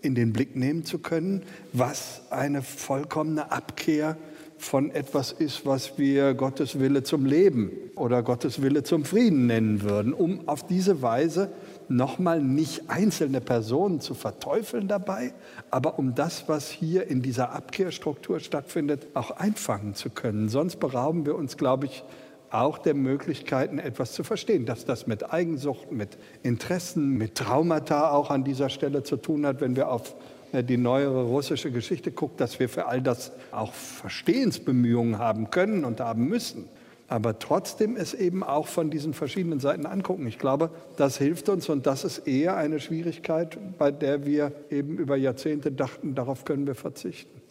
in 0.00 0.14
den 0.14 0.32
Blick 0.32 0.56
nehmen 0.56 0.84
zu 0.84 0.98
können, 0.98 1.42
was 1.72 2.22
eine 2.30 2.62
vollkommene 2.62 3.52
Abkehr 3.52 4.16
von 4.58 4.90
etwas 4.90 5.32
ist, 5.32 5.66
was 5.66 5.98
wir 5.98 6.34
Gottes 6.34 6.78
Wille 6.78 7.02
zum 7.02 7.26
Leben 7.26 7.72
oder 7.96 8.22
Gottes 8.22 8.62
Wille 8.62 8.82
zum 8.84 9.04
Frieden 9.04 9.46
nennen 9.46 9.82
würden, 9.82 10.12
um 10.12 10.48
auf 10.48 10.66
diese 10.66 11.02
Weise 11.02 11.50
nochmal 11.96 12.42
nicht 12.42 12.88
einzelne 12.88 13.40
Personen 13.40 14.00
zu 14.00 14.14
verteufeln 14.14 14.88
dabei, 14.88 15.32
aber 15.70 15.98
um 15.98 16.14
das, 16.14 16.48
was 16.48 16.70
hier 16.70 17.06
in 17.06 17.22
dieser 17.22 17.52
Abkehrstruktur 17.52 18.40
stattfindet, 18.40 19.06
auch 19.14 19.30
einfangen 19.32 19.94
zu 19.94 20.10
können. 20.10 20.48
Sonst 20.48 20.80
berauben 20.80 21.26
wir 21.26 21.36
uns, 21.36 21.56
glaube 21.56 21.86
ich, 21.86 22.04
auch 22.50 22.78
der 22.78 22.94
Möglichkeiten, 22.94 23.78
etwas 23.78 24.12
zu 24.12 24.24
verstehen, 24.24 24.66
dass 24.66 24.84
das 24.84 25.06
mit 25.06 25.32
Eigensucht, 25.32 25.90
mit 25.90 26.18
Interessen, 26.42 27.16
mit 27.16 27.34
Traumata 27.34 28.10
auch 28.10 28.30
an 28.30 28.44
dieser 28.44 28.68
Stelle 28.68 29.02
zu 29.02 29.16
tun 29.16 29.46
hat, 29.46 29.60
wenn 29.60 29.74
wir 29.74 29.90
auf 29.90 30.14
äh, 30.52 30.62
die 30.62 30.76
neuere 30.76 31.24
russische 31.24 31.70
Geschichte 31.70 32.12
guckt, 32.12 32.40
dass 32.40 32.60
wir 32.60 32.68
für 32.68 32.86
all 32.86 33.00
das 33.00 33.32
auch 33.52 33.72
Verstehensbemühungen 33.72 35.18
haben 35.18 35.50
können 35.50 35.84
und 35.84 36.00
haben 36.00 36.28
müssen. 36.28 36.68
Aber 37.12 37.38
trotzdem 37.38 37.94
es 37.94 38.14
eben 38.14 38.42
auch 38.42 38.66
von 38.66 38.88
diesen 38.88 39.12
verschiedenen 39.12 39.60
Seiten 39.60 39.84
angucken. 39.84 40.26
Ich 40.26 40.38
glaube, 40.38 40.70
das 40.96 41.18
hilft 41.18 41.50
uns 41.50 41.68
und 41.68 41.86
das 41.86 42.04
ist 42.04 42.26
eher 42.26 42.56
eine 42.56 42.80
Schwierigkeit, 42.80 43.58
bei 43.76 43.90
der 43.90 44.24
wir 44.24 44.50
eben 44.70 44.96
über 44.96 45.16
Jahrzehnte 45.16 45.70
dachten, 45.70 46.14
darauf 46.14 46.46
können 46.46 46.66
wir 46.66 46.74
verzichten. 46.74 47.42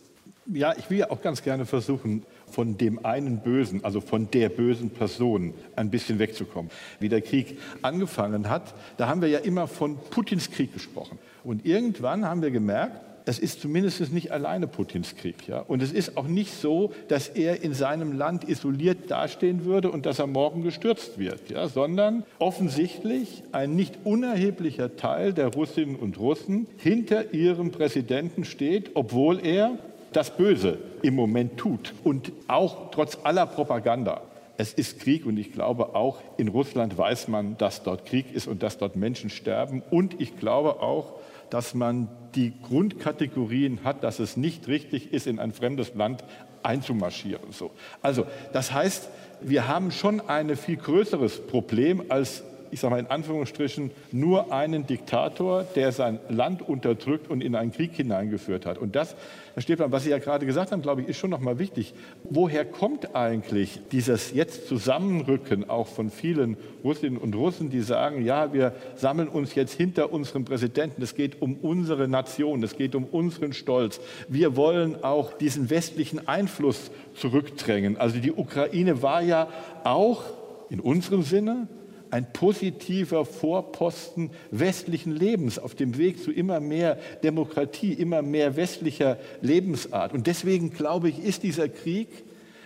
Ja, 0.47 0.73
ich 0.75 0.89
will 0.89 0.97
ja 0.97 1.11
auch 1.11 1.21
ganz 1.21 1.43
gerne 1.43 1.67
versuchen, 1.67 2.23
von 2.47 2.75
dem 2.79 3.05
einen 3.05 3.41
Bösen, 3.41 3.85
also 3.85 4.01
von 4.01 4.31
der 4.31 4.49
bösen 4.49 4.89
Person, 4.89 5.53
ein 5.75 5.91
bisschen 5.91 6.17
wegzukommen. 6.17 6.71
Wie 6.99 7.09
der 7.09 7.21
Krieg 7.21 7.59
angefangen 7.83 8.49
hat, 8.49 8.73
da 8.97 9.07
haben 9.07 9.21
wir 9.21 9.29
ja 9.29 9.37
immer 9.37 9.67
von 9.67 9.99
Putins 10.09 10.49
Krieg 10.49 10.73
gesprochen. 10.73 11.19
Und 11.43 11.67
irgendwann 11.67 12.25
haben 12.25 12.41
wir 12.41 12.49
gemerkt, 12.49 12.99
es 13.25 13.39
ist 13.39 13.61
zumindest 13.61 14.11
nicht 14.11 14.31
alleine 14.31 14.67
Putins 14.67 15.15
Krieg. 15.15 15.47
Ja? 15.47 15.59
Und 15.59 15.81
es 15.81 15.91
ist 15.91 16.17
auch 16.17 16.27
nicht 16.27 16.53
so, 16.53 16.91
dass 17.07 17.27
er 17.27 17.63
in 17.63 17.73
seinem 17.73 18.13
Land 18.13 18.47
isoliert 18.47 19.09
dastehen 19.09 19.65
würde 19.65 19.91
und 19.91 20.05
dass 20.05 20.19
er 20.19 20.27
morgen 20.27 20.63
gestürzt 20.63 21.17
wird, 21.17 21.49
ja? 21.49 21.67
sondern 21.67 22.23
offensichtlich 22.39 23.43
ein 23.51 23.75
nicht 23.75 23.99
unerheblicher 24.03 24.95
Teil 24.95 25.33
der 25.33 25.47
Russinnen 25.47 25.95
und 25.95 26.19
Russen 26.19 26.67
hinter 26.77 27.33
ihrem 27.33 27.71
Präsidenten 27.71 28.45
steht, 28.45 28.91
obwohl 28.95 29.45
er 29.45 29.77
das 30.13 30.35
Böse 30.35 30.77
im 31.01 31.15
Moment 31.15 31.57
tut 31.57 31.93
und 32.03 32.31
auch 32.47 32.91
trotz 32.91 33.17
aller 33.23 33.45
Propaganda. 33.45 34.21
Es 34.57 34.73
ist 34.73 34.99
Krieg 34.99 35.25
und 35.25 35.37
ich 35.37 35.53
glaube 35.53 35.95
auch 35.95 36.19
in 36.37 36.47
Russland 36.47 36.97
weiß 36.97 37.29
man, 37.29 37.57
dass 37.57 37.83
dort 37.83 38.05
Krieg 38.05 38.33
ist 38.33 38.47
und 38.47 38.61
dass 38.61 38.77
dort 38.77 38.95
Menschen 38.95 39.29
sterben. 39.29 39.81
Und 39.89 40.19
ich 40.19 40.37
glaube 40.37 40.81
auch, 40.81 41.13
dass 41.51 41.75
man 41.75 42.07
die 42.33 42.53
Grundkategorien 42.63 43.83
hat, 43.83 44.03
dass 44.03 44.19
es 44.19 44.37
nicht 44.37 44.67
richtig 44.67 45.13
ist, 45.13 45.27
in 45.27 45.37
ein 45.37 45.51
fremdes 45.51 45.93
Land 45.93 46.23
einzumarschieren. 46.63 47.51
So. 47.51 47.71
Also, 48.01 48.25
das 48.53 48.71
heißt, 48.71 49.09
wir 49.41 49.67
haben 49.67 49.91
schon 49.91 50.21
ein 50.21 50.55
viel 50.55 50.77
größeres 50.77 51.45
Problem 51.47 52.03
als 52.09 52.43
ich 52.71 52.79
sage 52.79 52.91
mal 52.91 52.99
in 52.99 53.07
Anführungsstrichen, 53.07 53.91
nur 54.11 54.53
einen 54.53 54.87
Diktator, 54.87 55.63
der 55.75 55.91
sein 55.91 56.19
Land 56.29 56.67
unterdrückt 56.67 57.29
und 57.29 57.41
in 57.41 57.55
einen 57.55 57.71
Krieg 57.71 57.91
hineingeführt 57.93 58.65
hat. 58.65 58.77
Und 58.77 58.95
das, 58.95 59.15
Herr 59.53 59.61
Stefan, 59.61 59.91
was 59.91 60.05
Sie 60.05 60.09
ja 60.09 60.19
gerade 60.19 60.45
gesagt 60.45 60.71
haben, 60.71 60.81
glaube 60.81 61.01
ich, 61.01 61.09
ist 61.09 61.17
schon 61.17 61.29
noch 61.29 61.41
mal 61.41 61.59
wichtig. 61.59 61.93
Woher 62.23 62.63
kommt 62.63 63.13
eigentlich 63.13 63.81
dieses 63.91 64.33
jetzt 64.33 64.67
Zusammenrücken 64.67 65.69
auch 65.69 65.87
von 65.87 66.09
vielen 66.09 66.55
Russinnen 66.83 67.17
und 67.17 67.35
Russen, 67.35 67.69
die 67.69 67.81
sagen, 67.81 68.23
ja, 68.23 68.53
wir 68.53 68.73
sammeln 68.95 69.27
uns 69.27 69.53
jetzt 69.53 69.73
hinter 69.73 70.13
unserem 70.13 70.45
Präsidenten. 70.45 71.01
Es 71.01 71.15
geht 71.15 71.41
um 71.41 71.55
unsere 71.55 72.07
Nation, 72.07 72.63
es 72.63 72.77
geht 72.77 72.95
um 72.95 73.03
unseren 73.03 73.51
Stolz. 73.51 73.99
Wir 74.29 74.55
wollen 74.55 75.03
auch 75.03 75.33
diesen 75.33 75.69
westlichen 75.69 76.27
Einfluss 76.27 76.89
zurückdrängen. 77.15 77.97
Also 77.97 78.19
die 78.19 78.31
Ukraine 78.31 79.01
war 79.01 79.21
ja 79.21 79.49
auch 79.83 80.23
in 80.69 80.79
unserem 80.79 81.23
Sinne 81.23 81.67
ein 82.11 82.31
positiver 82.31 83.25
Vorposten 83.25 84.29
westlichen 84.51 85.15
Lebens 85.15 85.57
auf 85.57 85.75
dem 85.75 85.97
Weg 85.97 86.21
zu 86.21 86.31
immer 86.31 86.59
mehr 86.59 86.97
Demokratie, 87.23 87.93
immer 87.93 88.21
mehr 88.21 88.55
westlicher 88.55 89.17
Lebensart. 89.41 90.13
Und 90.13 90.27
deswegen 90.27 90.71
glaube 90.71 91.09
ich, 91.09 91.23
ist 91.23 91.43
dieser 91.43 91.69
Krieg 91.69 92.09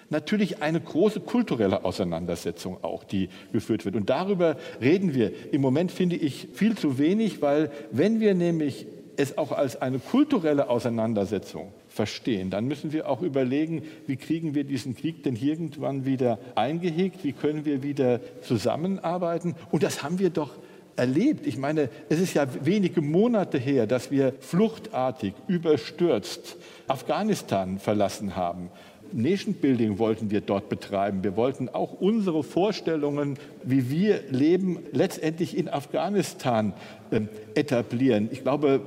natürlich 0.09 0.61
eine 0.61 0.81
große 0.81 1.19
kulturelle 1.19 1.85
Auseinandersetzung 1.85 2.83
auch, 2.83 3.03
die 3.03 3.29
geführt 3.51 3.85
wird. 3.85 3.95
Und 3.95 4.09
darüber 4.09 4.57
reden 4.81 5.13
wir 5.13 5.31
im 5.53 5.61
Moment, 5.61 5.91
finde 5.91 6.15
ich, 6.15 6.47
viel 6.53 6.77
zu 6.77 6.97
wenig, 6.97 7.41
weil 7.41 7.71
wenn 7.91 8.19
wir 8.19 8.33
nämlich 8.33 8.87
es 9.17 9.37
auch 9.37 9.51
als 9.51 9.81
eine 9.81 9.99
kulturelle 9.99 10.69
Auseinandersetzung 10.69 11.71
verstehen. 11.95 12.49
Dann 12.49 12.67
müssen 12.67 12.91
wir 12.91 13.09
auch 13.09 13.21
überlegen, 13.21 13.83
wie 14.05 14.17
kriegen 14.17 14.53
wir 14.53 14.65
diesen 14.65 14.95
Krieg 14.95 15.23
denn 15.23 15.37
irgendwann 15.37 16.05
wieder 16.05 16.39
eingehegt, 16.55 17.23
wie 17.23 17.31
können 17.31 17.63
wir 17.63 17.83
wieder 17.83 18.19
zusammenarbeiten. 18.41 19.55
Und 19.71 19.81
das 19.81 20.03
haben 20.03 20.19
wir 20.19 20.29
doch 20.29 20.51
erlebt. 20.97 21.47
Ich 21.47 21.57
meine, 21.57 21.89
es 22.09 22.19
ist 22.19 22.33
ja 22.33 22.47
wenige 22.65 23.01
Monate 23.01 23.57
her, 23.57 23.87
dass 23.87 24.11
wir 24.11 24.33
fluchtartig, 24.39 25.33
überstürzt 25.47 26.57
Afghanistan 26.87 27.79
verlassen 27.79 28.35
haben. 28.35 28.69
Nation 29.13 29.53
Building 29.53 29.99
wollten 29.99 30.31
wir 30.31 30.41
dort 30.41 30.69
betreiben. 30.69 31.23
Wir 31.23 31.35
wollten 31.35 31.69
auch 31.69 31.93
unsere 31.93 32.43
Vorstellungen, 32.43 33.37
wie 33.63 33.89
wir 33.89 34.21
leben, 34.29 34.79
letztendlich 34.91 35.57
in 35.57 35.69
Afghanistan 35.69 36.73
äh, 37.11 37.21
etablieren. 37.53 38.29
Ich 38.31 38.43
glaube, 38.43 38.81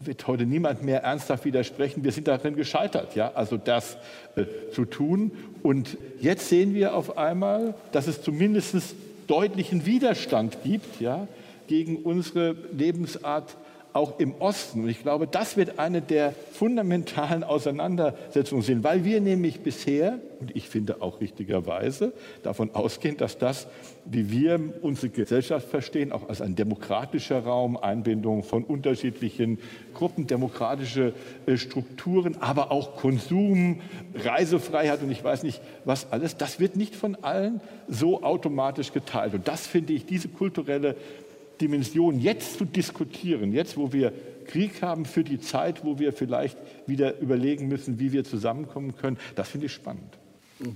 wird 0.00 0.26
heute 0.26 0.46
niemand 0.46 0.82
mehr 0.82 1.02
ernsthaft 1.02 1.44
widersprechen. 1.44 2.04
Wir 2.04 2.12
sind 2.12 2.28
darin 2.28 2.56
gescheitert, 2.56 3.14
ja, 3.14 3.32
also 3.34 3.56
das 3.56 3.96
äh, 4.36 4.44
zu 4.72 4.84
tun. 4.84 5.32
Und 5.62 5.96
jetzt 6.20 6.48
sehen 6.48 6.74
wir 6.74 6.94
auf 6.94 7.16
einmal, 7.16 7.74
dass 7.92 8.06
es 8.06 8.22
zumindest 8.22 8.76
deutlichen 9.26 9.86
Widerstand 9.86 10.58
gibt, 10.64 11.00
ja, 11.00 11.28
gegen 11.68 11.98
unsere 11.98 12.56
Lebensart 12.76 13.56
auch 13.92 14.18
im 14.18 14.34
Osten. 14.40 14.84
Und 14.84 14.88
ich 14.88 15.02
glaube, 15.02 15.26
das 15.26 15.56
wird 15.56 15.78
eine 15.78 16.00
der 16.00 16.32
fundamentalen 16.52 17.42
Auseinandersetzungen 17.44 18.62
sein, 18.62 18.84
weil 18.84 19.04
wir 19.04 19.20
nämlich 19.20 19.60
bisher, 19.60 20.18
und 20.40 20.54
ich 20.56 20.68
finde 20.68 21.02
auch 21.02 21.20
richtigerweise, 21.20 22.12
davon 22.42 22.74
ausgehen, 22.74 23.16
dass 23.16 23.38
das, 23.38 23.66
wie 24.04 24.30
wir 24.30 24.60
unsere 24.82 25.08
Gesellschaft 25.10 25.68
verstehen, 25.68 26.12
auch 26.12 26.28
als 26.28 26.40
ein 26.40 26.56
demokratischer 26.56 27.40
Raum, 27.44 27.76
Einbindung 27.76 28.42
von 28.42 28.64
unterschiedlichen 28.64 29.58
Gruppen, 29.94 30.26
demokratische 30.26 31.12
äh, 31.46 31.56
Strukturen, 31.56 32.36
aber 32.40 32.70
auch 32.70 32.96
Konsum, 32.96 33.80
Reisefreiheit 34.14 35.02
und 35.02 35.10
ich 35.10 35.22
weiß 35.22 35.42
nicht 35.42 35.60
was 35.84 36.12
alles, 36.12 36.36
das 36.36 36.60
wird 36.60 36.76
nicht 36.76 36.94
von 36.94 37.16
allen 37.16 37.60
so 37.88 38.22
automatisch 38.22 38.92
geteilt. 38.92 39.34
Und 39.34 39.48
das 39.48 39.66
finde 39.66 39.92
ich, 39.92 40.06
diese 40.06 40.28
kulturelle 40.28 40.96
Dimension 41.60 42.18
jetzt 42.20 42.58
zu 42.58 42.64
diskutieren, 42.64 43.52
jetzt 43.52 43.76
wo 43.76 43.92
wir 43.92 44.12
Krieg 44.46 44.82
haben 44.82 45.04
für 45.04 45.22
die 45.22 45.40
Zeit, 45.40 45.84
wo 45.84 45.98
wir 45.98 46.12
vielleicht 46.12 46.58
wieder 46.86 47.18
überlegen 47.20 47.68
müssen, 47.68 47.98
wie 47.98 48.12
wir 48.12 48.24
zusammenkommen 48.24 48.96
können, 48.96 49.18
das 49.36 49.48
finde 49.48 49.66
ich 49.66 49.72
spannend. 49.72 50.18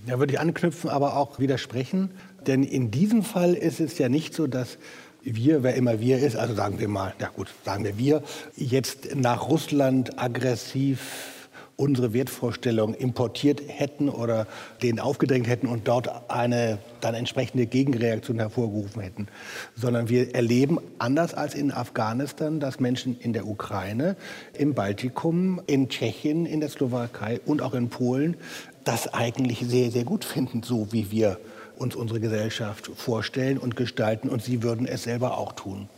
Da 0.06 0.18
würde 0.18 0.32
ich 0.32 0.40
anknüpfen, 0.40 0.88
aber 0.88 1.16
auch 1.16 1.38
widersprechen. 1.38 2.10
Denn 2.46 2.62
in 2.62 2.90
diesem 2.90 3.22
Fall 3.22 3.54
ist 3.54 3.80
es 3.80 3.98
ja 3.98 4.08
nicht 4.08 4.34
so, 4.34 4.46
dass 4.46 4.78
wir, 5.22 5.62
wer 5.62 5.74
immer 5.74 6.00
wir 6.00 6.18
ist, 6.18 6.36
also 6.36 6.54
sagen 6.54 6.78
wir 6.78 6.88
mal, 6.88 7.14
ja 7.20 7.28
gut, 7.28 7.48
sagen 7.64 7.84
wir 7.84 7.98
wir, 7.98 8.22
jetzt 8.56 9.14
nach 9.14 9.48
Russland 9.48 10.18
aggressiv 10.18 11.33
unsere 11.76 12.12
Wertvorstellungen 12.12 12.94
importiert 12.94 13.62
hätten 13.66 14.08
oder 14.08 14.46
denen 14.82 15.00
aufgedrängt 15.00 15.48
hätten 15.48 15.66
und 15.66 15.88
dort 15.88 16.30
eine 16.30 16.78
dann 17.00 17.14
entsprechende 17.14 17.66
Gegenreaktion 17.66 18.38
hervorgerufen 18.38 19.02
hätten, 19.02 19.28
sondern 19.74 20.08
wir 20.08 20.34
erleben 20.34 20.78
anders 20.98 21.34
als 21.34 21.54
in 21.54 21.72
Afghanistan, 21.72 22.60
dass 22.60 22.80
Menschen 22.80 23.18
in 23.18 23.32
der 23.32 23.46
Ukraine, 23.46 24.16
im 24.56 24.74
Baltikum, 24.74 25.60
in 25.66 25.88
Tschechien, 25.88 26.46
in 26.46 26.60
der 26.60 26.68
Slowakei 26.68 27.40
und 27.44 27.62
auch 27.62 27.74
in 27.74 27.88
Polen 27.88 28.36
das 28.84 29.12
eigentlich 29.12 29.60
sehr, 29.66 29.90
sehr 29.90 30.04
gut 30.04 30.24
finden, 30.24 30.62
so 30.62 30.92
wie 30.92 31.10
wir 31.10 31.38
uns 31.76 31.96
unsere 31.96 32.20
Gesellschaft 32.20 32.90
vorstellen 32.94 33.58
und 33.58 33.76
gestalten. 33.76 34.28
Und 34.28 34.42
sie 34.42 34.62
würden 34.62 34.86
es 34.86 35.04
selber 35.04 35.38
auch 35.38 35.52
tun 35.52 35.88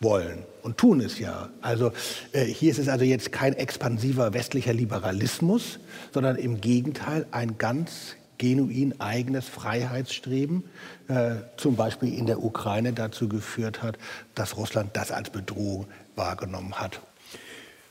wollen 0.00 0.44
und 0.62 0.78
tun 0.78 1.00
es 1.00 1.18
ja. 1.18 1.48
Also 1.60 1.92
äh, 2.32 2.44
hier 2.44 2.70
ist 2.70 2.78
es 2.78 2.88
also 2.88 3.04
jetzt 3.04 3.32
kein 3.32 3.54
expansiver 3.54 4.34
westlicher 4.34 4.72
Liberalismus, 4.72 5.78
sondern 6.12 6.36
im 6.36 6.60
Gegenteil 6.60 7.26
ein 7.30 7.58
ganz 7.58 8.16
genuin 8.38 9.00
eigenes 9.00 9.48
Freiheitsstreben, 9.48 10.64
äh, 11.08 11.36
zum 11.56 11.76
Beispiel 11.76 12.12
in 12.12 12.26
der 12.26 12.42
Ukraine 12.42 12.92
dazu 12.92 13.28
geführt 13.28 13.82
hat, 13.82 13.96
dass 14.34 14.56
Russland 14.56 14.90
das 14.94 15.12
als 15.12 15.30
Bedrohung 15.30 15.86
wahrgenommen 16.16 16.74
hat. 16.74 17.00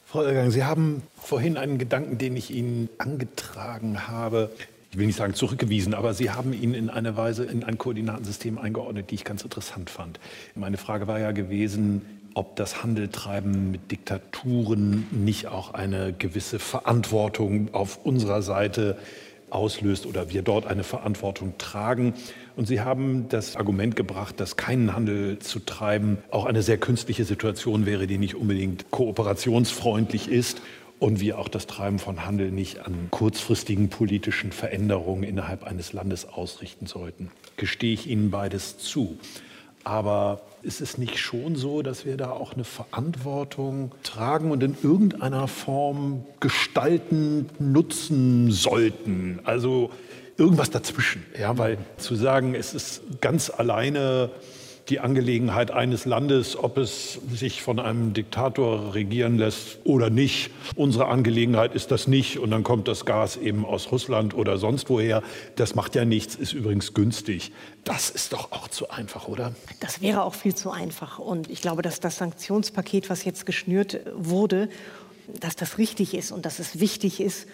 Frau 0.06 0.22
Ergang, 0.22 0.52
Sie 0.52 0.64
haben 0.64 1.02
vorhin 1.18 1.58
einen 1.58 1.80
Gedanken, 1.80 2.20
den 2.20 2.36
ich 2.38 2.52
Ihnen 2.52 2.90
angetragen 3.00 4.08
habe, 4.08 4.52
ich 4.94 5.00
will 5.00 5.08
nicht 5.08 5.16
sagen 5.16 5.34
zurückgewiesen, 5.34 5.96
aber 5.96 6.14
Sie 6.14 6.30
haben 6.30 6.54
ihn 6.54 6.76
in 6.76 6.92
einer 6.92 7.18
Weise 7.18 7.46
in 7.46 7.64
ein 7.64 7.80
Koordinatensystem 7.80 8.60
eingeordnet, 8.60 9.10
die 9.10 9.16
ich 9.16 9.24
ganz 9.24 9.42
interessant 9.42 9.90
fand. 9.90 10.20
Meine 10.54 10.78
Frage 10.78 11.08
war 11.08 11.20
ja 11.20 11.32
gewesen, 11.32 12.04
ob 12.36 12.56
das 12.58 12.84
Handeltreiben 12.84 13.72
mit 13.72 13.90
Diktaturen 13.90 15.08
nicht 15.10 15.48
auch 15.48 15.74
eine 15.74 16.14
gewisse 16.14 16.60
Verantwortung 16.60 17.74
auf 17.74 18.06
unserer 18.06 18.44
Seite 18.44 19.00
auslöst 19.50 20.06
oder 20.06 20.30
wir 20.30 20.44
dort 20.44 20.68
eine 20.68 20.84
Verantwortung 20.84 21.58
tragen. 21.58 22.14
Und 22.56 22.68
Sie 22.68 22.82
haben 22.82 23.28
das 23.30 23.56
Argument 23.56 23.96
gebracht, 23.96 24.40
dass 24.40 24.58
keinen 24.58 24.94
Handel 24.94 25.40
zu 25.40 25.58
treiben 25.58 26.20
auch 26.30 26.46
eine 26.46 26.62
sehr 26.62 26.78
künstliche 26.78 27.26
Situation 27.26 27.88
wäre, 27.88 28.06
die 28.06 28.20
nicht 28.20 28.36
unbedingt 28.36 28.92
kooperationsfreundlich 28.92 30.30
ist 30.30 30.62
und 31.04 31.20
wir 31.20 31.38
auch 31.38 31.50
das 31.50 31.68
Treiben 31.68 32.00
von 32.00 32.26
Handel 32.26 32.50
nicht 32.50 32.86
an 32.86 33.10
kurzfristigen 33.12 33.90
politischen 33.90 34.54
Veränderungen 34.54 35.24
innerhalb 35.24 35.66
eines 35.66 35.92
Landes 35.92 36.26
ausrichten 36.26 36.88
sollten. 36.88 37.30
Gestehe 37.58 37.94
ich 37.94 38.08
Ihnen 38.08 38.32
beides 38.32 38.78
zu. 38.78 39.18
Aber 39.84 40.40
ist 40.62 40.80
es 40.80 40.98
nicht 40.98 41.18
schon 41.18 41.58
so, 41.58 41.82
dass 41.82 42.06
wir 42.06 42.16
da 42.16 42.32
auch 42.32 42.54
eine 42.54 42.64
Verantwortung 42.64 43.92
tragen 44.04 44.50
und 44.50 44.64
in 44.64 44.78
irgendeiner 44.82 45.50
Form 45.50 46.24
gestalten, 46.40 47.50
nutzen 47.60 48.50
sollten? 48.50 49.42
Also 49.44 49.92
irgendwas 50.38 50.70
dazwischen. 50.70 51.26
Ja, 51.38 51.58
weil 51.58 51.80
zu 51.98 52.16
sagen, 52.16 52.56
es 52.56 52.74
ist 52.74 53.02
ganz 53.20 53.50
alleine 53.50 54.30
die 54.90 55.00
Angelegenheit 55.00 55.72
eines 55.72 56.06
Landes, 56.06 56.58
ob 56.58 56.78
es 56.78 57.20
sich 57.34 57.62
von 57.62 57.80
einem 57.80 58.14
Diktator 58.14 58.94
regieren 58.94 59.38
lässt 59.38 59.80
oder 59.86 60.10
nicht. 60.10 60.52
Unsere 60.76 61.08
Angelegenheit 61.08 61.74
ist 61.74 61.92
das 61.92 62.08
nicht 62.08 62.38
und 62.38 62.52
dann 62.52 62.64
kommt 62.64 62.88
das 62.88 63.06
Gas 63.06 63.38
eben 63.38 63.66
aus 63.66 63.92
Russland 63.92 64.34
oder 64.34 64.58
sonst 64.58 64.90
woher. 64.90 65.24
Das 65.56 65.76
macht 65.76 65.96
ja 65.96 66.04
nichts, 66.04 66.36
ist 66.36 66.54
übrigens 66.54 66.94
günstig. 66.94 67.52
Das 67.86 68.10
ist 68.10 68.34
doch 68.34 68.52
auch 68.52 68.68
zu 68.68 68.90
einfach, 68.90 69.28
oder? 69.28 69.54
Das 69.80 70.02
wäre 70.02 70.24
auch 70.24 70.36
viel 70.36 70.56
zu 70.56 70.72
einfach. 70.72 71.20
Und 71.20 71.50
ich 71.50 71.62
glaube, 71.62 71.82
dass 71.82 72.00
das 72.00 72.18
Sanktionspaket, 72.18 73.10
was 73.10 73.24
jetzt 73.24 73.46
geschnürt 73.46 74.00
wurde, 74.16 74.70
dass 75.40 75.56
das 75.56 75.78
richtig 75.78 76.14
ist 76.14 76.32
und 76.32 76.46
dass 76.46 76.60
es 76.60 76.80
wichtig 76.82 77.22
ist 77.22 77.48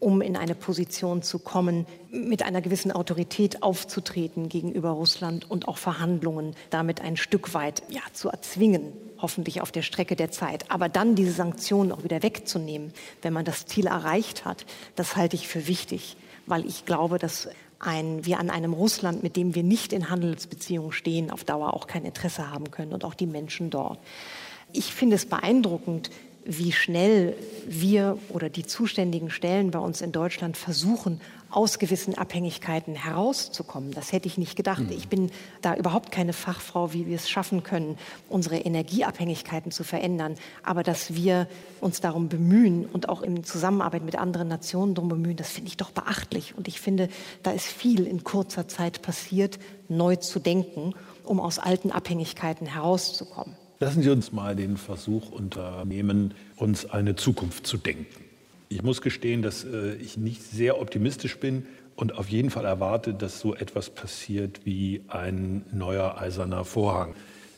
um 0.00 0.20
in 0.20 0.36
eine 0.36 0.54
Position 0.54 1.22
zu 1.22 1.38
kommen, 1.38 1.86
mit 2.10 2.42
einer 2.42 2.60
gewissen 2.60 2.92
Autorität 2.92 3.62
aufzutreten 3.62 4.48
gegenüber 4.48 4.90
Russland 4.90 5.50
und 5.50 5.68
auch 5.68 5.78
Verhandlungen 5.78 6.54
damit 6.70 7.00
ein 7.00 7.16
Stück 7.16 7.54
weit 7.54 7.82
ja, 7.88 8.02
zu 8.12 8.28
erzwingen, 8.28 8.92
hoffentlich 9.18 9.60
auf 9.60 9.72
der 9.72 9.82
Strecke 9.82 10.16
der 10.16 10.30
Zeit. 10.30 10.70
Aber 10.70 10.88
dann 10.88 11.14
diese 11.14 11.32
Sanktionen 11.32 11.92
auch 11.92 12.04
wieder 12.04 12.22
wegzunehmen, 12.22 12.92
wenn 13.22 13.32
man 13.32 13.44
das 13.44 13.66
Ziel 13.66 13.86
erreicht 13.86 14.44
hat, 14.44 14.66
das 14.94 15.16
halte 15.16 15.36
ich 15.36 15.48
für 15.48 15.66
wichtig, 15.66 16.16
weil 16.46 16.66
ich 16.66 16.84
glaube, 16.84 17.18
dass 17.18 17.48
ein, 17.78 18.24
wir 18.24 18.40
an 18.40 18.50
einem 18.50 18.72
Russland, 18.72 19.22
mit 19.22 19.36
dem 19.36 19.54
wir 19.54 19.62
nicht 19.62 19.92
in 19.92 20.08
Handelsbeziehungen 20.08 20.92
stehen, 20.92 21.30
auf 21.30 21.44
Dauer 21.44 21.74
auch 21.74 21.86
kein 21.86 22.04
Interesse 22.04 22.50
haben 22.50 22.70
können 22.70 22.92
und 22.92 23.04
auch 23.04 23.14
die 23.14 23.26
Menschen 23.26 23.70
dort. 23.70 23.98
Ich 24.72 24.92
finde 24.92 25.16
es 25.16 25.26
beeindruckend, 25.26 26.10
wie 26.46 26.72
schnell 26.72 27.34
wir 27.66 28.18
oder 28.28 28.48
die 28.48 28.64
zuständigen 28.64 29.30
Stellen 29.30 29.72
bei 29.72 29.80
uns 29.80 30.00
in 30.00 30.12
Deutschland 30.12 30.56
versuchen, 30.56 31.20
aus 31.50 31.78
gewissen 31.78 32.16
Abhängigkeiten 32.16 32.94
herauszukommen. 32.94 33.92
Das 33.92 34.12
hätte 34.12 34.28
ich 34.28 34.36
nicht 34.36 34.56
gedacht. 34.56 34.82
Ich 34.90 35.08
bin 35.08 35.30
da 35.62 35.74
überhaupt 35.74 36.10
keine 36.10 36.32
Fachfrau, 36.32 36.92
wie 36.92 37.06
wir 37.06 37.16
es 37.16 37.28
schaffen 37.28 37.62
können, 37.62 37.98
unsere 38.28 38.56
Energieabhängigkeiten 38.58 39.70
zu 39.70 39.84
verändern. 39.84 40.34
Aber 40.62 40.82
dass 40.82 41.14
wir 41.14 41.48
uns 41.80 42.00
darum 42.00 42.28
bemühen 42.28 42.86
und 42.86 43.08
auch 43.08 43.22
in 43.22 43.44
Zusammenarbeit 43.44 44.04
mit 44.04 44.16
anderen 44.16 44.48
Nationen 44.48 44.94
darum 44.94 45.08
bemühen, 45.08 45.36
das 45.36 45.50
finde 45.50 45.68
ich 45.68 45.76
doch 45.76 45.90
beachtlich. 45.90 46.54
Und 46.56 46.68
ich 46.68 46.80
finde, 46.80 47.08
da 47.42 47.52
ist 47.52 47.66
viel 47.66 48.06
in 48.06 48.24
kurzer 48.24 48.68
Zeit 48.68 49.02
passiert, 49.02 49.58
neu 49.88 50.16
zu 50.16 50.40
denken, 50.40 50.94
um 51.24 51.40
aus 51.40 51.58
alten 51.58 51.90
Abhängigkeiten 51.90 52.66
herauszukommen. 52.66 53.56
Lassen 53.78 54.02
Sie 54.02 54.08
uns 54.08 54.32
mal 54.32 54.56
den 54.56 54.78
Versuch 54.78 55.30
unternehmen, 55.30 56.32
uns 56.56 56.86
eine 56.86 57.14
Zukunft 57.14 57.66
zu 57.66 57.76
denken. 57.76 58.24
Ich 58.70 58.82
muss 58.82 59.02
gestehen, 59.02 59.42
dass 59.42 59.64
äh, 59.64 59.94
ich 59.96 60.16
nicht 60.16 60.42
sehr 60.42 60.80
optimistisch 60.80 61.38
bin 61.38 61.66
und 61.94 62.16
auf 62.16 62.30
jeden 62.30 62.48
Fall 62.48 62.64
erwarte, 62.64 63.12
dass 63.12 63.38
so 63.38 63.54
etwas 63.54 63.90
passiert 63.90 64.60
wie 64.64 65.02
ein 65.08 65.64
neuer 65.72 66.16
eiserner 66.18 66.64
Vorhang. 66.64 67.14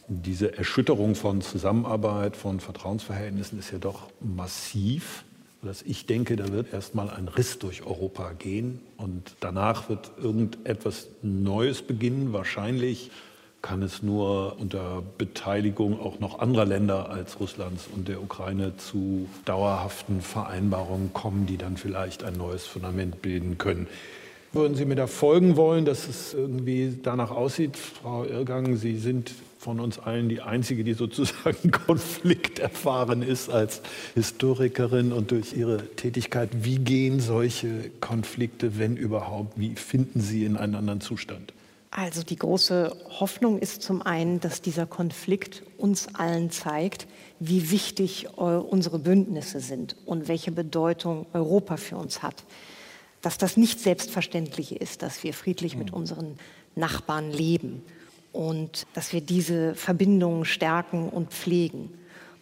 Diese 0.08 0.56
Erschütterung 0.56 1.14
von 1.14 1.40
Zusammenarbeit, 1.40 2.36
von 2.36 2.58
Vertrauensverhältnissen 2.58 3.58
ist 3.58 3.70
ja 3.70 3.78
doch 3.78 4.10
massiv. 4.20 5.24
Dass 5.62 5.82
ich 5.82 6.06
denke, 6.06 6.36
da 6.36 6.52
wird 6.52 6.72
erstmal 6.72 7.10
ein 7.10 7.28
Riss 7.28 7.58
durch 7.58 7.82
Europa 7.82 8.32
gehen 8.32 8.80
und 8.96 9.34
danach 9.40 9.88
wird 9.88 10.12
irgendetwas 10.16 11.08
Neues 11.22 11.82
beginnen, 11.82 12.32
wahrscheinlich 12.32 13.10
kann 13.62 13.82
es 13.82 14.02
nur 14.02 14.56
unter 14.58 15.02
Beteiligung 15.18 16.00
auch 16.00 16.20
noch 16.20 16.38
anderer 16.38 16.64
Länder 16.64 17.10
als 17.10 17.40
Russlands 17.40 17.88
und 17.94 18.08
der 18.08 18.22
Ukraine 18.22 18.76
zu 18.76 19.28
dauerhaften 19.44 20.20
Vereinbarungen 20.20 21.12
kommen, 21.12 21.46
die 21.46 21.56
dann 21.56 21.76
vielleicht 21.76 22.22
ein 22.22 22.36
neues 22.36 22.66
Fundament 22.66 23.20
bilden 23.20 23.58
können. 23.58 23.86
Würden 24.52 24.76
Sie 24.76 24.86
mir 24.86 24.94
da 24.94 25.06
folgen 25.06 25.56
wollen, 25.56 25.84
dass 25.84 26.08
es 26.08 26.32
irgendwie 26.32 26.98
danach 27.02 27.30
aussieht, 27.30 27.76
Frau 27.76 28.24
Irrgang? 28.24 28.76
Sie 28.76 28.96
sind 28.96 29.32
von 29.58 29.80
uns 29.80 29.98
allen 29.98 30.28
die 30.30 30.40
Einzige, 30.40 30.84
die 30.84 30.94
sozusagen 30.94 31.70
konflikterfahren 31.86 33.22
ist 33.22 33.50
als 33.50 33.82
Historikerin 34.14 35.12
und 35.12 35.32
durch 35.32 35.54
ihre 35.54 35.84
Tätigkeit. 35.96 36.48
Wie 36.62 36.78
gehen 36.78 37.20
solche 37.20 37.90
Konflikte, 38.00 38.78
wenn 38.78 38.96
überhaupt, 38.96 39.58
wie 39.60 39.74
finden 39.74 40.20
sie 40.20 40.44
in 40.44 40.56
einen 40.56 40.76
anderen 40.76 41.00
Zustand? 41.02 41.52
Also 41.90 42.22
die 42.22 42.36
große 42.36 42.94
Hoffnung 43.18 43.58
ist 43.58 43.82
zum 43.82 44.02
einen, 44.02 44.40
dass 44.40 44.60
dieser 44.60 44.86
Konflikt 44.86 45.62
uns 45.78 46.14
allen 46.14 46.50
zeigt, 46.50 47.06
wie 47.40 47.70
wichtig 47.70 48.26
äh, 48.36 48.40
unsere 48.40 48.98
Bündnisse 48.98 49.60
sind 49.60 49.96
und 50.04 50.28
welche 50.28 50.52
Bedeutung 50.52 51.26
Europa 51.32 51.76
für 51.78 51.96
uns 51.96 52.22
hat. 52.22 52.44
Dass 53.22 53.38
das 53.38 53.56
nicht 53.56 53.80
selbstverständlich 53.80 54.80
ist, 54.80 55.02
dass 55.02 55.24
wir 55.24 55.32
friedlich 55.32 55.76
mit 55.76 55.90
hm. 55.90 55.96
unseren 55.96 56.38
Nachbarn 56.74 57.32
leben 57.32 57.82
und 58.32 58.86
dass 58.92 59.12
wir 59.12 59.22
diese 59.22 59.74
Verbindungen 59.74 60.44
stärken 60.44 61.08
und 61.08 61.30
pflegen. 61.30 61.90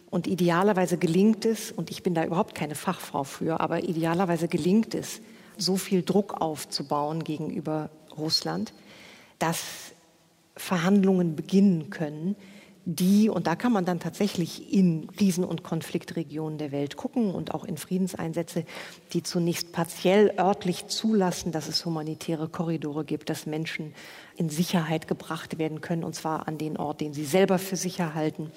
Und 0.09 0.27
idealerweise 0.27 0.97
gelingt 0.97 1.45
es, 1.45 1.71
und 1.71 1.89
ich 1.89 2.03
bin 2.03 2.13
da 2.13 2.23
überhaupt 2.23 2.53
keine 2.53 2.75
Fachfrau 2.75 3.23
für, 3.23 3.59
aber 3.59 3.83
idealerweise 3.83 4.47
gelingt 4.47 4.93
es, 4.93 5.21
so 5.57 5.75
viel 5.75 6.03
Druck 6.03 6.39
aufzubauen 6.39 7.23
gegenüber 7.23 7.89
Russland, 8.17 8.73
dass 9.39 9.93
Verhandlungen 10.55 11.35
beginnen 11.35 11.89
können, 11.89 12.35
die, 12.89 13.27
und 13.27 13.47
da 13.47 13.57
kann 13.57 13.73
man 13.73 13.83
dann 13.83 13.99
tatsächlich 13.99 14.71
in 14.73 15.07
Krisen- 15.07 15.43
und 15.43 15.61
Konfliktregionen 15.61 16.57
der 16.57 16.71
Welt 16.71 16.95
gucken 16.95 17.31
und 17.35 17.53
auch 17.53 17.65
in 17.65 17.75
Friedenseinsätze, 17.75 18.63
die 19.11 19.23
zunächst 19.23 19.73
partiell 19.73 20.33
örtlich 20.39 20.87
zulassen, 20.87 21.51
dass 21.51 21.67
es 21.67 21.85
humanitäre 21.85 22.47
Korridore 22.47 23.03
gibt, 23.03 23.29
dass 23.29 23.45
Menschen 23.45 23.93
in 24.37 24.47
Sicherheit 24.47 25.09
gebracht 25.09 25.57
werden 25.57 25.81
können, 25.81 26.05
und 26.05 26.15
zwar 26.15 26.47
an 26.47 26.57
den 26.57 26.77
Ort, 26.77 27.01
den 27.01 27.13
sie 27.13 27.25
selber 27.25 27.59
für 27.59 27.75
sicher 27.75 28.15
halten 28.15 28.53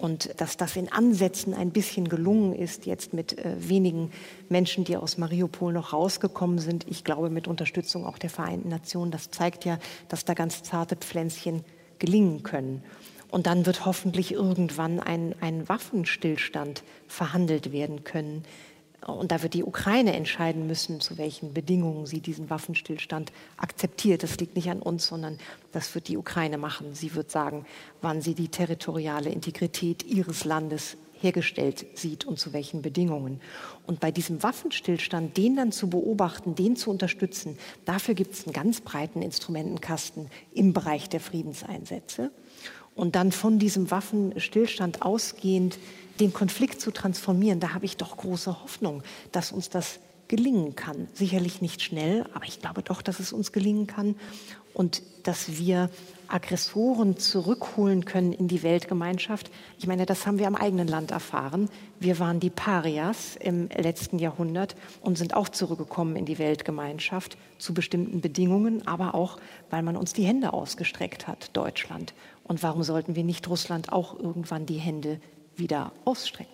und 0.00 0.40
dass 0.40 0.56
das 0.56 0.76
in 0.76 0.90
Ansätzen 0.90 1.52
ein 1.52 1.70
bisschen 1.70 2.08
gelungen 2.08 2.54
ist, 2.54 2.86
jetzt 2.86 3.12
mit 3.12 3.38
äh, 3.38 3.54
wenigen 3.58 4.10
Menschen, 4.48 4.84
die 4.84 4.96
aus 4.96 5.18
Mariupol 5.18 5.72
noch 5.72 5.92
rausgekommen 5.92 6.58
sind. 6.58 6.86
Ich 6.88 7.04
glaube, 7.04 7.28
mit 7.28 7.46
Unterstützung 7.46 8.06
auch 8.06 8.16
der 8.16 8.30
Vereinten 8.30 8.70
Nationen. 8.70 9.10
Das 9.10 9.30
zeigt 9.30 9.64
ja, 9.64 9.78
dass 10.08 10.24
da 10.24 10.32
ganz 10.34 10.62
zarte 10.62 10.96
Pflänzchen 10.96 11.64
gelingen 11.98 12.42
können. 12.42 12.82
Und 13.30 13.46
dann 13.46 13.66
wird 13.66 13.84
hoffentlich 13.84 14.32
irgendwann 14.32 15.00
ein, 15.00 15.34
ein 15.40 15.68
Waffenstillstand 15.68 16.82
verhandelt 17.06 17.70
werden 17.70 18.02
können, 18.02 18.42
und 19.06 19.32
da 19.32 19.42
wird 19.42 19.54
die 19.54 19.64
Ukraine 19.64 20.14
entscheiden 20.14 20.66
müssen, 20.66 21.00
zu 21.00 21.16
welchen 21.16 21.54
Bedingungen 21.54 22.06
sie 22.06 22.20
diesen 22.20 22.50
Waffenstillstand 22.50 23.32
akzeptiert. 23.56 24.22
Das 24.22 24.36
liegt 24.38 24.56
nicht 24.56 24.68
an 24.68 24.82
uns, 24.82 25.06
sondern 25.06 25.38
das 25.72 25.94
wird 25.94 26.08
die 26.08 26.18
Ukraine 26.18 26.58
machen. 26.58 26.94
Sie 26.94 27.14
wird 27.14 27.30
sagen, 27.30 27.64
wann 28.02 28.20
sie 28.20 28.34
die 28.34 28.48
territoriale 28.48 29.30
Integrität 29.30 30.04
ihres 30.04 30.44
Landes 30.44 30.96
hergestellt 31.20 31.86
sieht 31.94 32.24
und 32.24 32.38
zu 32.38 32.52
welchen 32.52 32.82
Bedingungen. 32.82 33.40
Und 33.86 34.00
bei 34.00 34.10
diesem 34.10 34.42
Waffenstillstand, 34.42 35.36
den 35.36 35.56
dann 35.56 35.72
zu 35.72 35.88
beobachten, 35.88 36.54
den 36.54 36.76
zu 36.76 36.90
unterstützen, 36.90 37.58
dafür 37.84 38.14
gibt 38.14 38.34
es 38.34 38.44
einen 38.44 38.52
ganz 38.52 38.80
breiten 38.80 39.22
Instrumentenkasten 39.22 40.30
im 40.54 40.72
Bereich 40.72 41.08
der 41.08 41.20
Friedenseinsätze. 41.20 42.30
Und 42.94 43.14
dann 43.14 43.32
von 43.32 43.58
diesem 43.58 43.90
Waffenstillstand 43.90 45.02
ausgehend 45.02 45.78
den 46.20 46.32
Konflikt 46.32 46.80
zu 46.80 46.90
transformieren, 46.90 47.60
da 47.60 47.74
habe 47.74 47.84
ich 47.84 47.96
doch 47.96 48.16
große 48.16 48.62
Hoffnung, 48.62 49.02
dass 49.32 49.52
uns 49.52 49.68
das 49.70 50.00
gelingen 50.28 50.76
kann. 50.76 51.08
Sicherlich 51.12 51.60
nicht 51.60 51.82
schnell, 51.82 52.24
aber 52.34 52.44
ich 52.44 52.60
glaube 52.60 52.82
doch, 52.82 53.02
dass 53.02 53.18
es 53.18 53.32
uns 53.32 53.50
gelingen 53.50 53.88
kann 53.88 54.14
und 54.74 55.02
dass 55.24 55.58
wir 55.58 55.90
Aggressoren 56.28 57.16
zurückholen 57.16 58.04
können 58.04 58.32
in 58.32 58.46
die 58.46 58.62
Weltgemeinschaft. 58.62 59.50
Ich 59.78 59.88
meine, 59.88 60.06
das 60.06 60.26
haben 60.26 60.38
wir 60.38 60.46
am 60.46 60.54
eigenen 60.54 60.86
Land 60.86 61.10
erfahren. 61.10 61.68
Wir 61.98 62.20
waren 62.20 62.38
die 62.38 62.50
Parias 62.50 63.34
im 63.34 63.68
letzten 63.76 64.20
Jahrhundert 64.20 64.76
und 65.00 65.18
sind 65.18 65.34
auch 65.34 65.48
zurückgekommen 65.48 66.14
in 66.14 66.26
die 66.26 66.38
Weltgemeinschaft 66.38 67.36
zu 67.58 67.74
bestimmten 67.74 68.20
Bedingungen, 68.20 68.86
aber 68.86 69.16
auch, 69.16 69.38
weil 69.70 69.82
man 69.82 69.96
uns 69.96 70.12
die 70.12 70.24
Hände 70.24 70.52
ausgestreckt 70.52 71.26
hat, 71.26 71.50
Deutschland. 71.54 72.14
Und 72.44 72.62
warum 72.62 72.84
sollten 72.84 73.16
wir 73.16 73.24
nicht 73.24 73.48
Russland 73.48 73.92
auch 73.92 74.18
irgendwann 74.18 74.66
die 74.66 74.78
Hände 74.78 75.20
wieder 75.60 75.92
ausstrecken. 76.04 76.52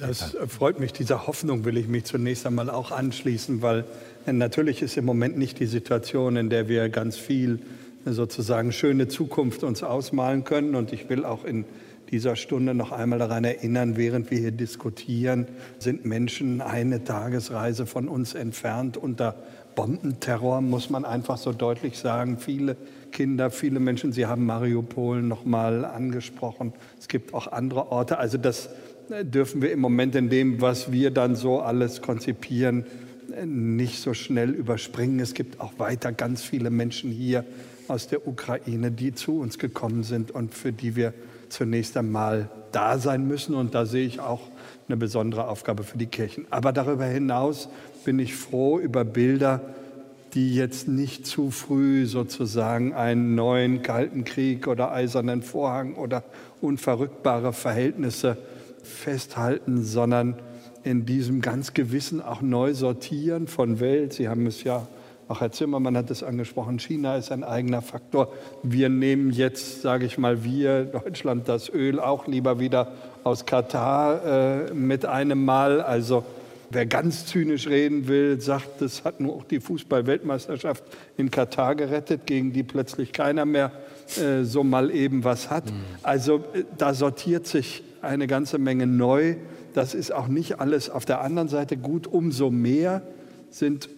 Das 0.00 0.36
freut 0.48 0.80
mich. 0.80 0.92
Dieser 0.92 1.26
Hoffnung 1.26 1.64
will 1.64 1.76
ich 1.76 1.86
mich 1.86 2.04
zunächst 2.04 2.46
einmal 2.46 2.70
auch 2.70 2.90
anschließen, 2.90 3.62
weil 3.62 3.84
natürlich 4.26 4.82
ist 4.82 4.96
im 4.96 5.04
Moment 5.04 5.36
nicht 5.36 5.60
die 5.60 5.66
Situation, 5.66 6.36
in 6.36 6.50
der 6.50 6.66
wir 6.68 6.88
ganz 6.88 7.16
viel 7.16 7.60
sozusagen 8.04 8.72
schöne 8.72 9.08
Zukunft 9.08 9.62
uns 9.64 9.82
ausmalen 9.82 10.44
können. 10.44 10.74
Und 10.74 10.92
ich 10.92 11.08
will 11.08 11.24
auch 11.24 11.44
in 11.44 11.64
dieser 12.10 12.36
Stunde 12.36 12.74
noch 12.74 12.92
einmal 12.92 13.18
daran 13.18 13.44
erinnern, 13.44 13.96
während 13.96 14.30
wir 14.30 14.38
hier 14.38 14.52
diskutieren, 14.52 15.46
sind 15.78 16.04
Menschen 16.04 16.60
eine 16.60 17.04
Tagesreise 17.04 17.84
von 17.84 18.08
uns 18.08 18.34
entfernt 18.34 18.96
unter 18.96 19.34
Bombenterror, 19.76 20.60
muss 20.60 20.90
man 20.90 21.04
einfach 21.04 21.36
so 21.38 21.52
deutlich 21.52 21.98
sagen. 21.98 22.38
Viele 22.38 22.76
Kinder, 23.12 23.50
viele 23.50 23.78
Menschen, 23.78 24.10
Sie 24.10 24.26
haben 24.26 24.44
Mariupol 24.44 25.22
noch 25.22 25.44
mal 25.44 25.84
angesprochen. 25.84 26.72
Es 26.98 27.06
gibt 27.06 27.32
auch 27.32 27.52
andere 27.52 27.92
Orte. 27.92 28.18
Also 28.18 28.38
das 28.38 28.70
äh, 29.10 29.24
dürfen 29.24 29.62
wir 29.62 29.70
im 29.70 29.78
Moment 29.78 30.16
in 30.16 30.28
dem, 30.28 30.60
was 30.60 30.90
wir 30.90 31.12
dann 31.12 31.36
so 31.36 31.60
alles 31.60 32.02
konzipieren, 32.02 32.84
nicht 33.44 34.00
so 34.00 34.14
schnell 34.14 34.50
überspringen. 34.50 35.20
Es 35.20 35.34
gibt 35.34 35.60
auch 35.60 35.78
weiter 35.78 36.10
ganz 36.10 36.42
viele 36.42 36.70
Menschen 36.70 37.10
hier 37.10 37.44
aus 37.86 38.08
der 38.08 38.26
Ukraine, 38.26 38.90
die 38.90 39.14
zu 39.14 39.40
uns 39.40 39.58
gekommen 39.58 40.02
sind 40.02 40.30
und 40.30 40.54
für 40.54 40.72
die 40.72 40.96
wir 40.96 41.12
zunächst 41.48 41.96
einmal 41.96 42.48
da 42.72 42.98
sein 42.98 43.26
müssen. 43.28 43.54
Und 43.54 43.74
da 43.74 43.86
sehe 43.86 44.06
ich 44.06 44.20
auch 44.20 44.40
eine 44.88 44.96
besondere 44.96 45.48
Aufgabe 45.48 45.84
für 45.84 45.98
die 45.98 46.06
Kirchen. 46.06 46.46
Aber 46.50 46.72
darüber 46.72 47.04
hinaus 47.04 47.68
bin 48.06 48.20
ich 48.20 48.36
froh 48.36 48.78
über 48.78 49.04
Bilder, 49.04 49.60
die 50.32 50.54
jetzt 50.54 50.86
nicht 50.86 51.26
zu 51.26 51.50
früh 51.50 52.06
sozusagen 52.06 52.94
einen 52.94 53.34
neuen 53.34 53.82
Kalten 53.82 54.22
Krieg 54.22 54.68
oder 54.68 54.92
eisernen 54.92 55.42
Vorhang 55.42 55.96
oder 55.96 56.22
unverrückbare 56.60 57.52
Verhältnisse 57.52 58.38
festhalten, 58.84 59.82
sondern 59.82 60.36
in 60.84 61.04
diesem 61.04 61.40
ganz 61.40 61.74
gewissen 61.74 62.22
auch 62.22 62.42
neu 62.42 62.74
sortieren 62.74 63.48
von 63.48 63.80
Welt. 63.80 64.12
Sie 64.12 64.28
haben 64.28 64.46
es 64.46 64.62
ja, 64.62 64.86
auch 65.26 65.40
Herr 65.40 65.50
Zimmermann 65.50 65.96
hat 65.96 66.08
es 66.12 66.22
angesprochen, 66.22 66.78
China 66.78 67.16
ist 67.16 67.32
ein 67.32 67.42
eigener 67.42 67.82
Faktor. 67.82 68.32
Wir 68.62 68.88
nehmen 68.88 69.32
jetzt, 69.32 69.82
sage 69.82 70.06
ich 70.06 70.16
mal, 70.16 70.44
wir, 70.44 70.84
Deutschland, 70.84 71.48
das 71.48 71.68
Öl 71.68 71.98
auch 71.98 72.28
lieber 72.28 72.60
wieder 72.60 72.92
aus 73.24 73.46
Katar 73.46 74.68
äh, 74.68 74.74
mit 74.74 75.04
einem 75.04 75.44
Mal. 75.44 75.80
Also 75.80 76.24
wer 76.70 76.86
ganz 76.86 77.26
zynisch 77.26 77.66
reden 77.66 78.08
will, 78.08 78.40
sagt, 78.40 78.80
das 78.80 79.04
hat 79.04 79.20
nur 79.20 79.34
auch 79.34 79.44
die 79.44 79.60
Fußball-Weltmeisterschaft 79.60 80.84
in 81.16 81.30
Katar 81.30 81.74
gerettet, 81.74 82.26
gegen 82.26 82.52
die 82.52 82.62
plötzlich 82.62 83.12
keiner 83.12 83.44
mehr 83.44 83.72
äh, 84.20 84.44
so 84.44 84.64
mal 84.64 84.90
eben 84.90 85.24
was 85.24 85.50
hat. 85.50 85.66
Mhm. 85.66 85.80
Also 86.02 86.44
äh, 86.54 86.64
da 86.76 86.94
sortiert 86.94 87.46
sich 87.46 87.82
eine 88.02 88.26
ganze 88.26 88.58
Menge 88.58 88.86
neu. 88.86 89.36
Das 89.74 89.94
ist 89.94 90.12
auch 90.12 90.28
nicht 90.28 90.60
alles 90.60 90.90
auf 90.90 91.04
der 91.04 91.20
anderen 91.20 91.48
Seite 91.48 91.76
gut. 91.76 92.06
Umso 92.06 92.50
mehr 92.50 93.02
sind 93.50 93.88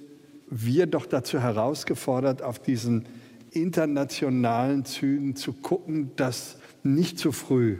wir 0.50 0.86
doch 0.86 1.06
dazu 1.06 1.40
herausgefordert, 1.40 2.42
auf 2.42 2.58
diesen 2.58 3.04
internationalen 3.50 4.84
Zügen 4.84 5.36
zu 5.36 5.52
gucken, 5.52 6.10
dass 6.16 6.56
nicht 6.82 7.18
zu 7.18 7.32
früh 7.32 7.78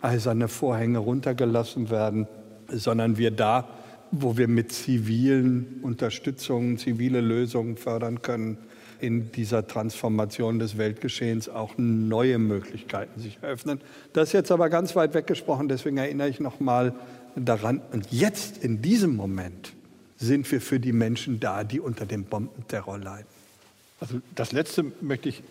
eiserne 0.00 0.48
Vorhänge 0.48 0.98
runtergelassen 0.98 1.90
werden, 1.90 2.26
sondern 2.68 3.18
wir 3.18 3.30
da, 3.30 3.68
wo 4.10 4.36
wir 4.36 4.48
mit 4.48 4.72
zivilen 4.72 5.80
Unterstützungen, 5.82 6.78
zivile 6.78 7.20
Lösungen 7.20 7.76
fördern 7.76 8.22
können, 8.22 8.58
in 9.00 9.32
dieser 9.32 9.66
Transformation 9.66 10.58
des 10.58 10.76
Weltgeschehens 10.76 11.48
auch 11.48 11.74
neue 11.78 12.38
Möglichkeiten 12.38 13.20
sich 13.20 13.38
eröffnen. 13.40 13.80
Das 14.12 14.28
ist 14.28 14.32
jetzt 14.32 14.52
aber 14.52 14.68
ganz 14.68 14.94
weit 14.94 15.14
weggesprochen, 15.14 15.68
deswegen 15.68 15.96
erinnere 15.96 16.28
ich 16.28 16.40
noch 16.40 16.60
mal 16.60 16.94
daran. 17.34 17.80
Und 17.92 18.12
jetzt, 18.12 18.62
in 18.62 18.82
diesem 18.82 19.16
Moment, 19.16 19.72
sind 20.18 20.50
wir 20.52 20.60
für 20.60 20.78
die 20.78 20.92
Menschen 20.92 21.40
da, 21.40 21.64
die 21.64 21.80
unter 21.80 22.04
dem 22.04 22.24
Bombenterror 22.24 22.98
leiden. 22.98 23.26
Also 24.00 24.20
das 24.34 24.52
Letzte 24.52 24.84
möchte 25.00 25.30
ich 25.30 25.42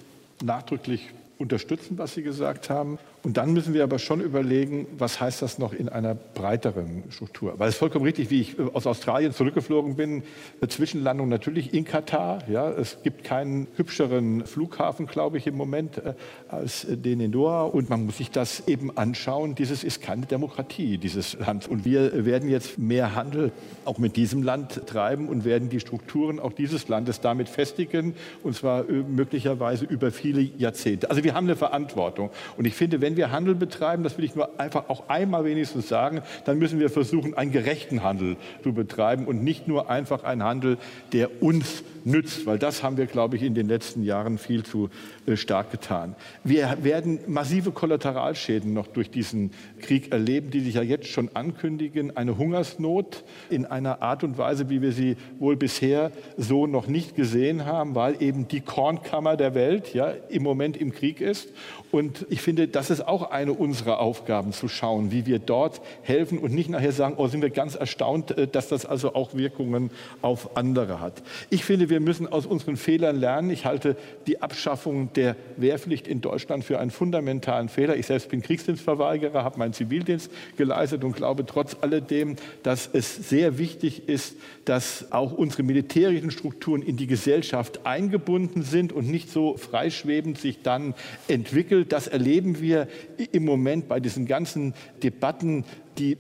nachdrücklich 0.43 1.09
unterstützen, 1.37 1.97
was 1.97 2.13
Sie 2.13 2.21
gesagt 2.21 2.69
haben. 2.69 2.99
Und 3.21 3.35
dann 3.35 3.51
müssen 3.51 3.73
wir 3.73 3.83
aber 3.83 3.99
schon 3.99 4.21
überlegen, 4.21 4.87
was 4.97 5.19
heißt 5.19 5.41
das 5.41 5.59
noch 5.59 5.73
in 5.73 5.89
einer 5.89 6.15
breiteren 6.15 7.03
Struktur? 7.09 7.55
Weil 7.57 7.67
es 7.67 7.75
vollkommen 7.75 8.05
richtig, 8.05 8.29
wie 8.29 8.41
ich 8.41 8.57
äh, 8.57 8.63
aus 8.73 8.87
Australien 8.87 9.33
zurückgeflogen 9.33 9.95
bin, 9.95 10.23
Zwischenlandung 10.67 11.27
natürlich 11.27 11.73
in 11.73 11.83
Katar. 11.83 12.39
Ja, 12.47 12.69
es 12.69 12.99
gibt 13.03 13.25
keinen 13.25 13.67
hübscheren 13.75 14.45
Flughafen, 14.45 15.05
glaube 15.05 15.37
ich, 15.37 15.47
im 15.47 15.55
Moment 15.55 15.97
äh, 15.97 16.13
als 16.47 16.87
den 16.89 17.19
in 17.19 17.31
Doha. 17.31 17.63
Und 17.63 17.89
man 17.89 18.05
muss 18.05 18.17
sich 18.17 18.31
das 18.31 18.67
eben 18.67 18.95
anschauen. 18.97 19.55
Dieses 19.55 19.83
ist 19.83 20.01
keine 20.01 20.25
Demokratie, 20.25 20.97
dieses 20.97 21.37
Land. 21.39 21.67
Und 21.67 21.83
wir 21.83 22.25
werden 22.25 22.49
jetzt 22.49 22.79
mehr 22.79 23.15
Handel 23.15 23.51
auch 23.83 23.97
mit 23.97 24.15
diesem 24.15 24.43
Land 24.43 24.87
treiben 24.87 25.27
und 25.27 25.43
werden 25.43 25.69
die 25.69 25.81
Strukturen 25.81 26.39
auch 26.39 26.53
dieses 26.53 26.87
Landes 26.87 27.19
damit 27.19 27.49
festigen. 27.49 28.13
Und 28.43 28.55
zwar 28.55 28.87
äh, 28.89 28.93
möglicherweise 28.93 29.83
über 29.83 30.11
viele 30.11 30.41
Jahrzehnte. 30.41 31.09
Also 31.09 31.23
wir 31.25 31.33
haben 31.33 31.47
eine 31.47 31.57
Verantwortung. 31.57 32.29
Und 32.55 32.65
ich 32.65 32.75
finde, 32.75 33.01
wenn 33.01 33.08
wenn 33.09 33.17
wir 33.17 33.31
Handel 33.31 33.55
betreiben, 33.55 34.03
das 34.03 34.19
will 34.19 34.25
ich 34.25 34.35
nur 34.35 34.59
einfach 34.59 34.87
auch 34.87 35.09
einmal 35.09 35.43
wenigstens 35.43 35.89
sagen, 35.89 36.21
dann 36.45 36.59
müssen 36.59 36.79
wir 36.79 36.91
versuchen, 36.91 37.33
einen 37.33 37.51
gerechten 37.51 38.03
Handel 38.03 38.37
zu 38.61 38.71
betreiben 38.71 39.25
und 39.25 39.43
nicht 39.43 39.67
nur 39.67 39.89
einfach 39.89 40.23
einen 40.23 40.43
Handel, 40.43 40.77
der 41.11 41.41
uns 41.41 41.83
nützt, 42.03 42.45
weil 42.45 42.59
das 42.59 42.83
haben 42.83 42.97
wir, 42.97 43.05
glaube 43.05 43.35
ich, 43.35 43.43
in 43.43 43.53
den 43.53 43.67
letzten 43.67 44.03
Jahren 44.03 44.37
viel 44.37 44.63
zu 44.63 44.89
äh, 45.25 45.35
stark 45.35 45.71
getan. 45.71 46.15
Wir 46.43 46.77
werden 46.81 47.19
massive 47.27 47.71
Kollateralschäden 47.71 48.73
noch 48.73 48.87
durch 48.87 49.09
diesen 49.09 49.51
Krieg 49.81 50.11
erleben, 50.11 50.51
die 50.51 50.61
sich 50.61 50.75
ja 50.75 50.81
jetzt 50.81 51.07
schon 51.07 51.29
ankündigen. 51.35 52.15
Eine 52.15 52.37
Hungersnot 52.37 53.23
in 53.49 53.65
einer 53.65 54.01
Art 54.01 54.23
und 54.23 54.37
Weise, 54.37 54.69
wie 54.69 54.81
wir 54.81 54.91
sie 54.91 55.17
wohl 55.39 55.55
bisher 55.55 56.11
so 56.37 56.67
noch 56.67 56.87
nicht 56.87 57.15
gesehen 57.15 57.65
haben, 57.65 57.95
weil 57.95 58.21
eben 58.21 58.47
die 58.47 58.61
Kornkammer 58.61 59.37
der 59.37 59.55
Welt 59.55 59.93
ja 59.93 60.13
im 60.29 60.43
Moment 60.43 60.77
im 60.77 60.91
Krieg 60.91 61.21
ist. 61.21 61.49
Und 61.91 62.25
ich 62.29 62.41
finde, 62.41 62.67
das 62.67 62.89
ist 62.89 63.07
auch 63.07 63.31
eine 63.31 63.53
unserer 63.53 63.99
Aufgaben, 63.99 64.53
zu 64.53 64.67
schauen, 64.67 65.11
wie 65.11 65.25
wir 65.25 65.39
dort 65.39 65.81
helfen 66.03 66.37
und 66.37 66.53
nicht 66.53 66.69
nachher 66.69 66.91
sagen, 66.91 67.15
oh, 67.17 67.27
sind 67.27 67.41
wir 67.41 67.49
ganz 67.49 67.75
erstaunt, 67.75 68.31
äh, 68.37 68.47
dass 68.47 68.69
das 68.69 68.85
also 68.85 69.15
auch 69.15 69.33
Wirkungen 69.33 69.91
auf 70.21 70.55
andere 70.57 70.99
hat. 70.99 71.23
Ich 71.49 71.65
finde, 71.65 71.88
wir 71.89 71.99
müssen 71.99 72.27
aus 72.27 72.45
unseren 72.45 72.77
Fehlern 72.77 73.15
lernen. 73.15 73.49
Ich 73.49 73.65
halte 73.65 73.95
die 74.27 74.41
Abschaffung 74.41 75.11
der 75.13 75.35
Wehrpflicht 75.57 76.07
in 76.07 76.21
Deutschland 76.21 76.63
für 76.63 76.79
einen 76.79 76.91
fundamentalen 76.91 77.69
Fehler. 77.69 77.95
Ich 77.95 78.07
selbst 78.07 78.29
bin 78.29 78.41
Kriegsdienstverweigerer, 78.41 79.43
habe 79.43 79.59
meinen 79.59 79.73
Zivildienst 79.73 80.31
geleistet 80.57 81.03
und 81.03 81.15
glaube 81.15 81.45
trotz 81.45 81.77
alledem, 81.81 82.35
dass 82.63 82.89
es 82.91 83.29
sehr 83.29 83.57
wichtig 83.57 84.07
ist, 84.07 84.35
dass 84.65 85.11
auch 85.11 85.31
unsere 85.31 85.63
militärischen 85.63 86.31
Strukturen 86.31 86.81
in 86.81 86.97
die 86.97 87.07
Gesellschaft 87.07 87.85
eingebunden 87.85 88.63
sind 88.63 88.93
und 88.93 89.09
nicht 89.09 89.29
so 89.29 89.57
freischwebend 89.57 90.37
sich 90.37 90.61
dann 90.61 90.93
entwickeln. 91.27 91.85
Das 91.89 92.07
erleben 92.07 92.61
wir 92.61 92.87
im 93.31 93.45
Moment 93.45 93.87
bei 93.87 93.99
diesen 93.99 94.25
ganzen 94.25 94.73
Debatten, 95.03 95.65
die 95.97 96.17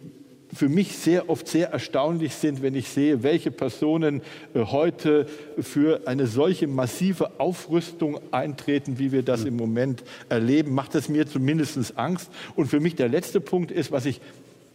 für 0.53 0.69
mich 0.69 0.97
sehr 0.97 1.29
oft 1.29 1.47
sehr 1.47 1.71
erstaunlich 1.71 2.33
sind, 2.33 2.61
wenn 2.61 2.75
ich 2.75 2.89
sehe, 2.89 3.23
welche 3.23 3.51
Personen 3.51 4.21
äh, 4.53 4.65
heute 4.65 5.27
für 5.59 6.07
eine 6.07 6.27
solche 6.27 6.67
massive 6.67 7.39
Aufrüstung 7.39 8.19
eintreten, 8.31 8.99
wie 8.99 9.11
wir 9.11 9.23
das 9.23 9.45
im 9.45 9.55
Moment 9.55 10.03
erleben, 10.27 10.73
macht 10.73 10.95
es 10.95 11.09
mir 11.09 11.27
zumindest 11.27 11.97
Angst. 11.97 12.31
Und 12.55 12.67
für 12.67 12.79
mich 12.79 12.95
der 12.95 13.09
letzte 13.09 13.41
Punkt 13.41 13.71
ist, 13.71 13.91
was 13.91 14.05
ich 14.05 14.21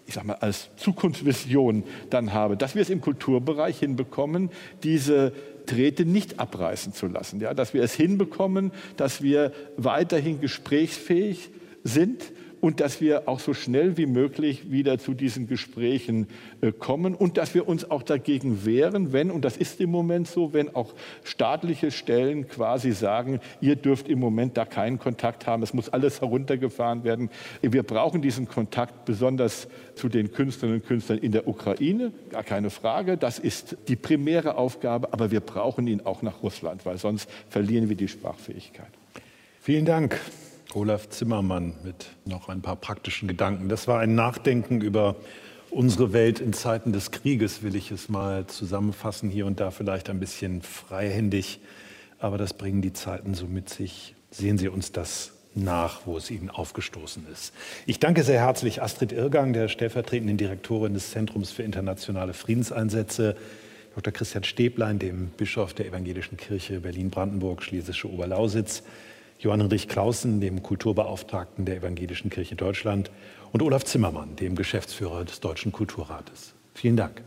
ich 0.06 0.12
sag 0.14 0.24
mal, 0.24 0.34
als 0.34 0.68
Zukunftsvision 0.76 1.82
dann 2.10 2.34
habe, 2.34 2.58
dass 2.58 2.74
wir 2.74 2.82
es 2.82 2.90
im 2.90 3.00
Kulturbereich 3.00 3.78
hinbekommen, 3.78 4.50
diese 4.82 5.32
Drähte 5.64 6.04
nicht 6.04 6.38
abreißen 6.38 6.92
zu 6.92 7.06
lassen. 7.06 7.40
Ja, 7.40 7.54
dass 7.54 7.72
wir 7.72 7.82
es 7.82 7.94
hinbekommen, 7.94 8.70
dass 8.98 9.22
wir 9.22 9.52
weiterhin 9.78 10.42
gesprächsfähig 10.42 11.50
sind 11.84 12.22
und 12.64 12.80
dass 12.80 13.02
wir 13.02 13.28
auch 13.28 13.40
so 13.40 13.52
schnell 13.52 13.98
wie 13.98 14.06
möglich 14.06 14.70
wieder 14.70 14.98
zu 14.98 15.12
diesen 15.12 15.46
Gesprächen 15.46 16.28
äh, 16.62 16.72
kommen 16.72 17.14
und 17.14 17.36
dass 17.36 17.54
wir 17.54 17.68
uns 17.68 17.90
auch 17.90 18.02
dagegen 18.02 18.64
wehren, 18.64 19.12
wenn, 19.12 19.30
und 19.30 19.44
das 19.44 19.58
ist 19.58 19.82
im 19.82 19.90
Moment 19.90 20.28
so, 20.28 20.54
wenn 20.54 20.74
auch 20.74 20.94
staatliche 21.24 21.90
Stellen 21.90 22.48
quasi 22.48 22.92
sagen, 22.92 23.40
ihr 23.60 23.76
dürft 23.76 24.08
im 24.08 24.18
Moment 24.18 24.56
da 24.56 24.64
keinen 24.64 24.98
Kontakt 24.98 25.46
haben, 25.46 25.62
es 25.62 25.74
muss 25.74 25.90
alles 25.90 26.22
heruntergefahren 26.22 27.04
werden. 27.04 27.28
Wir 27.60 27.82
brauchen 27.82 28.22
diesen 28.22 28.48
Kontakt 28.48 29.04
besonders 29.04 29.68
zu 29.94 30.08
den 30.08 30.32
Künstlerinnen 30.32 30.80
und 30.80 30.86
Künstlern 30.86 31.18
in 31.18 31.32
der 31.32 31.46
Ukraine, 31.46 32.12
gar 32.30 32.44
keine 32.44 32.70
Frage, 32.70 33.18
das 33.18 33.38
ist 33.38 33.76
die 33.88 33.96
primäre 33.96 34.56
Aufgabe, 34.56 35.12
aber 35.12 35.30
wir 35.30 35.40
brauchen 35.40 35.86
ihn 35.86 36.00
auch 36.00 36.22
nach 36.22 36.42
Russland, 36.42 36.86
weil 36.86 36.96
sonst 36.96 37.28
verlieren 37.50 37.90
wir 37.90 37.96
die 37.96 38.08
Sprachfähigkeit. 38.08 38.88
Vielen 39.60 39.84
Dank. 39.84 40.18
Olaf 40.74 41.08
Zimmermann 41.08 41.74
mit 41.84 42.06
noch 42.24 42.48
ein 42.48 42.60
paar 42.60 42.76
praktischen 42.76 43.28
Gedanken. 43.28 43.68
Das 43.68 43.86
war 43.86 44.00
ein 44.00 44.14
Nachdenken 44.14 44.80
über 44.80 45.16
unsere 45.70 46.12
Welt 46.12 46.40
in 46.40 46.52
Zeiten 46.52 46.92
des 46.92 47.10
Krieges, 47.10 47.62
will 47.62 47.74
ich 47.76 47.90
es 47.90 48.08
mal 48.08 48.46
zusammenfassen, 48.46 49.30
hier 49.30 49.46
und 49.46 49.60
da 49.60 49.70
vielleicht 49.70 50.10
ein 50.10 50.20
bisschen 50.20 50.62
freihändig, 50.62 51.60
aber 52.18 52.38
das 52.38 52.54
bringen 52.54 52.82
die 52.82 52.92
Zeiten 52.92 53.34
so 53.34 53.46
mit 53.46 53.68
sich. 53.68 54.14
Sehen 54.30 54.58
Sie 54.58 54.68
uns 54.68 54.92
das 54.92 55.32
nach, 55.54 56.00
wo 56.06 56.16
es 56.16 56.30
Ihnen 56.30 56.50
aufgestoßen 56.50 57.26
ist. 57.32 57.54
Ich 57.86 58.00
danke 58.00 58.24
sehr 58.24 58.40
herzlich 58.40 58.82
Astrid 58.82 59.12
Irgang, 59.12 59.52
der 59.52 59.68
stellvertretenden 59.68 60.36
Direktorin 60.36 60.94
des 60.94 61.10
Zentrums 61.10 61.52
für 61.52 61.62
internationale 61.62 62.34
Friedenseinsätze, 62.34 63.36
Dr. 63.94 64.12
Christian 64.12 64.42
Stäblein, 64.42 64.98
dem 64.98 65.28
Bischof 65.36 65.72
der 65.72 65.86
Evangelischen 65.86 66.36
Kirche 66.36 66.80
Berlin-Brandenburg, 66.80 67.62
Schlesische 67.62 68.10
Oberlausitz, 68.10 68.82
Johann 69.38 69.60
Hinrich 69.60 69.88
Clausen, 69.88 70.40
dem 70.40 70.62
Kulturbeauftragten 70.62 71.64
der 71.64 71.76
Evangelischen 71.76 72.30
Kirche 72.30 72.56
Deutschland, 72.56 73.10
und 73.52 73.62
Olaf 73.62 73.84
Zimmermann, 73.84 74.36
dem 74.36 74.56
Geschäftsführer 74.56 75.24
des 75.24 75.40
Deutschen 75.40 75.70
Kulturrates. 75.70 76.54
Vielen 76.74 76.96
Dank. 76.96 77.22